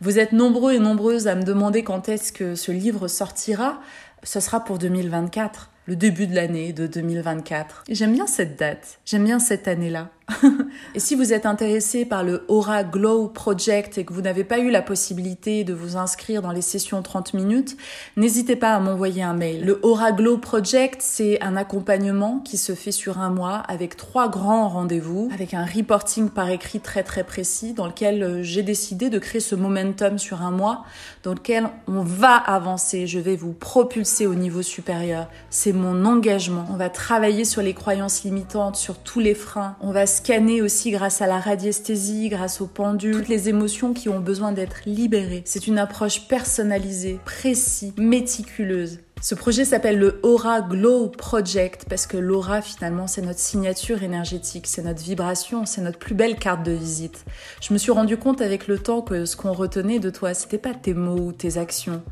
Vous 0.00 0.18
êtes 0.18 0.32
nombreux 0.32 0.72
et 0.72 0.78
nombreuses 0.78 1.28
à 1.28 1.34
me 1.34 1.42
demander 1.42 1.84
quand 1.84 2.08
est-ce 2.08 2.32
que 2.32 2.54
ce 2.54 2.72
livre 2.72 3.06
sortira. 3.06 3.78
Ce 4.22 4.40
sera 4.40 4.64
pour 4.64 4.78
2024 4.78 5.70
le 5.84 5.96
début 5.96 6.26
de 6.26 6.34
l'année 6.34 6.72
de 6.72 6.86
2024. 6.86 7.84
J'aime 7.90 8.14
bien 8.14 8.26
cette 8.26 8.58
date, 8.58 9.00
j'aime 9.04 9.24
bien 9.24 9.38
cette 9.38 9.68
année-là. 9.68 10.08
et 10.94 11.00
si 11.00 11.14
vous 11.14 11.32
êtes 11.32 11.46
intéressé 11.46 12.04
par 12.04 12.22
le 12.22 12.44
Aura 12.48 12.84
Glow 12.84 13.28
Project 13.28 13.98
et 13.98 14.04
que 14.04 14.12
vous 14.12 14.20
n'avez 14.20 14.44
pas 14.44 14.58
eu 14.58 14.70
la 14.70 14.82
possibilité 14.82 15.64
de 15.64 15.72
vous 15.72 15.96
inscrire 15.96 16.42
dans 16.42 16.52
les 16.52 16.62
sessions 16.62 17.02
30 17.02 17.34
minutes, 17.34 17.76
n'hésitez 18.16 18.56
pas 18.56 18.74
à 18.74 18.80
m'envoyer 18.80 19.22
un 19.22 19.32
mail. 19.32 19.64
Le 19.64 19.80
Aura 19.82 20.12
Glow 20.12 20.38
Project, 20.38 21.00
c'est 21.02 21.42
un 21.42 21.56
accompagnement 21.56 22.40
qui 22.40 22.58
se 22.58 22.74
fait 22.74 22.92
sur 22.92 23.18
un 23.18 23.30
mois 23.30 23.56
avec 23.68 23.96
trois 23.96 24.28
grands 24.28 24.68
rendez-vous, 24.68 25.30
avec 25.32 25.54
un 25.54 25.64
reporting 25.64 26.28
par 26.28 26.50
écrit 26.50 26.80
très 26.80 27.02
très 27.02 27.24
précis 27.24 27.72
dans 27.72 27.86
lequel 27.86 28.22
euh, 28.22 28.42
j'ai 28.42 28.62
décidé 28.62 29.10
de 29.10 29.18
créer 29.18 29.40
ce 29.40 29.54
momentum 29.54 30.18
sur 30.18 30.42
un 30.42 30.50
mois 30.50 30.84
dans 31.22 31.32
lequel 31.32 31.68
on 31.86 32.02
va 32.02 32.36
avancer, 32.36 33.06
je 33.06 33.18
vais 33.18 33.36
vous 33.36 33.52
propulser 33.52 34.26
au 34.26 34.34
niveau 34.34 34.62
supérieur. 34.62 35.28
C'est 35.50 35.72
mon 35.72 36.04
engagement. 36.04 36.66
On 36.70 36.76
va 36.76 36.90
travailler 36.90 37.44
sur 37.44 37.62
les 37.62 37.74
croyances 37.74 38.24
limitantes, 38.24 38.76
sur 38.76 38.98
tous 38.98 39.20
les 39.20 39.34
freins. 39.34 39.76
On 39.80 39.92
va 39.92 40.06
scanner 40.18 40.62
aussi 40.62 40.90
grâce 40.90 41.22
à 41.22 41.28
la 41.28 41.38
radiesthésie, 41.38 42.28
grâce 42.28 42.60
au 42.60 42.66
pendule, 42.66 43.18
toutes 43.18 43.28
les 43.28 43.48
émotions 43.48 43.94
qui 43.94 44.08
ont 44.08 44.18
besoin 44.18 44.50
d'être 44.50 44.80
libérées. 44.84 45.42
C'est 45.44 45.68
une 45.68 45.78
approche 45.78 46.26
personnalisée, 46.26 47.20
précise, 47.24 47.92
méticuleuse. 47.96 48.98
Ce 49.20 49.36
projet 49.36 49.64
s'appelle 49.64 49.98
le 49.98 50.18
Aura 50.24 50.60
Glow 50.60 51.08
Project 51.08 51.86
parce 51.88 52.06
que 52.06 52.16
l'aura 52.16 52.62
finalement 52.62 53.06
c'est 53.06 53.22
notre 53.22 53.38
signature 53.38 54.02
énergétique, 54.02 54.66
c'est 54.66 54.82
notre 54.82 55.02
vibration, 55.02 55.66
c'est 55.66 55.80
notre 55.80 55.98
plus 55.98 56.14
belle 56.14 56.36
carte 56.36 56.64
de 56.64 56.72
visite. 56.72 57.24
Je 57.60 57.72
me 57.72 57.78
suis 57.78 57.90
rendu 57.90 58.16
compte 58.16 58.40
avec 58.40 58.66
le 58.66 58.78
temps 58.78 59.02
que 59.02 59.24
ce 59.24 59.36
qu'on 59.36 59.52
retenait 59.52 59.98
de 59.98 60.10
toi, 60.10 60.34
c'était 60.34 60.58
pas 60.58 60.74
tes 60.74 60.94
mots 60.94 61.28
ou 61.28 61.32
tes 61.32 61.58
actions, 61.58 62.02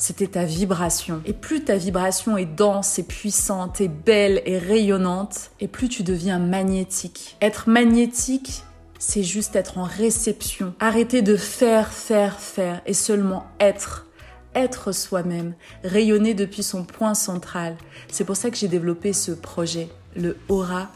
c'était 0.00 0.26
ta 0.26 0.44
vibration. 0.44 1.20
Et 1.26 1.34
plus 1.34 1.62
ta 1.62 1.76
vibration 1.76 2.38
est 2.38 2.46
dense 2.46 2.98
et 2.98 3.02
puissante 3.02 3.80
et 3.82 3.88
belle 3.88 4.42
et 4.46 4.58
rayonnante, 4.58 5.50
et 5.60 5.68
plus 5.68 5.88
tu 5.88 6.02
deviens 6.02 6.38
magnétique. 6.38 7.36
Être 7.42 7.68
magnétique, 7.68 8.64
c'est 8.98 9.22
juste 9.22 9.56
être 9.56 9.76
en 9.76 9.84
réception. 9.84 10.74
Arrêter 10.80 11.20
de 11.20 11.36
faire, 11.36 11.92
faire, 11.92 12.40
faire 12.40 12.80
et 12.86 12.94
seulement 12.94 13.46
être 13.60 14.06
être 14.56 14.90
soi-même, 14.90 15.54
rayonner 15.84 16.34
depuis 16.34 16.64
son 16.64 16.82
point 16.82 17.14
central. 17.14 17.76
C'est 18.10 18.24
pour 18.24 18.36
ça 18.36 18.50
que 18.50 18.56
j'ai 18.56 18.66
développé 18.66 19.12
ce 19.12 19.30
projet, 19.30 19.88
le 20.16 20.38
Aura 20.48 20.90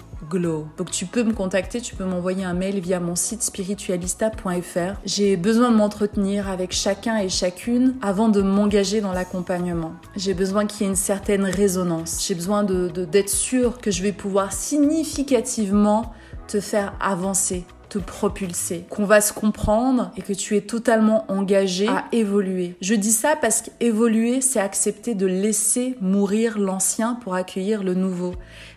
Donc 0.76 0.90
tu 0.90 1.06
peux 1.06 1.22
me 1.22 1.32
contacter, 1.32 1.80
tu 1.80 1.94
peux 1.94 2.04
m'envoyer 2.04 2.44
un 2.44 2.54
mail 2.54 2.80
via 2.80 3.00
mon 3.00 3.14
site 3.14 3.42
spiritualista.fr. 3.42 5.00
J'ai 5.04 5.36
besoin 5.36 5.70
de 5.70 5.76
m'entretenir 5.76 6.48
avec 6.48 6.72
chacun 6.72 7.18
et 7.18 7.28
chacune 7.28 7.94
avant 8.02 8.28
de 8.28 8.42
m'engager 8.42 9.00
dans 9.00 9.12
l'accompagnement. 9.12 9.92
J'ai 10.16 10.34
besoin 10.34 10.66
qu'il 10.66 10.82
y 10.82 10.84
ait 10.84 10.90
une 10.90 10.96
certaine 10.96 11.44
résonance. 11.44 12.24
J'ai 12.26 12.34
besoin 12.34 12.64
de, 12.64 12.88
d'être 12.88 13.28
sûr 13.28 13.78
que 13.78 13.90
je 13.90 14.02
vais 14.02 14.12
pouvoir 14.12 14.52
significativement 14.52 16.12
te 16.48 16.60
faire 16.60 16.94
avancer, 17.00 17.64
te 17.94 17.98
propulser, 18.00 18.84
qu'on 18.90 19.04
va 19.04 19.20
se 19.20 19.32
comprendre 19.32 20.10
et 20.16 20.22
que 20.22 20.32
tu 20.32 20.56
es 20.56 20.62
totalement 20.62 21.24
engagé 21.30 21.86
à 21.86 22.06
évoluer. 22.10 22.74
Je 22.80 22.94
dis 22.94 23.12
ça 23.12 23.36
parce 23.40 23.62
qu'évoluer, 23.62 24.40
c'est 24.40 24.58
accepter 24.58 25.14
de 25.14 25.26
laisser 25.26 25.96
mourir 26.00 26.58
l'ancien 26.58 27.14
pour 27.14 27.34
accueillir 27.34 27.84
le 27.84 27.94
nouveau. 27.94 28.34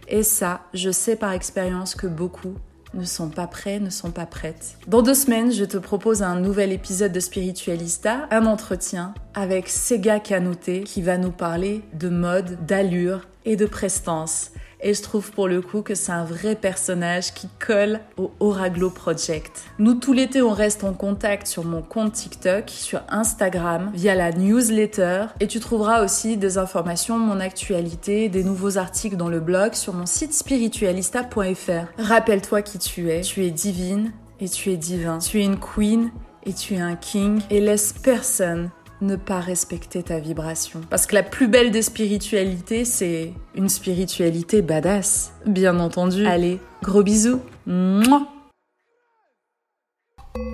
Et 0.08 0.22
ça, 0.22 0.62
je 0.76 0.92
sais 0.92 1.16
par 1.16 1.32
expérience 1.32 1.96
que 1.96 2.06
beaucoup 2.06 2.54
ne 2.94 3.06
sont 3.06 3.30
pas 3.30 3.48
prêts, 3.48 3.80
ne 3.80 3.90
sont 3.90 4.12
pas 4.12 4.28
prêtes. 4.28 4.78
Dans 4.88 5.02
deux 5.02 5.16
semaines, 5.16 5.52
je 5.52 5.66
te 5.66 5.78
propose 5.78 6.22
un 6.22 6.40
nouvel 6.40 6.72
épisode 6.72 7.12
de 7.12 7.20
Spiritualista, 7.20 8.28
un 8.30 8.46
entretien 8.46 9.16
avec 9.34 9.68
Sega 9.68 10.20
Kanouté 10.20 10.84
qui 10.84 11.02
va 11.02 11.18
nous 11.18 11.32
parler 11.32 11.82
de 11.94 12.10
mode, 12.10 12.66
d'allure 12.68 13.28
et 13.46 13.56
de 13.56 13.66
prestance. 13.66 14.52
Et 14.82 14.94
je 14.94 15.02
trouve 15.02 15.32
pour 15.32 15.48
le 15.48 15.62
coup 15.62 15.82
que 15.82 15.96
c'est 15.96 16.12
un 16.12 16.24
vrai 16.24 16.56
personnage 16.56 17.34
qui 17.34 17.48
colle 17.60 18.00
au 18.18 18.32
Oraglo 18.40 18.90
Project. 18.90 19.64
Nous, 19.80 19.96
tout 19.96 20.14
l'été, 20.14 20.42
on 20.42 20.52
reste 20.52 20.84
en 20.84 20.94
contact 20.94 21.48
sur 21.48 21.64
mon 21.66 21.82
compte 21.82 22.14
TikTok, 22.14 22.70
sur 22.70 23.02
Instagram, 23.10 23.92
via 23.94 24.14
la 24.14 24.32
newsletter. 24.32 25.26
Et 25.40 25.48
tu 25.48 25.60
trouveras 25.60 26.04
aussi 26.04 26.38
des 26.38 26.58
informations, 26.58 27.18
mon 27.18 27.40
actualité, 27.40 28.30
des 28.30 28.44
nouveaux 28.44 28.78
articles 28.78 29.18
dans 29.18 29.30
le 29.30 29.40
blog 29.40 29.74
sur 29.74 29.94
mon 29.94 30.06
site 30.06 30.34
spiritualista.fr. 30.34 31.88
Rappelle-toi 31.98 32.62
qui 32.62 32.78
tu 32.78 33.10
es. 33.10 33.22
Tu 33.22 33.46
es 33.46 33.52
divine 33.52 34.12
et 34.40 34.48
tu 34.48 34.72
es 34.72 34.78
divin. 34.78 35.18
Tu 35.18 35.42
es 35.42 35.44
une 35.44 35.60
queen 35.60 36.12
et 36.44 36.54
tu 36.54 36.76
es 36.76 36.82
un 36.82 36.96
king. 36.96 37.42
Et 37.50 37.60
laisse 37.60 37.94
personne 37.94 38.70
ne 39.02 39.16
pas 39.16 39.40
respecter 39.40 40.04
ta 40.04 40.20
vibration. 40.20 40.82
Parce 40.90 41.06
que 41.06 41.16
la 41.16 41.24
plus 41.24 41.48
belle 41.48 41.72
des 41.72 41.82
spiritualités, 41.82 42.86
c'est 42.86 43.34
une 43.56 43.70
spiritualité 43.70 44.62
badass. 44.62 45.32
Bien 45.46 45.80
entendu. 45.80 46.26
Allez, 46.26 46.60
gros 46.82 47.04
bisous. 47.04 47.42
Mouah 47.66 48.28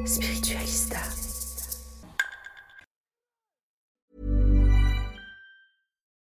Spiritualista. 0.06 0.98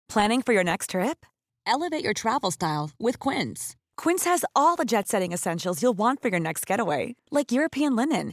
Planning 0.08 0.42
for 0.42 0.52
your 0.52 0.64
next 0.64 0.90
trip? 0.90 1.24
Elevate 1.66 2.02
your 2.02 2.14
travel 2.14 2.50
style 2.50 2.90
with 2.98 3.18
Quince. 3.18 3.76
Quince 3.96 4.24
has 4.24 4.44
all 4.56 4.76
the 4.76 4.84
jet 4.84 5.06
setting 5.06 5.32
essentials 5.32 5.82
you'll 5.82 5.96
want 5.96 6.20
for 6.20 6.28
your 6.28 6.40
next 6.40 6.66
getaway, 6.66 7.14
like 7.30 7.52
European 7.52 7.94
linen 7.94 8.32